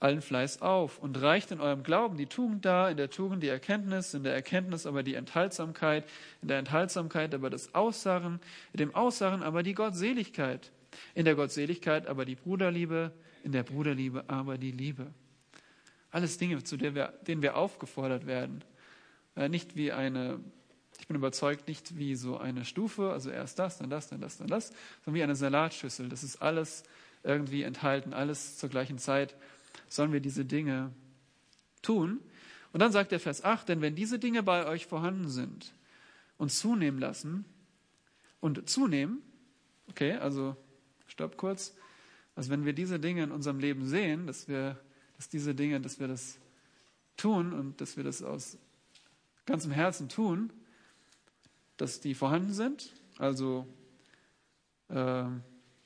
allen 0.00 0.20
Fleiß 0.20 0.60
auf 0.60 0.98
und 0.98 1.22
reicht 1.22 1.52
in 1.52 1.60
eurem 1.60 1.84
Glauben 1.84 2.18
die 2.18 2.26
Tugend 2.26 2.64
dar, 2.64 2.90
in 2.90 2.96
der 2.96 3.10
Tugend 3.10 3.44
die 3.44 3.48
Erkenntnis, 3.48 4.12
in 4.12 4.24
der 4.24 4.34
Erkenntnis 4.34 4.86
aber 4.86 5.04
die 5.04 5.14
Enthaltsamkeit, 5.14 6.04
in 6.42 6.48
der 6.48 6.58
Enthaltsamkeit 6.58 7.32
aber 7.32 7.48
das 7.48 7.74
Aussagen, 7.76 8.40
in 8.72 8.78
dem 8.78 8.94
Aussagen 8.94 9.44
aber 9.44 9.62
die 9.62 9.72
Gottseligkeit, 9.72 10.72
in 11.14 11.24
der 11.24 11.36
Gottseligkeit 11.36 12.08
aber 12.08 12.24
die 12.24 12.34
Bruderliebe, 12.34 13.12
in 13.44 13.52
der 13.52 13.62
Bruderliebe 13.62 14.24
aber 14.26 14.58
die 14.58 14.72
Liebe. 14.72 15.06
Alles 16.10 16.38
Dinge, 16.38 16.62
zu 16.64 16.76
denen 16.76 16.96
wir, 16.96 17.14
denen 17.26 17.40
wir 17.40 17.56
aufgefordert 17.56 18.26
werden. 18.26 18.64
Äh, 19.36 19.48
nicht 19.48 19.76
wie 19.76 19.92
eine, 19.92 20.40
ich 20.98 21.06
bin 21.06 21.16
überzeugt, 21.16 21.68
nicht 21.68 21.96
wie 21.98 22.14
so 22.14 22.38
eine 22.38 22.64
Stufe, 22.64 23.12
also 23.12 23.30
erst 23.30 23.58
das, 23.58 23.78
dann 23.78 23.90
das, 23.90 24.08
dann 24.08 24.20
das, 24.20 24.38
dann 24.38 24.46
das, 24.46 24.72
sondern 25.04 25.18
wie 25.18 25.22
eine 25.22 25.36
Salatschüssel. 25.36 26.08
Das 26.08 26.22
ist 26.22 26.40
alles 26.42 26.84
irgendwie 27.22 27.62
enthalten, 27.62 28.12
alles 28.12 28.58
zur 28.58 28.68
gleichen 28.68 28.98
Zeit 28.98 29.34
sollen 29.88 30.12
wir 30.12 30.20
diese 30.20 30.44
Dinge 30.44 30.92
tun. 31.82 32.20
Und 32.72 32.80
dann 32.80 32.92
sagt 32.92 33.12
der 33.12 33.20
Vers 33.20 33.44
8, 33.44 33.68
denn 33.68 33.80
wenn 33.80 33.94
diese 33.94 34.18
Dinge 34.18 34.42
bei 34.42 34.66
euch 34.66 34.86
vorhanden 34.86 35.28
sind 35.28 35.72
und 36.38 36.50
zunehmen 36.50 36.98
lassen 36.98 37.44
und 38.40 38.68
zunehmen, 38.68 39.22
okay, 39.88 40.12
also 40.14 40.56
stopp 41.06 41.36
kurz, 41.36 41.74
also 42.34 42.50
wenn 42.50 42.64
wir 42.64 42.72
diese 42.72 42.98
Dinge 42.98 43.22
in 43.22 43.30
unserem 43.30 43.60
Leben 43.60 43.86
sehen, 43.86 44.26
dass 44.26 44.48
wir, 44.48 44.78
dass 45.16 45.28
diese 45.28 45.54
Dinge, 45.54 45.80
dass 45.80 46.00
wir 46.00 46.08
das 46.08 46.38
tun 47.16 47.52
und 47.52 47.80
dass 47.80 47.96
wir 47.96 48.02
das 48.02 48.22
aus 48.22 48.58
ganzem 49.46 49.70
Herzen 49.70 50.08
tun, 50.08 50.52
dass 51.76 52.00
die 52.00 52.14
vorhanden 52.14 52.52
sind, 52.52 52.92
also 53.18 53.66
äh, 54.88 55.24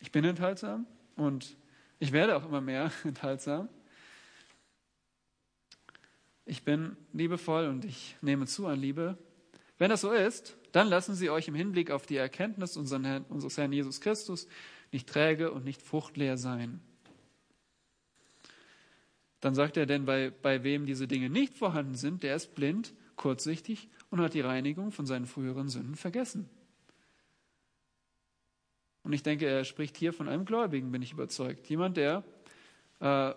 ich 0.01 0.13
bin 0.13 0.25
enthaltsam 0.25 0.87
und 1.17 1.57
ich 1.99 2.13
werde 2.13 2.37
auch 2.37 2.45
immer 2.45 2.61
mehr 2.61 2.93
enthaltsam, 3.05 3.69
ich 6.45 6.65
bin 6.65 6.97
liebevoll 7.13 7.67
und 7.67 7.85
ich 7.85 8.17
nehme 8.23 8.47
zu 8.47 8.67
an 8.67 8.81
Liebe. 8.81 9.19
Wenn 9.77 9.91
das 9.91 10.01
so 10.01 10.13
ist, 10.13 10.57
dann 10.73 10.89
lassen 10.89 11.15
Sie 11.15 11.29
euch 11.29 11.49
im 11.49 11.55
Hinblick 11.55 11.91
auf 11.91 12.07
die 12.07 12.17
Erkenntnis 12.17 12.77
unseres 12.77 13.59
Herrn 13.59 13.73
Jesus 13.73 14.01
Christus 14.01 14.49
nicht 14.91 15.09
träge 15.09 15.53
und 15.53 15.65
nicht 15.65 15.83
fruchtleer 15.83 16.39
sein. 16.39 16.81
Dann 19.41 19.55
sagt 19.55 19.77
er, 19.77 19.87
denn 19.87 20.05
bei, 20.05 20.31
bei 20.31 20.65
wem 20.65 20.87
diese 20.87 21.07
Dinge 21.07 21.29
nicht 21.31 21.55
vorhanden 21.55 21.95
sind, 21.95 22.23
der 22.23 22.35
ist 22.35 22.55
blind, 22.55 22.95
kurzsichtig 23.19 23.89
und 24.11 24.21
hat 24.21 24.33
die 24.33 24.41
Reinigung 24.41 24.91
von 24.91 25.05
seinen 25.05 25.27
früheren 25.27 25.69
Sünden 25.69 25.97
vergessen. 25.97 26.49
Und 29.03 29.13
ich 29.13 29.23
denke, 29.23 29.47
er 29.47 29.65
spricht 29.65 29.97
hier 29.97 30.13
von 30.13 30.29
einem 30.29 30.45
Gläubigen, 30.45 30.91
bin 30.91 31.03
ich 31.03 31.13
überzeugt. 31.13 31.69
Jemand, 31.69 31.97
der 31.97 32.25
äh, 33.01 33.35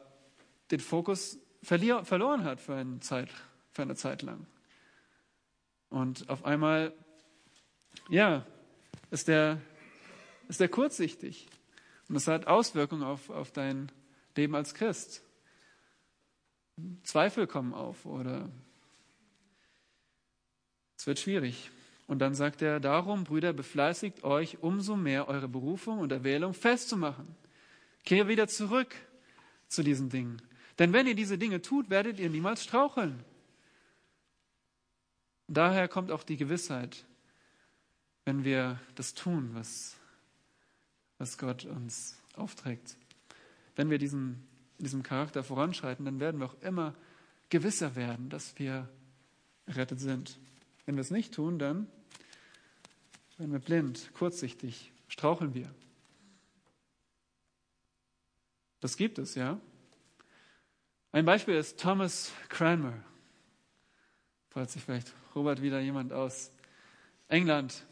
den 0.72 0.80
Fokus 0.80 1.38
verloren 1.62 2.44
hat 2.44 2.60
für 2.60 2.76
eine, 2.76 3.00
Zeit, 3.00 3.30
für 3.72 3.82
eine 3.82 3.96
Zeit 3.96 4.22
lang. 4.22 4.48
Und 5.90 6.30
auf 6.30 6.46
einmal, 6.46 6.94
ja, 8.10 8.46
ist 9.12 9.28
der, 9.28 9.62
ist 10.48 10.60
der 10.60 10.70
kurzsichtig. 10.70 11.48
Und 12.08 12.16
das 12.16 12.28
hat 12.28 12.48
Auswirkungen 12.48 13.04
auf, 13.04 13.30
auf 13.30 13.52
dein 13.52 13.92
Leben 14.36 14.56
als 14.56 14.74
Christ. 14.74 15.22
Zweifel 17.04 17.48
kommen 17.48 17.74
auf 17.74 18.06
oder 18.06 18.50
es 21.02 21.08
wird 21.08 21.18
schwierig. 21.18 21.72
Und 22.06 22.20
dann 22.20 22.36
sagt 22.36 22.62
er, 22.62 22.80
darum, 22.80 23.24
Brüder, 23.24 23.54
befleißigt 23.54 24.24
euch 24.24 24.62
umso 24.62 24.96
mehr, 24.96 25.28
eure 25.28 25.48
Berufung 25.48 25.98
und 25.98 26.12
Erwählung 26.12 26.54
festzumachen. 26.54 27.26
Kehre 28.06 28.28
wieder 28.28 28.48
zurück 28.48 28.94
zu 29.68 29.82
diesen 29.82 30.10
Dingen. 30.10 30.40
Denn 30.78 30.94
wenn 30.94 31.08
ihr 31.08 31.16
diese 31.16 31.40
Dinge 31.40 31.64
tut, 31.64 31.90
werdet 31.90 32.20
ihr 32.20 32.30
niemals 32.30 32.64
straucheln. 32.64 33.24
Daher 35.48 35.88
kommt 35.88 36.12
auch 36.12 36.22
die 36.22 36.38
Gewissheit, 36.38 37.04
wenn 38.26 38.44
wir 38.44 38.80
das 38.94 39.16
tun, 39.16 39.50
was, 39.54 39.96
was 41.18 41.40
Gott 41.40 41.66
uns 41.66 42.22
aufträgt. 42.36 42.96
Wenn 43.76 43.90
wir 43.90 43.98
diesen, 43.98 44.48
diesem 44.78 45.02
Charakter 45.02 45.44
voranschreiten, 45.44 46.06
dann 46.06 46.20
werden 46.20 46.40
wir 46.40 46.46
auch 46.46 46.62
immer 46.62 46.94
gewisser 47.50 47.96
werden, 47.96 48.30
dass 48.30 48.60
wir 48.60 48.88
errettet 49.66 50.00
sind. 50.00 50.38
Wenn 50.86 50.96
wir 50.96 51.02
es 51.02 51.12
nicht 51.12 51.34
tun, 51.34 51.60
dann 51.60 51.88
werden 53.38 53.52
wir 53.52 53.60
blind, 53.60 54.12
kurzsichtig, 54.14 54.92
straucheln 55.08 55.54
wir. 55.54 55.74
Das 58.80 58.98
gibt 58.98 59.20
es, 59.20 59.36
ja. 59.36 59.60
Ein 61.12 61.26
Beispiel 61.26 61.56
ist 61.56 61.80
Thomas 61.80 62.32
Cranmer. 62.50 62.94
Falls 64.50 64.74
sich 64.74 64.84
vielleicht 64.84 65.14
Robert 65.36 65.62
wieder 65.62 65.80
jemand 65.80 66.14
aus 66.14 66.52
England, 67.28 67.86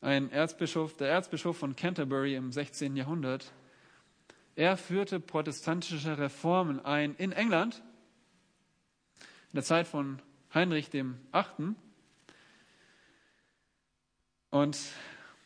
ein 0.00 0.30
Erzbischof, 0.30 0.96
der 0.96 1.08
Erzbischof 1.08 1.58
von 1.58 1.76
Canterbury 1.76 2.36
im 2.36 2.52
16. 2.52 2.96
Jahrhundert. 2.96 3.52
Er 4.54 4.76
führte 4.76 5.20
protestantische 5.20 6.18
Reformen 6.18 6.84
ein 6.84 7.14
in 7.16 7.32
England 7.32 7.82
in 9.50 9.54
der 9.54 9.64
Zeit 9.64 9.86
von 9.86 10.20
Heinrich 10.54 10.90
dem 10.90 11.18
Achten. 11.32 11.76
Und 14.50 14.78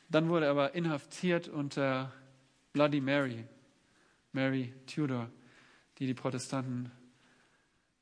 dann 0.09 0.28
wurde 0.28 0.46
er 0.46 0.53
aber 0.53 0.74
inhaftiert 0.74 1.48
unter 1.48 2.12
Bloody 2.72 3.00
Mary, 3.00 3.44
Mary 4.32 4.72
Tudor 4.86 5.28
die 6.03 6.07
die 6.07 6.14
Protestanten 6.14 6.90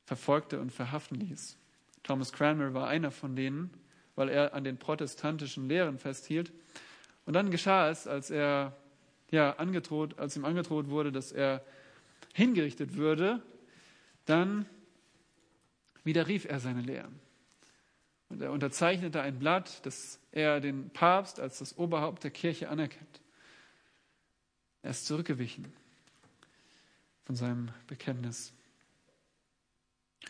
verfolgte 0.05 0.59
und 0.59 0.71
verhaften 0.71 1.19
ließ. 1.19 1.55
Thomas 2.01 2.31
Cranmer 2.33 2.73
war 2.73 2.87
einer 2.87 3.11
von 3.11 3.35
denen, 3.35 3.69
weil 4.15 4.27
er 4.29 4.55
an 4.55 4.63
den 4.63 4.77
protestantischen 4.77 5.67
Lehren 5.69 5.99
festhielt. 5.99 6.51
Und 7.27 7.33
dann 7.33 7.51
geschah 7.51 7.89
es, 7.89 8.07
als 8.07 8.31
er 8.31 8.75
ja 9.29 9.51
angedroht, 9.57 10.17
als 10.17 10.35
ihm 10.35 10.45
angedroht 10.45 10.89
wurde, 10.89 11.11
dass 11.11 11.31
er 11.31 11.63
hingerichtet 12.33 12.95
würde, 12.95 13.43
dann 14.25 14.65
widerrief 16.03 16.45
er 16.45 16.59
seine 16.59 16.81
Lehren. 16.81 17.19
Und 18.31 18.41
er 18.41 18.51
unterzeichnete 18.51 19.21
ein 19.21 19.39
Blatt, 19.39 19.85
das 19.85 20.19
er 20.31 20.61
den 20.61 20.89
Papst 20.91 21.39
als 21.39 21.59
das 21.59 21.77
Oberhaupt 21.77 22.23
der 22.23 22.31
Kirche 22.31 22.69
anerkennt. 22.69 23.21
Er 24.83 24.91
ist 24.91 25.05
zurückgewichen 25.05 25.71
von 27.25 27.35
seinem 27.35 27.69
Bekenntnis. 27.87 28.53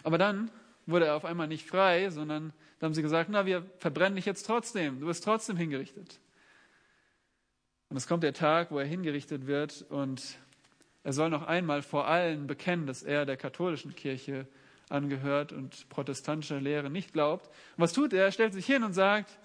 Aber 0.03 0.17
dann 0.17 0.49
wurde 0.87 1.05
er 1.05 1.15
auf 1.15 1.25
einmal 1.25 1.47
nicht 1.47 1.67
frei, 1.67 2.09
sondern 2.09 2.53
da 2.79 2.85
haben 2.85 2.95
sie 2.95 3.03
gesagt, 3.03 3.29
na, 3.29 3.45
wir 3.45 3.69
verbrennen 3.77 4.15
dich 4.15 4.25
jetzt 4.25 4.47
trotzdem, 4.47 4.99
du 4.99 5.05
wirst 5.05 5.23
trotzdem 5.23 5.55
hingerichtet. 5.55 6.19
Und 7.89 7.97
es 7.97 8.07
kommt 8.07 8.23
der 8.23 8.33
Tag, 8.33 8.71
wo 8.71 8.79
er 8.79 8.85
hingerichtet 8.85 9.45
wird 9.45 9.85
und 9.89 10.39
er 11.03 11.13
soll 11.13 11.29
noch 11.29 11.43
einmal 11.43 11.83
vor 11.83 12.07
allen 12.07 12.47
bekennen, 12.47 12.87
dass 12.87 13.03
er 13.03 13.25
der 13.25 13.37
katholischen 13.37 13.95
Kirche 13.95 14.47
angehört 14.91 15.53
und 15.53 15.89
protestantischer 15.89 16.59
Lehre 16.59 16.89
nicht 16.89 17.13
glaubt. 17.13 17.47
Und 17.47 17.83
was 17.83 17.93
tut 17.93 18.13
er? 18.13 18.25
Er 18.25 18.31
stellt 18.31 18.53
sich 18.53 18.65
hin 18.65 18.83
und 18.83 18.93
sagt, 18.93 19.39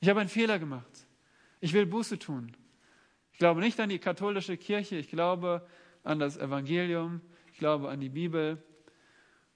ich 0.00 0.08
habe 0.08 0.20
einen 0.20 0.28
Fehler 0.28 0.58
gemacht. 0.58 1.06
Ich 1.60 1.72
will 1.72 1.86
Buße 1.86 2.18
tun. 2.18 2.52
Ich 3.32 3.38
glaube 3.38 3.60
nicht 3.60 3.78
an 3.80 3.88
die 3.88 3.98
katholische 3.98 4.56
Kirche. 4.56 4.96
Ich 4.96 5.08
glaube 5.08 5.66
an 6.04 6.18
das 6.18 6.36
Evangelium, 6.36 7.20
ich 7.52 7.58
glaube 7.58 7.88
an 7.88 8.00
die 8.00 8.08
Bibel. 8.08 8.62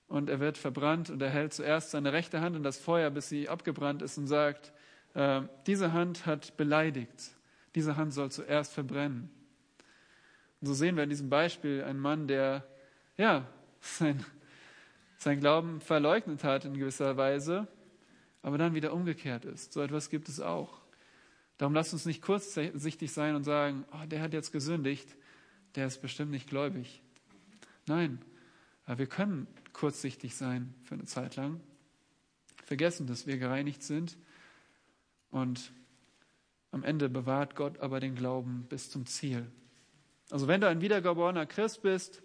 Und 0.08 0.30
er 0.30 0.38
wird 0.38 0.56
verbrannt 0.56 1.10
und 1.10 1.20
er 1.20 1.30
hält 1.30 1.52
zuerst 1.52 1.90
seine 1.90 2.12
rechte 2.12 2.40
Hand 2.40 2.54
in 2.54 2.62
das 2.62 2.78
Feuer, 2.78 3.10
bis 3.10 3.28
sie 3.28 3.48
abgebrannt 3.48 4.02
ist 4.02 4.18
und 4.18 4.28
sagt, 4.28 4.72
äh, 5.14 5.42
diese 5.66 5.92
Hand 5.92 6.26
hat 6.26 6.56
beleidigt, 6.56 7.32
diese 7.74 7.96
Hand 7.96 8.14
soll 8.14 8.30
zuerst 8.30 8.72
verbrennen. 8.72 9.30
Und 10.60 10.68
so 10.68 10.74
sehen 10.74 10.96
wir 10.96 11.02
in 11.02 11.10
diesem 11.10 11.28
Beispiel 11.28 11.82
einen 11.82 11.98
Mann, 11.98 12.28
der 12.28 12.64
ja 13.16 13.46
sein, 13.80 14.24
sein 15.18 15.40
Glauben 15.40 15.80
verleugnet 15.80 16.44
hat 16.44 16.64
in 16.64 16.78
gewisser 16.78 17.16
Weise, 17.16 17.68
aber 18.42 18.58
dann 18.58 18.74
wieder 18.74 18.92
umgekehrt 18.92 19.44
ist. 19.44 19.72
So 19.72 19.80
etwas 19.80 20.10
gibt 20.10 20.28
es 20.28 20.40
auch. 20.40 20.82
Darum 21.58 21.74
lasst 21.74 21.92
uns 21.92 22.04
nicht 22.04 22.22
kurzsichtig 22.22 23.12
sein 23.12 23.34
und 23.34 23.44
sagen, 23.44 23.84
oh, 23.92 24.06
der 24.06 24.20
hat 24.20 24.32
jetzt 24.34 24.52
gesündigt, 24.52 25.16
der 25.74 25.86
ist 25.86 26.02
bestimmt 26.02 26.30
nicht 26.30 26.48
gläubig. 26.48 27.02
Nein, 27.86 28.20
wir 28.86 29.06
können 29.06 29.46
kurzsichtig 29.72 30.36
sein 30.36 30.74
für 30.84 30.94
eine 30.94 31.04
Zeit 31.04 31.36
lang, 31.36 31.60
vergessen, 32.64 33.06
dass 33.06 33.26
wir 33.26 33.38
gereinigt 33.38 33.82
sind 33.82 34.18
und 35.30 35.72
am 36.72 36.82
Ende 36.82 37.08
bewahrt 37.08 37.56
Gott 37.56 37.78
aber 37.78 38.00
den 38.00 38.14
Glauben 38.14 38.66
bis 38.68 38.90
zum 38.90 39.06
Ziel. 39.06 39.50
Also 40.30 40.48
wenn 40.48 40.60
du 40.60 40.68
ein 40.68 40.80
wiedergeborener 40.80 41.46
Christ 41.46 41.82
bist, 41.82 42.22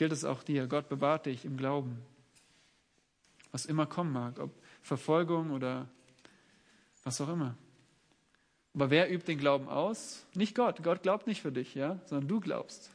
gilt 0.00 0.12
es 0.12 0.24
auch 0.24 0.42
dir. 0.42 0.66
Gott 0.66 0.88
bewahrt 0.88 1.26
dich 1.26 1.44
im 1.44 1.58
Glauben. 1.58 2.00
Was 3.52 3.66
immer 3.66 3.84
kommen 3.84 4.12
mag, 4.14 4.38
ob 4.38 4.50
Verfolgung 4.80 5.50
oder 5.50 5.86
was 7.04 7.20
auch 7.20 7.28
immer. 7.28 7.54
Aber 8.72 8.88
wer 8.88 9.12
übt 9.12 9.26
den 9.26 9.36
Glauben 9.36 9.68
aus? 9.68 10.24
Nicht 10.34 10.54
Gott. 10.54 10.82
Gott 10.82 11.02
glaubt 11.02 11.26
nicht 11.26 11.42
für 11.42 11.52
dich, 11.52 11.74
ja, 11.74 12.00
sondern 12.06 12.28
du 12.28 12.40
glaubst. 12.40 12.90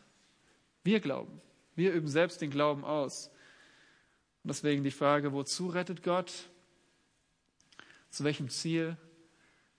Wir 0.83 0.99
glauben. 0.99 1.39
Wir 1.75 1.93
üben 1.93 2.07
selbst 2.07 2.41
den 2.41 2.49
Glauben 2.49 2.83
aus. 2.83 3.27
Und 4.43 4.47
deswegen 4.47 4.83
die 4.83 4.89
Frage, 4.89 5.31
wozu 5.31 5.67
rettet 5.67 6.01
Gott? 6.01 6.33
Zu 8.09 8.23
welchem 8.23 8.49
Ziel? 8.49 8.97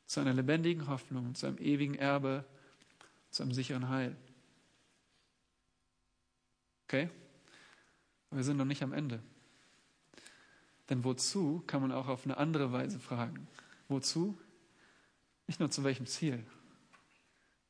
Zu 0.07 0.21
einer 0.21 0.33
lebendigen 0.33 0.87
Hoffnung, 0.87 1.35
zu 1.35 1.49
einem 1.49 1.59
ewigen 1.59 1.97
Erbe, 1.97 2.45
zu 3.33 3.43
einem 3.43 3.53
sicheren 3.53 3.89
Heil. 3.89 4.17
Okay? 6.87 7.11
Wir 8.31 8.45
sind 8.45 8.57
noch 8.57 8.65
nicht 8.65 8.83
am 8.83 8.93
Ende. 8.93 9.21
Denn 10.89 11.03
wozu 11.03 11.65
kann 11.67 11.83
man 11.83 11.91
auch 11.91 12.07
auf 12.07 12.25
eine 12.25 12.37
andere 12.37 12.73
Weise 12.73 13.01
fragen. 13.01 13.49
Wozu? 13.89 14.39
Nicht 15.49 15.59
nur 15.59 15.71
zu 15.71 15.83
welchem 15.85 16.07
Ziel, 16.07 16.45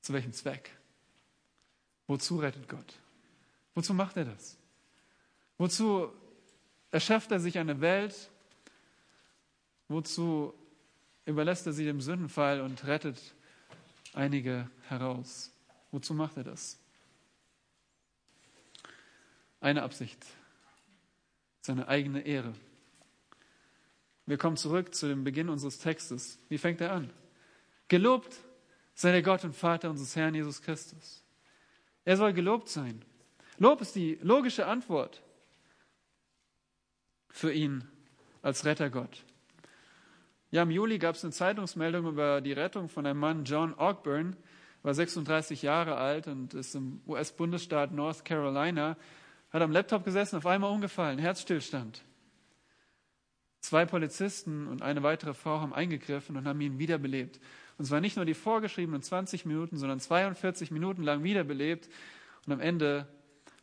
zu 0.01 0.13
welchem 0.13 0.33
Zweck. 0.33 0.71
Wozu 2.07 2.39
rettet 2.39 2.69
Gott? 2.69 2.95
Wozu 3.75 3.95
macht 3.95 4.17
er 4.17 4.27
das? 4.27 4.57
Wozu 5.59 6.13
erschafft 6.91 7.31
er 7.31 7.41
sich 7.41 7.59
eine 7.59 7.81
Welt? 7.81 8.31
Wozu 9.89 10.55
überlässt 11.25 11.67
er 11.67 11.73
sie 11.73 11.85
dem 11.85 12.01
Sündenfall 12.01 12.61
und 12.61 12.87
rettet 12.87 13.35
einige 14.15 14.71
heraus? 14.89 15.53
Wozu 15.91 16.15
macht 16.15 16.37
er 16.37 16.45
das? 16.45 16.79
Eine 19.67 19.83
Absicht, 19.83 20.25
seine 21.61 21.89
eigene 21.89 22.21
Ehre. 22.21 22.55
Wir 24.25 24.39
kommen 24.39 24.57
zurück 24.57 24.95
zu 24.95 25.09
dem 25.09 25.25
Beginn 25.25 25.49
unseres 25.49 25.81
Textes. 25.81 26.39
Wie 26.49 26.57
fängt 26.57 26.81
er 26.81 26.93
an? 26.93 27.13
Gelobt 27.89 28.37
sei 28.95 29.11
der 29.11 29.23
Gott 29.23 29.43
und 29.43 29.57
Vater 29.57 29.91
unseres 29.91 30.15
Herrn 30.15 30.37
Jesus 30.37 30.63
Christus. 30.63 31.25
Er 32.05 32.17
soll 32.17 32.33
gelobt 32.33 32.69
sein. 32.69 33.05
Lob 33.59 33.81
ist 33.81 33.97
die 33.97 34.21
logische 34.23 34.69
Antwort 34.69 35.21
für 37.29 37.53
ihn 37.53 37.83
als 38.43 38.65
Rettergott. 38.65 39.25
Ja, 40.53 40.63
im 40.63 40.71
Juli 40.71 41.01
gab 41.01 41.17
es 41.17 41.25
eine 41.25 41.33
Zeitungsmeldung 41.33 42.07
über 42.07 42.41
die 42.41 42.53
Rettung 42.53 42.89
von 42.89 43.05
einem 43.05 43.19
Mann, 43.19 43.45
John 43.45 43.75
Ogburn, 43.75 44.37
war 44.85 44.95
36 44.95 45.63
Jahre 45.63 45.97
alt 45.97 46.29
und 46.29 46.55
ist 46.55 46.77
im 46.77 47.01
US-Bundesstaat 47.09 47.91
North 47.91 48.25
Carolina, 48.25 48.97
hat 49.51 49.63
am 49.63 49.73
Laptop 49.73 50.05
gesessen, 50.05 50.37
auf 50.37 50.47
einmal 50.47 50.71
umgefallen, 50.71 51.19
Herzstillstand. 51.19 52.03
Zwei 53.61 53.85
Polizisten 53.85 54.69
und 54.69 54.83
eine 54.83 55.03
weitere 55.03 55.35
Frau 55.35 55.61
haben 55.61 55.75
eingegriffen 55.75 56.37
und 56.37 56.47
haben 56.47 56.61
ihn 56.61 56.79
wiederbelebt. 56.79 57.41
Und 57.79 57.85
zwar 57.85 58.01
nicht 58.01 58.17
nur 58.17 58.25
die 58.25 58.35
vorgeschriebenen 58.35 59.03
20 59.03 59.45
Minuten, 59.45 59.77
sondern 59.77 60.01
42 60.01 60.71
Minuten 60.71 61.03
lang 61.03 61.23
wiederbelebt. 61.25 61.89
Und 62.47 62.53
am 62.53 62.61
Ende 62.61 63.09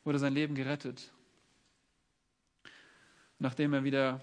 wurde 0.03 0.19
sein 0.19 0.33
Leben 0.33 0.55
gerettet. 0.55 1.11
Nachdem 3.39 3.73
er 3.73 3.83
wieder 3.83 4.21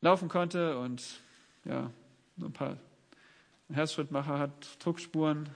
laufen 0.00 0.28
konnte 0.28 0.78
und 0.78 1.20
ja, 1.64 1.90
ein 2.38 2.52
paar 2.52 2.76
Herzschrittmacher 3.72 4.38
hat, 4.38 4.84
Druckspuren, 4.84 5.48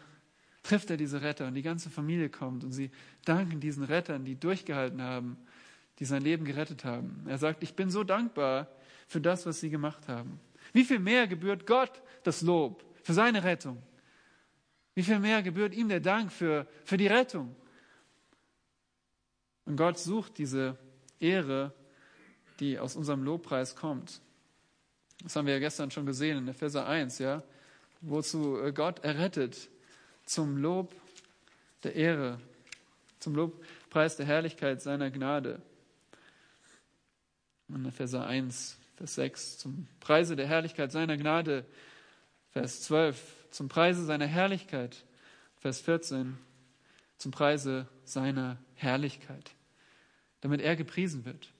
trifft 0.64 0.90
er 0.90 0.96
diese 0.96 1.22
Retter 1.22 1.46
und 1.46 1.54
die 1.54 1.62
ganze 1.62 1.90
Familie 1.90 2.30
kommt 2.30 2.64
und 2.64 2.72
sie 2.72 2.90
danken 3.24 3.60
diesen 3.60 3.84
Rettern, 3.84 4.24
die 4.24 4.34
durchgehalten 4.34 5.00
haben, 5.00 5.36
die 6.00 6.06
sein 6.06 6.22
Leben 6.22 6.44
gerettet 6.44 6.84
haben. 6.84 7.24
Er 7.28 7.38
sagt, 7.38 7.62
ich 7.62 7.76
bin 7.76 7.90
so 7.90 8.02
dankbar 8.02 8.68
für 9.06 9.20
das, 9.20 9.46
was 9.46 9.60
sie 9.60 9.70
gemacht 9.70 10.08
haben. 10.08 10.40
Wie 10.72 10.84
viel 10.84 10.98
mehr 10.98 11.28
gebührt 11.28 11.66
Gott 11.66 12.02
das 12.24 12.40
Lob 12.40 12.82
für 13.02 13.12
seine 13.12 13.44
Rettung? 13.44 13.80
Wie 14.94 15.02
viel 15.02 15.18
mehr 15.18 15.42
gebührt 15.42 15.74
ihm 15.74 15.88
der 15.88 16.00
Dank 16.00 16.32
für, 16.32 16.66
für 16.84 16.96
die 16.96 17.08
Rettung? 17.08 17.54
Und 19.66 19.76
Gott 19.76 19.98
sucht 19.98 20.38
diese 20.38 20.78
Ehre, 21.20 21.74
die 22.58 22.78
aus 22.78 22.96
unserem 22.96 23.22
Lobpreis 23.22 23.76
kommt. 23.76 24.22
Das 25.22 25.36
haben 25.36 25.46
wir 25.46 25.54
ja 25.54 25.60
gestern 25.60 25.90
schon 25.90 26.06
gesehen 26.06 26.38
in 26.38 26.48
Epheser 26.48 26.86
1, 26.86 27.18
ja, 27.18 27.42
wozu 28.00 28.58
Gott 28.72 29.04
errettet 29.04 29.68
zum 30.24 30.56
Lob 30.56 30.94
der 31.82 31.94
Ehre, 31.94 32.40
zum 33.18 33.34
Lobpreis 33.34 34.16
der 34.16 34.26
Herrlichkeit 34.26 34.82
seiner 34.82 35.10
Gnade. 35.10 35.60
In 37.68 37.84
Epheser 37.84 38.26
1, 38.26 38.78
Vers 38.96 39.14
6, 39.14 39.58
zum 39.58 39.88
Preise 40.00 40.36
der 40.36 40.46
Herrlichkeit 40.46 40.92
seiner 40.92 41.16
Gnade, 41.16 41.64
Vers 42.50 42.82
12, 42.82 43.48
zum 43.50 43.68
Preise 43.68 44.04
seiner 44.04 44.26
Herrlichkeit, 44.26 45.04
Vers 45.58 45.80
14, 45.80 46.38
zum 47.16 47.32
Preise 47.32 47.88
seiner 48.04 48.58
Herrlichkeit, 48.74 49.50
damit 50.40 50.60
er 50.60 50.76
gepriesen 50.76 51.24
wird. 51.24 51.52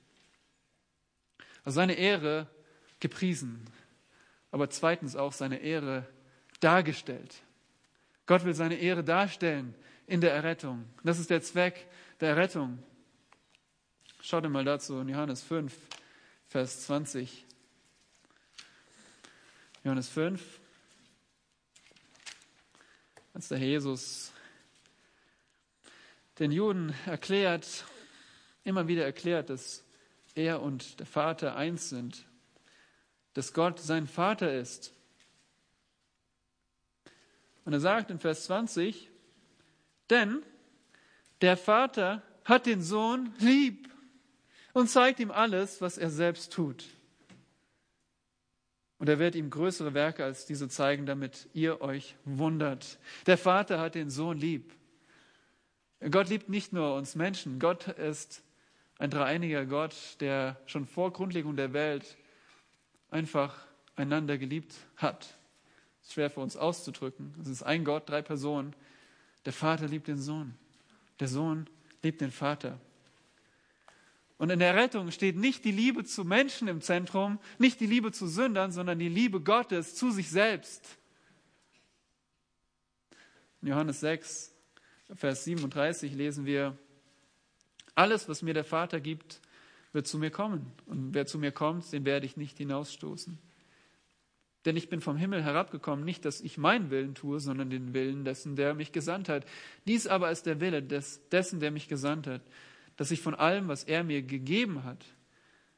Also 1.64 1.76
seine 1.76 1.94
Ehre 1.94 2.46
gepriesen, 3.00 3.66
aber 4.50 4.70
zweitens 4.70 5.16
auch 5.16 5.32
seine 5.32 5.58
Ehre 5.58 6.06
dargestellt. 6.60 7.42
Gott 8.26 8.44
will 8.44 8.54
seine 8.54 8.76
Ehre 8.76 9.04
darstellen 9.04 9.74
in 10.06 10.20
der 10.20 10.32
Errettung. 10.32 10.84
Das 11.02 11.18
ist 11.18 11.30
der 11.30 11.42
Zweck 11.42 11.86
der 12.20 12.30
Errettung. 12.30 12.82
Schaut 14.20 14.48
mal 14.48 14.64
dazu 14.64 14.98
in 15.00 15.08
Johannes 15.08 15.42
5, 15.42 15.74
Vers 16.48 16.82
20. 16.86 17.44
Johannes 19.82 20.08
5, 20.08 20.60
als 23.34 23.48
der 23.48 23.58
Jesus 23.58 24.32
den 26.38 26.50
Juden 26.50 26.94
erklärt, 27.04 27.84
immer 28.64 28.88
wieder 28.88 29.04
erklärt, 29.04 29.50
dass 29.50 29.84
er 30.34 30.62
und 30.62 31.00
der 31.00 31.06
Vater 31.06 31.54
eins 31.54 31.90
sind, 31.90 32.24
dass 33.34 33.52
Gott 33.52 33.78
sein 33.78 34.06
Vater 34.06 34.54
ist 34.54 34.94
und 37.64 37.72
er 37.72 37.80
sagt 37.80 38.10
in 38.10 38.18
Vers 38.18 38.44
20, 38.44 39.10
denn 40.10 40.42
der 41.40 41.56
Vater 41.56 42.22
hat 42.44 42.66
den 42.66 42.82
Sohn 42.82 43.32
lieb 43.38 43.88
und 44.72 44.88
zeigt 44.88 45.20
ihm 45.20 45.30
alles, 45.30 45.80
was 45.80 45.98
er 45.98 46.10
selbst 46.10 46.52
tut. 46.52 46.84
Und 48.98 49.08
er 49.08 49.18
wird 49.18 49.34
ihm 49.34 49.50
größere 49.50 49.94
Werke 49.94 50.24
als 50.24 50.46
diese 50.46 50.68
zeigen, 50.68 51.06
damit 51.06 51.48
ihr 51.52 51.80
euch 51.80 52.16
wundert. 52.24 52.98
Der 53.26 53.38
Vater 53.38 53.80
hat 53.80 53.94
den 53.94 54.10
Sohn 54.10 54.38
lieb. 54.38 54.72
Gott 56.10 56.28
liebt 56.28 56.48
nicht 56.48 56.72
nur 56.72 56.94
uns 56.94 57.14
Menschen. 57.14 57.58
Gott 57.58 57.88
ist 57.88 58.42
ein 58.98 59.10
dreieiniger 59.10 59.66
Gott, 59.66 59.94
der 60.20 60.60
schon 60.66 60.86
vor 60.86 61.12
Grundlegung 61.12 61.56
der 61.56 61.72
Welt 61.72 62.16
einfach 63.10 63.66
einander 63.96 64.38
geliebt 64.38 64.74
hat 64.96 65.34
ist 66.04 66.12
schwer 66.12 66.30
für 66.30 66.40
uns 66.40 66.56
auszudrücken. 66.56 67.34
Es 67.40 67.48
ist 67.48 67.62
ein 67.62 67.84
Gott, 67.84 68.08
drei 68.08 68.22
Personen. 68.22 68.76
Der 69.46 69.52
Vater 69.52 69.88
liebt 69.88 70.06
den 70.06 70.18
Sohn. 70.18 70.54
Der 71.18 71.28
Sohn 71.28 71.68
liebt 72.02 72.20
den 72.20 72.30
Vater. 72.30 72.78
Und 74.36 74.50
in 74.50 74.58
der 74.58 74.74
Rettung 74.74 75.10
steht 75.10 75.36
nicht 75.36 75.64
die 75.64 75.72
Liebe 75.72 76.04
zu 76.04 76.24
Menschen 76.24 76.68
im 76.68 76.82
Zentrum, 76.82 77.38
nicht 77.58 77.80
die 77.80 77.86
Liebe 77.86 78.12
zu 78.12 78.26
Sündern, 78.26 78.72
sondern 78.72 78.98
die 78.98 79.08
Liebe 79.08 79.40
Gottes 79.40 79.94
zu 79.94 80.10
sich 80.10 80.28
selbst. 80.28 80.98
In 83.62 83.68
Johannes 83.68 84.00
6, 84.00 84.52
Vers 85.14 85.44
37 85.44 86.12
lesen 86.12 86.44
wir, 86.44 86.76
alles, 87.94 88.28
was 88.28 88.42
mir 88.42 88.52
der 88.52 88.64
Vater 88.64 89.00
gibt, 89.00 89.40
wird 89.92 90.08
zu 90.08 90.18
mir 90.18 90.30
kommen. 90.30 90.72
Und 90.86 91.14
wer 91.14 91.26
zu 91.26 91.38
mir 91.38 91.52
kommt, 91.52 91.90
den 91.92 92.04
werde 92.04 92.26
ich 92.26 92.36
nicht 92.36 92.58
hinausstoßen. 92.58 93.38
Denn 94.64 94.76
ich 94.76 94.88
bin 94.88 95.00
vom 95.00 95.16
Himmel 95.16 95.42
herabgekommen, 95.42 96.04
nicht, 96.04 96.24
dass 96.24 96.40
ich 96.40 96.56
meinen 96.56 96.90
Willen 96.90 97.14
tue, 97.14 97.38
sondern 97.38 97.68
den 97.68 97.92
Willen 97.92 98.24
dessen, 98.24 98.56
der 98.56 98.74
mich 98.74 98.92
gesandt 98.92 99.28
hat. 99.28 99.44
Dies 99.86 100.06
aber 100.06 100.30
ist 100.30 100.46
der 100.46 100.60
Wille 100.60 100.82
des, 100.82 101.28
dessen, 101.28 101.60
der 101.60 101.70
mich 101.70 101.88
gesandt 101.88 102.26
hat, 102.26 102.42
dass 102.96 103.10
ich 103.10 103.20
von 103.20 103.34
allem, 103.34 103.68
was 103.68 103.84
er 103.84 104.04
mir 104.04 104.22
gegeben 104.22 104.84
hat, 104.84 105.04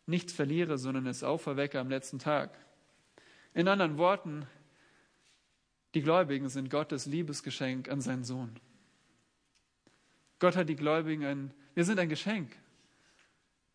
nichts 0.07 0.33
verliere, 0.33 0.79
sondern 0.79 1.07
es 1.07 1.25
auferwecke 1.25 1.81
am 1.81 1.89
letzten 1.89 2.19
Tag. 2.19 2.57
In 3.55 3.67
anderen 3.67 3.99
Worten, 3.99 4.47
die 5.95 6.03
Gläubigen 6.03 6.49
sind 6.49 6.71
Gottes 6.71 7.07
Liebesgeschenk 7.07 7.89
an 7.89 8.01
seinen 8.01 8.23
Sohn. 8.23 8.55
Gott 10.39 10.55
hat 10.55 10.69
die 10.69 10.77
Gläubigen 10.77 11.25
ein, 11.25 11.55
wir 11.75 11.85
sind 11.85 11.99
ein 11.99 12.09
Geschenk. 12.09 12.55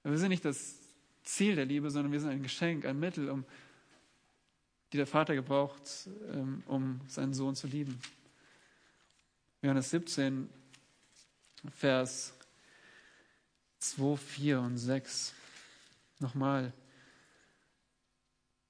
Wir 0.03 0.17
sind 0.17 0.29
nicht 0.29 0.45
das 0.45 0.77
Ziel 1.23 1.55
der 1.55 1.65
Liebe, 1.65 1.89
sondern 1.89 2.11
wir 2.11 2.19
sind 2.19 2.29
ein 2.29 2.43
Geschenk, 2.43 2.85
ein 2.85 2.99
Mittel, 2.99 3.29
um 3.29 3.43
die 4.91 4.97
der 4.97 5.07
Vater 5.07 5.35
gebraucht, 5.35 6.09
ähm, 6.33 6.63
um 6.65 7.01
seinen 7.07 7.33
Sohn 7.33 7.55
zu 7.55 7.67
lieben. 7.67 7.99
Johannes 9.61 9.89
17, 9.91 10.49
Vers 11.75 12.33
2, 13.79 14.17
4 14.17 14.59
und 14.59 14.77
6. 14.77 15.33
Nochmal. 16.19 16.73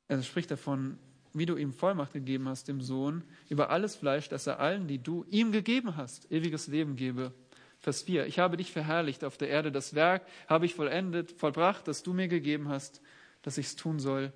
Er 0.07 0.21
spricht 0.21 0.51
davon, 0.51 0.99
wie 1.33 1.45
du 1.45 1.55
ihm 1.55 1.73
Vollmacht 1.73 2.13
gegeben 2.13 2.47
hast, 2.49 2.67
dem 2.67 2.81
Sohn, 2.81 3.23
über 3.49 3.69
alles 3.69 3.95
Fleisch, 3.95 4.29
dass 4.29 4.47
er 4.47 4.59
allen, 4.59 4.87
die 4.87 4.97
du 4.99 5.25
ihm 5.29 5.51
gegeben 5.51 5.95
hast, 5.95 6.31
ewiges 6.31 6.67
Leben 6.67 6.95
gebe. 6.97 7.33
Vers 7.79 8.03
4. 8.03 8.27
Ich 8.27 8.37
habe 8.37 8.57
dich 8.57 8.71
verherrlicht 8.71 9.23
auf 9.23 9.37
der 9.37 9.49
Erde. 9.49 9.71
Das 9.71 9.95
Werk 9.95 10.25
habe 10.47 10.65
ich 10.65 10.75
vollendet, 10.75 11.31
vollbracht, 11.31 11.87
das 11.87 12.03
du 12.03 12.13
mir 12.13 12.27
gegeben 12.27 12.69
hast, 12.69 13.01
dass 13.41 13.57
ich 13.57 13.67
es 13.67 13.75
tun 13.75 13.99
soll. 13.99 14.33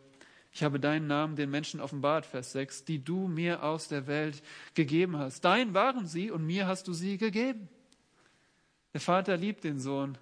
Ich 0.56 0.64
habe 0.64 0.80
deinen 0.80 1.08
Namen 1.08 1.36
den 1.36 1.52
Menschen 1.52 1.82
offenbart, 1.82 2.26
Vers 2.26 2.54
6, 2.54 2.86
die 2.86 3.04
du 3.04 3.28
mir 3.28 3.62
aus 3.62 3.90
der 3.90 4.08
Welt 4.08 4.42
gegeben 4.74 5.18
hast. 5.18 5.44
Dein 5.44 5.74
waren 5.74 6.08
sie 6.08 6.32
und 6.32 6.46
mir 6.46 6.66
hast 6.66 6.88
du 6.88 6.94
sie 6.94 7.18
gegeben. 7.18 7.68
Der 8.94 9.02
Vater 9.02 9.36
liebt 9.36 9.66
den 9.66 9.80
Sohn 9.80 10.18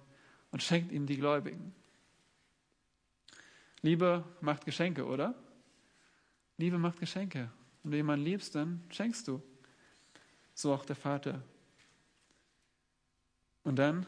und 0.50 0.60
schenkt 0.60 0.90
ihm 0.90 1.06
die 1.06 1.18
Gläubigen. 1.18 1.72
Liebe 3.80 4.24
macht 4.40 4.64
Geschenke, 4.64 5.06
oder? 5.06 5.36
Liebe 6.58 6.78
macht 6.78 6.98
Geschenke. 6.98 7.48
Wenn 7.84 7.92
du 7.92 7.96
jemanden 7.98 8.24
liebst, 8.24 8.56
dann 8.56 8.82
schenkst 8.90 9.28
du. 9.28 9.40
So 10.52 10.74
auch 10.74 10.84
der 10.84 10.96
Vater. 10.96 11.44
Und 13.62 13.76
dann 13.76 14.04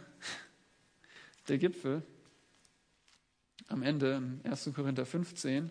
der 1.46 1.58
Gipfel. 1.58 2.02
Am 3.68 3.84
Ende 3.84 4.16
in 4.16 4.50
1. 4.50 4.72
Korinther 4.74 5.06
15 5.06 5.70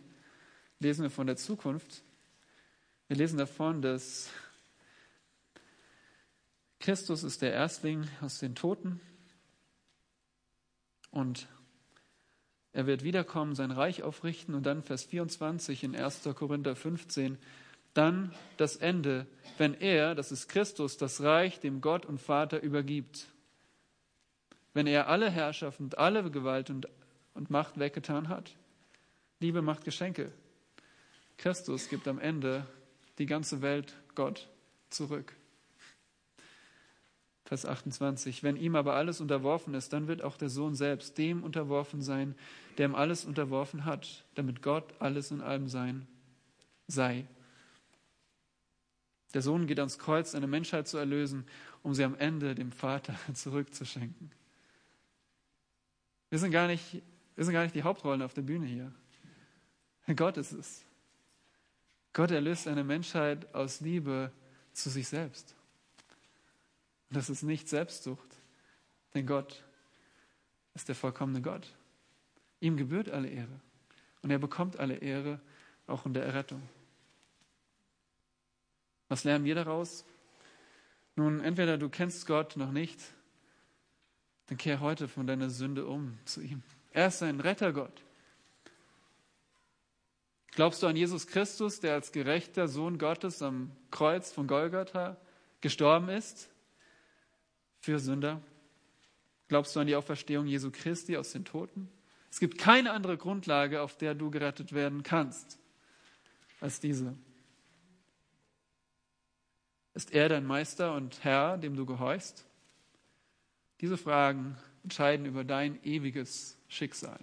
lesen 0.79 1.03
wir 1.03 1.09
von 1.09 1.27
der 1.27 1.37
Zukunft. 1.37 2.03
Wir 3.07 3.17
lesen 3.17 3.37
davon, 3.37 3.81
dass 3.81 4.29
Christus 6.79 7.23
ist 7.23 7.41
der 7.41 7.53
Erstling 7.53 8.07
aus 8.21 8.39
den 8.39 8.55
Toten 8.55 8.99
und 11.11 11.47
er 12.73 12.87
wird 12.87 13.03
wiederkommen, 13.03 13.55
sein 13.55 13.71
Reich 13.71 14.03
aufrichten 14.03 14.53
und 14.53 14.65
dann 14.65 14.83
Vers 14.83 15.05
24 15.05 15.85
in 15.85 15.95
1. 15.95 16.23
Korinther 16.35 16.75
15, 16.75 17.37
dann 17.93 18.33
das 18.57 18.75
Ende, 18.75 19.25
wenn 19.57 19.73
er, 19.73 20.13
das 20.13 20.33
ist 20.33 20.49
Christus, 20.49 20.97
das 20.97 21.21
Reich 21.21 21.61
dem 21.61 21.79
Gott 21.79 22.05
und 22.05 22.19
Vater 22.19 22.61
übergibt. 22.61 23.27
Wenn 24.73 24.87
er 24.87 25.07
alle 25.07 25.29
Herrschaft 25.29 25.79
und 25.79 25.97
alle 25.97 26.29
Gewalt 26.29 26.69
und, 26.69 26.89
und 27.33 27.49
Macht 27.49 27.79
weggetan 27.79 28.27
hat. 28.27 28.51
Liebe 29.39 29.61
macht 29.61 29.85
Geschenke. 29.85 30.33
Christus 31.37 31.89
gibt 31.89 32.07
am 32.07 32.19
Ende 32.19 32.65
die 33.17 33.25
ganze 33.25 33.61
Welt 33.61 33.95
Gott 34.15 34.49
zurück. 34.89 35.33
Vers 37.45 37.65
28. 37.65 38.41
Wenn 38.41 38.57
ihm 38.57 38.75
aber 38.75 38.95
alles 38.95 39.21
unterworfen 39.21 39.75
ist, 39.75 39.93
dann 39.93 40.07
wird 40.07 40.23
auch 40.23 40.35
der 40.37 40.49
Sohn 40.49 40.73
selbst 40.73 41.17
dem 41.17 41.43
unterworfen 41.43 42.01
sein, 42.01 42.35
der 42.77 42.87
ihm 42.87 42.95
alles 42.95 43.23
unterworfen 43.23 43.85
hat, 43.85 44.25
damit 44.33 44.63
Gott 44.63 44.93
alles 44.99 45.31
in 45.31 45.41
allem 45.41 45.67
sein 45.67 46.07
sei. 46.87 47.25
Der 49.33 49.41
Sohn 49.41 49.67
geht 49.67 49.79
ans 49.79 49.99
Kreuz, 49.99 50.33
eine 50.33 50.47
Menschheit 50.47 50.87
zu 50.87 50.97
erlösen, 50.97 51.45
um 51.83 51.93
sie 51.93 52.03
am 52.03 52.15
Ende 52.15 52.55
dem 52.55 52.71
Vater 52.71 53.15
zurückzuschenken. 53.33 54.31
Wir 56.29 56.39
sind 56.39 56.51
gar 56.51 56.67
nicht, 56.67 57.01
wir 57.35 57.45
sind 57.45 57.53
gar 57.53 57.63
nicht 57.63 57.75
die 57.75 57.83
Hauptrollen 57.83 58.21
auf 58.21 58.33
der 58.33 58.41
Bühne 58.41 58.65
hier. 58.65 58.91
Gott 60.15 60.37
ist 60.37 60.51
es. 60.51 60.85
Gott 62.15 62.31
erlöst 62.31 62.69
eine 62.69 62.85
Menschheit 62.85 63.53
aus 63.53 63.81
Liebe 63.81 64.31
zu 64.71 64.89
sich 64.89 65.09
selbst. 65.09 65.53
Und 67.09 67.17
das 67.17 67.29
ist 67.29 67.43
nicht 67.43 67.67
Selbstsucht, 67.67 68.37
denn 69.13 69.27
Gott 69.27 69.65
ist 70.75 70.87
der 70.87 70.95
vollkommene 70.95 71.41
Gott. 71.41 71.75
Ihm 72.61 72.77
gebührt 72.77 73.09
alle 73.09 73.27
Ehre. 73.27 73.59
Und 74.21 74.31
er 74.31 74.39
bekommt 74.39 74.79
alle 74.79 74.95
Ehre, 74.95 75.41
auch 75.87 76.05
in 76.05 76.13
der 76.13 76.25
Errettung. 76.25 76.61
Was 79.09 79.25
lernen 79.25 79.43
wir 79.43 79.55
daraus? 79.55 80.05
Nun, 81.17 81.41
entweder 81.41 81.77
du 81.77 81.89
kennst 81.89 82.25
Gott 82.27 82.55
noch 82.55 82.71
nicht, 82.71 82.99
dann 84.45 84.57
kehr 84.57 84.79
heute 84.79 85.09
von 85.09 85.27
deiner 85.27 85.49
Sünde 85.49 85.85
um 85.85 86.17
zu 86.23 86.39
ihm. 86.39 86.63
Er 86.91 87.07
ist 87.07 87.21
ein 87.21 87.41
Rettergott. 87.41 88.04
Glaubst 90.55 90.81
du 90.81 90.87
an 90.87 90.95
Jesus 90.95 91.27
Christus, 91.27 91.79
der 91.79 91.93
als 91.93 92.11
gerechter 92.11 92.67
Sohn 92.67 92.97
Gottes 92.97 93.41
am 93.41 93.71
Kreuz 93.91 94.31
von 94.31 94.47
Golgatha 94.47 95.17
gestorben 95.61 96.09
ist? 96.09 96.49
für 97.85 97.99
Sünder? 97.99 98.41
Glaubst 99.47 99.75
du 99.75 99.79
an 99.79 99.85
die 99.87 99.95
Auferstehung 99.95 100.47
Jesu 100.47 100.71
Christi 100.71 101.17
aus 101.17 101.31
den 101.31 101.45
Toten? 101.45 101.87
Es 102.31 102.39
gibt 102.39 102.57
keine 102.57 102.91
andere 102.91 103.15
Grundlage, 103.15 103.81
auf 103.81 103.95
der 103.95 104.15
du 104.15 104.31
gerettet 104.31 104.73
werden 104.73 105.03
kannst, 105.03 105.59
als 106.59 106.79
diese. 106.79 107.15
Ist 109.93 110.11
er 110.11 110.27
dein 110.29 110.45
Meister 110.45 110.95
und 110.95 111.23
Herr, 111.23 111.57
dem 111.57 111.75
du 111.75 111.85
gehorchst? 111.85 112.45
Diese 113.81 113.97
Fragen 113.97 114.57
entscheiden 114.83 115.27
über 115.27 115.43
dein 115.43 115.81
ewiges 115.83 116.57
Schicksal. 116.67 117.19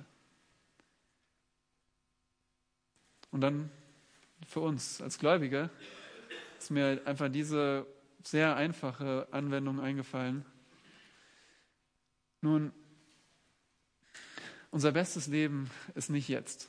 Und 3.33 3.41
dann 3.41 3.71
für 4.47 4.61
uns 4.61 5.01
als 5.01 5.19
Gläubige 5.19 5.71
ist 6.59 6.71
mir 6.71 7.03
einfach 7.05 7.29
diese 7.29 7.87
sehr 8.23 8.55
einfache 8.55 9.27
Anwendung 9.33 9.81
eingefallen. 9.81 10.45
Nun, 12.41 12.73
unser 14.71 14.93
bestes 14.93 15.27
Leben 15.27 15.71
ist 15.95 16.11
nicht 16.11 16.29
jetzt. 16.29 16.69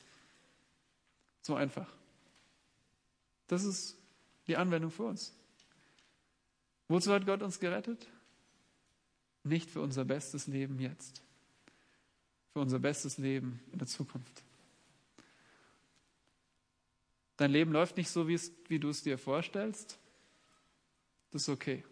So 1.42 1.54
einfach. 1.54 1.88
Das 3.46 3.64
ist 3.64 3.96
die 4.46 4.56
Anwendung 4.56 4.90
für 4.90 5.04
uns. 5.04 5.32
Wozu 6.88 7.12
hat 7.12 7.26
Gott 7.26 7.42
uns 7.42 7.60
gerettet? 7.60 8.06
Nicht 9.42 9.70
für 9.70 9.80
unser 9.80 10.04
bestes 10.04 10.46
Leben 10.46 10.80
jetzt, 10.80 11.22
für 12.52 12.60
unser 12.60 12.78
bestes 12.78 13.18
Leben 13.18 13.60
in 13.72 13.78
der 13.78 13.88
Zukunft. 13.88 14.42
Dein 17.36 17.50
Leben 17.50 17.72
läuft 17.72 17.96
nicht 17.96 18.10
so, 18.10 18.28
wie, 18.28 18.78
du 18.78 18.88
es 18.88 19.02
dir 19.02 19.18
vorstellst. 19.18 19.98
Das 21.30 21.42
ist 21.42 21.48
okay. 21.48 21.84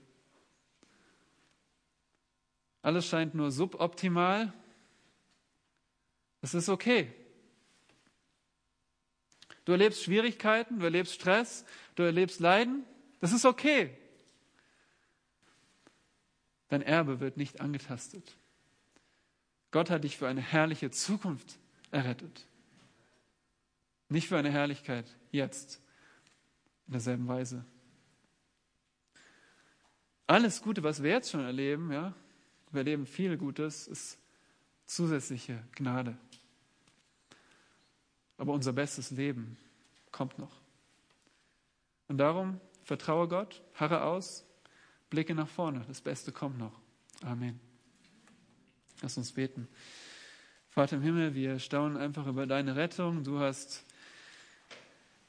Alles 2.81 3.07
scheint 3.07 3.35
nur 3.35 3.51
suboptimal. 3.51 4.53
Es 6.41 6.55
ist 6.55 6.69
okay. 6.69 7.13
Du 9.65 9.73
erlebst 9.73 10.03
Schwierigkeiten, 10.03 10.81
du 10.81 10.85
erlebst 10.85 11.15
Stress, 11.15 11.65
du 11.95 12.03
erlebst 12.03 12.41
Leiden. 12.41 12.85
Das 13.21 13.33
ist 13.33 13.45
okay. 13.45 13.97
Dein 16.69 16.83
Erbe 16.83 17.21
wird 17.21 17.37
nicht 17.37 17.61
angetastet. 17.61 18.37
Gott 19.71 19.91
hat 19.91 20.05
dich 20.05 20.17
für 20.17 20.29
eine 20.29 20.41
herrliche 20.41 20.91
Zukunft 20.91 21.59
errettet. 21.91 22.47
Nicht 24.13 24.29
für 24.29 24.37
eine 24.37 24.51
Herrlichkeit 24.51 25.07
jetzt 25.31 25.81
in 26.87 26.93
derselben 26.93 27.29
Weise. 27.29 27.65
Alles 30.27 30.61
Gute, 30.61 30.83
was 30.83 31.03
wir 31.03 31.11
jetzt 31.11 31.31
schon 31.31 31.41
erleben, 31.41 31.91
ja, 31.91 32.15
wir 32.73 32.81
erleben 32.81 33.07
viel 33.07 33.39
Gutes, 33.39 33.89
ist 33.89 34.19
zusätzliche 34.85 35.65
Gnade. 35.77 36.19
Aber 38.37 38.53
unser 38.53 38.75
bestes 38.75 39.11
Leben 39.13 39.57
kommt 40.11 40.39
noch. 40.39 40.61
Und 42.09 42.19
darum 42.19 42.61
vertraue 42.85 43.29
Gott, 43.29 43.63
harre 43.73 44.03
aus, 44.03 44.45
blicke 45.09 45.35
nach 45.35 45.49
vorne. 45.49 45.87
Das 45.89 46.03
Beste 46.03 46.33
kommt 46.33 46.59
noch. 46.59 46.79
Amen. 47.23 47.59
Lass 49.01 49.17
uns 49.17 49.33
beten. 49.33 49.69
Vater 50.69 50.97
im 50.97 51.03
Himmel, 51.03 51.35
wir 51.35 51.59
staunen 51.59 51.97
einfach 51.97 52.27
über 52.27 52.47
deine 52.47 52.77
Rettung. 52.77 53.25
Du 53.25 53.39
hast 53.39 53.87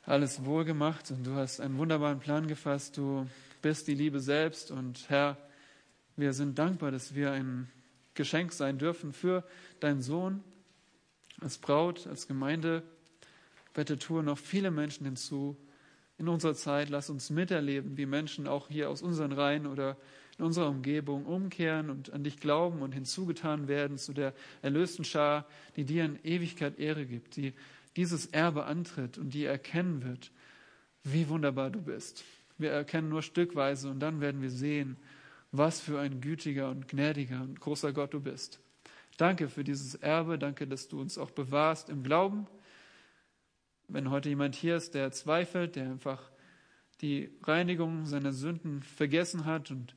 alles 0.06 0.44
wohl 0.44 0.66
gemacht 0.66 1.12
und 1.12 1.26
du 1.26 1.36
hast 1.36 1.60
einen 1.60 1.78
wunderbaren 1.78 2.20
Plan 2.20 2.48
gefasst. 2.48 2.98
Du 2.98 3.28
bist 3.62 3.88
die 3.88 3.96
Liebe 3.96 4.20
selbst 4.20 4.70
und 4.72 5.10
Herr, 5.10 5.38
wir 6.18 6.34
sind 6.34 6.60
dankbar, 6.60 6.92
dass 6.92 7.16
wir 7.16 7.32
ein 7.32 7.70
Geschenk 8.14 8.52
sein 8.52 8.78
dürfen 8.78 9.14
für 9.14 9.44
deinen 9.80 10.02
Sohn 10.02 10.44
als 11.40 11.58
Braut, 11.58 12.06
als 12.08 12.28
Gemeinde. 12.28 12.84
Bitte 13.74 13.98
tue 13.98 14.24
noch 14.24 14.38
viele 14.38 14.72
Menschen 14.72 15.06
hinzu. 15.06 15.58
In 16.18 16.28
unserer 16.28 16.54
Zeit 16.54 16.90
lass 16.90 17.10
uns 17.10 17.30
miterleben, 17.30 17.98
wie 17.98 18.06
Menschen 18.06 18.48
auch 18.48 18.68
hier 18.68 18.90
aus 18.90 19.02
unseren 19.02 19.32
Reihen 19.32 19.66
oder 19.66 19.98
in 20.38 20.46
unserer 20.46 20.70
Umgebung 20.70 21.26
umkehren 21.26 21.90
und 21.90 22.12
an 22.12 22.24
dich 22.24 22.40
glauben 22.40 22.82
und 22.82 22.92
hinzugetan 22.92 23.68
werden 23.68 23.98
zu 23.98 24.14
der 24.14 24.34
erlösten 24.62 25.06
Schar, 25.06 25.48
die 25.76 25.86
dir 25.86 26.06
in 26.06 26.20
Ewigkeit 26.24 26.78
Ehre 26.78 27.06
gibt, 27.06 27.36
die 27.36 27.54
dieses 27.96 28.26
Erbe 28.28 28.66
antritt 28.66 29.18
und 29.18 29.34
die 29.34 29.46
erkennen 29.46 30.04
wird, 30.04 30.32
wie 31.04 31.30
wunderbar 31.30 31.70
du 31.70 31.82
bist. 31.82 32.24
Wir 32.58 32.72
erkennen 32.72 33.10
nur 33.10 33.22
stückweise 33.22 33.90
und 33.90 34.00
dann 34.00 34.22
werden 34.22 34.42
wir 34.42 34.50
sehen, 34.50 34.98
was 35.52 35.80
für 35.80 36.00
ein 36.00 36.22
gütiger 36.22 36.70
und 36.70 36.88
gnädiger 36.88 37.42
und 37.42 37.60
großer 37.60 37.94
Gott 37.94 38.14
du 38.14 38.20
bist. 38.20 38.60
Danke 39.18 39.48
für 39.50 39.64
dieses 39.64 39.96
Erbe, 39.96 40.40
danke, 40.40 40.68
dass 40.68 40.88
du 40.88 41.00
uns 41.00 41.18
auch 41.18 41.32
bewahrst 41.32 41.90
im 41.90 42.04
Glauben. 42.04 42.48
Wenn 43.88 44.10
heute 44.10 44.30
jemand 44.30 44.56
hier 44.56 44.78
ist, 44.78 44.96
der 44.96 45.12
zweifelt, 45.12 45.76
der 45.76 45.92
einfach 45.92 46.32
die 47.02 47.30
Reinigung 47.44 48.06
seiner 48.06 48.32
Sünden 48.32 48.82
vergessen 48.82 49.46
hat 49.46 49.70
und 49.70 49.96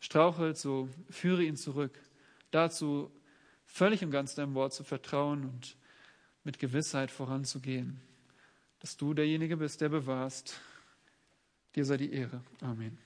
strauchelt, 0.00 0.56
so 0.56 0.88
führe 1.10 1.44
ihn 1.44 1.56
zurück. 1.56 1.98
Dazu 2.50 3.12
völlig 3.66 4.02
und 4.02 4.10
ganz 4.10 4.34
deinem 4.34 4.54
Wort 4.54 4.72
zu 4.72 4.82
vertrauen 4.82 5.44
und 5.44 5.76
mit 6.46 6.60
Gewissheit 6.60 7.10
voranzugehen, 7.10 8.00
dass 8.78 8.96
du 8.96 9.12
derjenige 9.14 9.56
bist, 9.56 9.80
der 9.80 9.88
bewahrst. 9.88 10.60
Dir 11.74 11.84
sei 11.84 11.96
die 11.96 12.12
Ehre. 12.12 12.40
Amen. 12.60 12.96